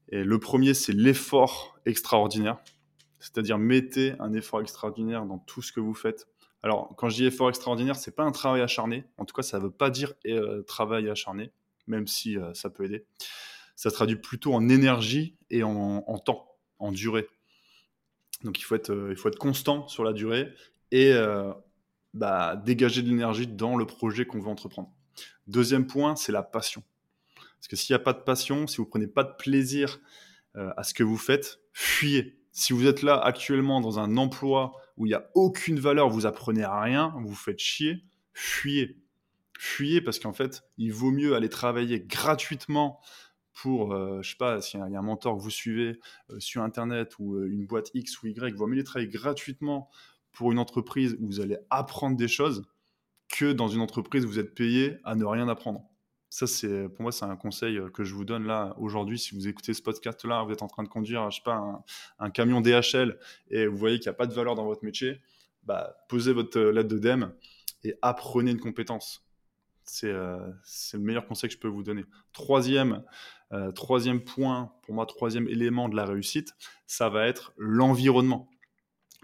[0.09, 2.59] Et le premier, c'est l'effort extraordinaire.
[3.19, 6.29] C'est-à-dire, mettez un effort extraordinaire dans tout ce que vous faites.
[6.63, 9.05] Alors, quand je dis effort extraordinaire, c'est pas un travail acharné.
[9.17, 11.53] En tout cas, ça ne veut pas dire euh, travail acharné,
[11.87, 13.05] même si ça peut aider
[13.77, 17.27] ça se traduit plutôt en énergie et en, temps, en durée.
[18.45, 20.53] Donc il faut, être, euh, il faut être constant sur la durée
[20.91, 21.53] et euh,
[22.15, 24.91] bah, dégager de l'énergie dans le projet qu'on veut entreprendre.
[25.47, 26.83] Deuxième point, c'est la passion.
[27.35, 30.01] Parce que s'il n'y a pas de passion, si vous prenez pas de plaisir
[30.57, 32.39] euh, à ce que vous faites, fuyez.
[32.51, 36.27] Si vous êtes là actuellement dans un emploi où il n'y a aucune valeur, vous
[36.27, 38.05] apprenez à rien, vous vous faites chier,
[38.35, 38.99] fuyez.
[39.59, 43.01] Fuyez parce qu'en fait, il vaut mieux aller travailler gratuitement
[43.55, 45.99] pour, euh, je sais pas, s'il y, a un mentor que vous suivez
[46.31, 49.91] euh, sur Internet ou euh, une boîte X ou Y, vous mieux travailler gratuitement
[50.33, 52.65] pour une entreprise où vous allez apprendre des choses
[53.29, 55.83] que dans une entreprise où vous êtes payé à ne rien apprendre.
[56.31, 59.19] Ça, c'est pour moi, c'est un conseil que je vous donne là aujourd'hui.
[59.19, 61.85] Si vous écoutez ce podcast-là, vous êtes en train de conduire, je sais pas, un,
[62.19, 63.19] un camion DHL
[63.51, 65.21] et vous voyez qu'il n'y a pas de valeur dans votre métier,
[65.65, 67.35] bah, posez votre lettre de DEM
[67.85, 69.23] et apprenez une compétence.
[69.85, 72.05] C'est le meilleur conseil que je peux vous donner.
[72.33, 73.03] Troisième,
[73.53, 76.55] euh, troisième point, pour moi, troisième élément de la réussite,
[76.87, 78.49] ça va être l'environnement.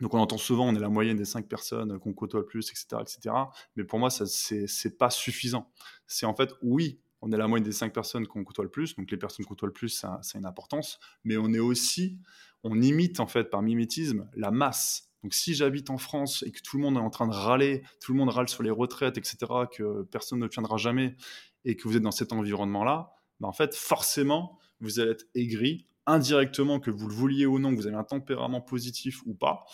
[0.01, 2.71] Donc on entend souvent, on est la moyenne des cinq personnes qu'on côtoie le plus,
[2.71, 3.35] etc., etc.
[3.77, 5.71] Mais pour moi, ça c'est pas suffisant.
[6.07, 8.95] C'est en fait, oui, on est la moyenne des cinq personnes qu'on côtoie le plus.
[8.95, 11.01] Donc les personnes qu'on côtoient le plus, ça, ça a une importance.
[11.25, 12.19] Mais on est aussi,
[12.63, 15.08] on imite en fait par mimétisme la masse.
[15.23, 17.83] Donc si j'habite en France et que tout le monde est en train de râler,
[18.01, 19.37] tout le monde râle sur les retraites, etc.,
[19.71, 21.17] que personne ne tiendra jamais,
[21.65, 25.87] et que vous êtes dans cet environnement-là, bah, en fait, forcément, vous allez être aigri,
[26.07, 29.65] indirectement, que vous le vouliez ou non, que vous avez un tempérament positif ou pas.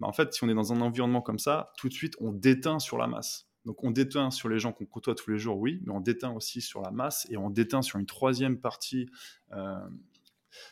[0.00, 2.32] Bah, en fait, si on est dans un environnement comme ça, tout de suite, on
[2.32, 3.50] déteint sur la masse.
[3.66, 6.32] Donc on déteint sur les gens qu'on côtoie tous les jours, oui, mais on déteint
[6.32, 9.06] aussi sur la masse et on déteint sur une troisième partie.
[9.52, 9.76] Euh,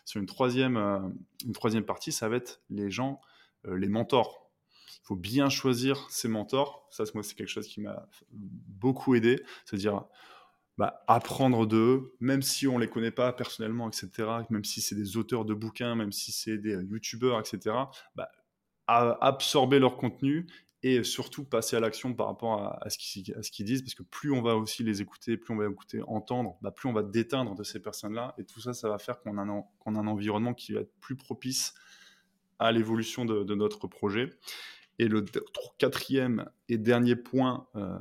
[0.05, 0.99] sur une troisième, euh,
[1.45, 3.21] une troisième partie, ça va être les gens,
[3.65, 4.51] les mentors.
[5.03, 6.87] Il faut bien choisir ses mentors.
[6.91, 9.43] Ça, moi, c'est quelque chose qui m'a beaucoup aidé.
[9.65, 10.05] C'est-à-dire,
[10.79, 15.17] bah, apprendre d'eux, même si on les connaît pas personnellement, etc., même si c'est des
[15.17, 17.75] auteurs de bouquins, même si c'est des euh, youtubeurs, etc.,
[18.15, 18.31] bah,
[18.87, 20.47] absorber leur contenu
[20.85, 24.41] et surtout passer à l'action par rapport à, ce qu'ils disent, parce que plus on
[24.41, 27.65] va aussi les écouter, plus on va écouter, entendre, bah, plus on va déteindre de
[27.65, 30.95] ces personnes-là, et tout ça, ça va faire qu'on a un environnement qui va être
[31.01, 31.75] plus propice
[32.59, 34.31] à l'évolution de, notre projet.
[34.99, 35.25] Et le
[35.79, 37.97] quatrième et dernier point, euh,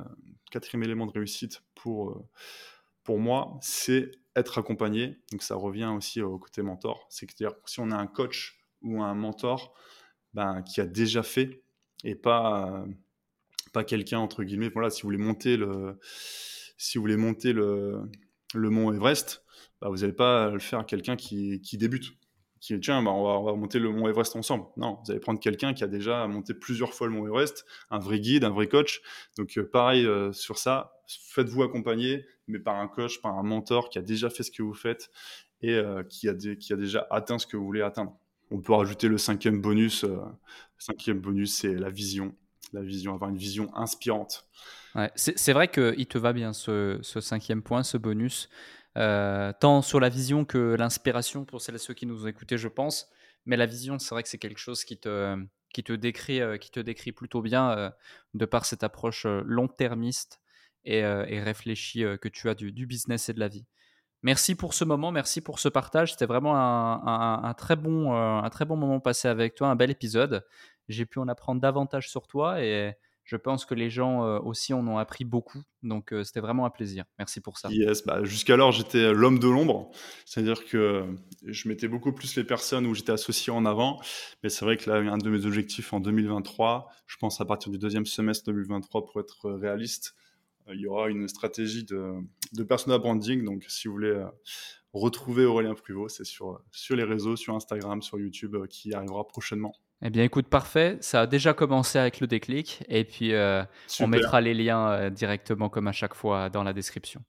[0.50, 2.28] quatrième élément de réussite pour, euh,
[3.04, 5.18] pour moi, c'est être accompagné.
[5.30, 7.06] Donc ça revient aussi au côté mentor.
[7.08, 9.74] C'est-à-dire si on a un coach ou un mentor
[10.34, 11.62] ben, qui a déjà fait
[12.04, 12.84] et pas,
[13.72, 15.98] pas quelqu'un, entre guillemets, voilà, si vous voulez monter le,
[16.76, 18.02] si vous voulez monter le,
[18.54, 19.44] le mont Everest,
[19.80, 22.17] ben, vous n'allez pas le faire à quelqu'un qui, qui débute
[22.60, 24.64] qui tiens, bah, on, va, monter le mont Everest ensemble.
[24.76, 27.98] Non, vous allez prendre quelqu'un qui a déjà monté plusieurs fois le mont Everest, un
[27.98, 29.00] vrai guide, un vrai coach.
[29.36, 33.90] Donc euh, pareil euh, sur ça, faites-vous accompagner, mais par un coach, par un mentor
[33.90, 35.10] qui a déjà fait ce que vous faites
[35.62, 38.16] et euh, qui, a déjà atteint ce que vous voulez atteindre.
[38.50, 40.06] On peut rajouter le cinquième bonus.
[40.78, 42.34] cinquième bonus, c'est la vision.
[42.72, 44.48] la vision, avoir une vision inspirante.
[45.14, 48.48] C'est vrai qu'il te va bien ce, cinquième point, ce bonus,
[48.98, 52.58] euh, tant sur la vision que l'inspiration pour celles et ceux qui nous ont écoutés,
[52.58, 53.08] je pense.
[53.46, 55.36] Mais la vision, c'est vrai que c'est quelque chose qui te,
[55.72, 57.90] qui te décrit, euh, qui te décrit plutôt bien euh,
[58.34, 60.40] de par cette approche long-termiste
[60.84, 63.66] et, et, réfléchie que tu as du, du, business et de la vie.
[64.22, 66.12] Merci pour ce moment, merci pour ce partage.
[66.12, 69.76] C'était vraiment un, un, un, très bon, un très bon moment passé avec toi, un
[69.76, 70.46] bel épisode.
[70.88, 72.94] J'ai pu en apprendre davantage sur toi et
[73.28, 75.62] je pense que les gens euh, aussi en ont appris beaucoup.
[75.82, 77.04] Donc, euh, c'était vraiment un plaisir.
[77.18, 77.68] Merci pour ça.
[77.70, 79.90] Yes, bah, jusqu'alors, j'étais l'homme de l'ombre.
[80.24, 81.04] C'est-à-dire que
[81.44, 84.00] je mettais beaucoup plus les personnes où j'étais associé en avant.
[84.42, 87.70] Mais c'est vrai que là, un de mes objectifs en 2023, je pense à partir
[87.70, 90.14] du deuxième semestre 2023, pour être réaliste,
[90.66, 92.14] euh, il y aura une stratégie de,
[92.54, 93.44] de personal branding.
[93.44, 94.24] Donc, si vous voulez
[94.94, 99.74] retrouver Aurélien Pruvot, c'est sur les réseaux, sur Instagram, sur YouTube, qui arrivera prochainement.
[100.02, 100.96] Eh bien, écoute, parfait.
[101.00, 102.84] Ça a déjà commencé avec le déclic.
[102.88, 103.64] Et puis, euh,
[104.00, 107.22] on mettra les liens euh, directement, comme à chaque fois, dans la description.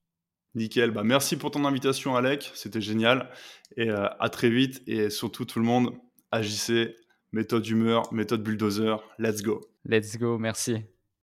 [0.56, 0.92] Nickel.
[0.92, 2.52] Bah, merci pour ton invitation, Alec.
[2.54, 3.30] C'était génial.
[3.78, 4.84] Et euh, à très vite.
[4.88, 5.92] Et surtout, tout le monde,
[6.32, 6.96] agissez.
[7.32, 8.98] Méthode humeur, méthode bulldozer.
[9.20, 9.62] Let's go.
[9.86, 10.38] Let's go.
[10.40, 10.84] Merci.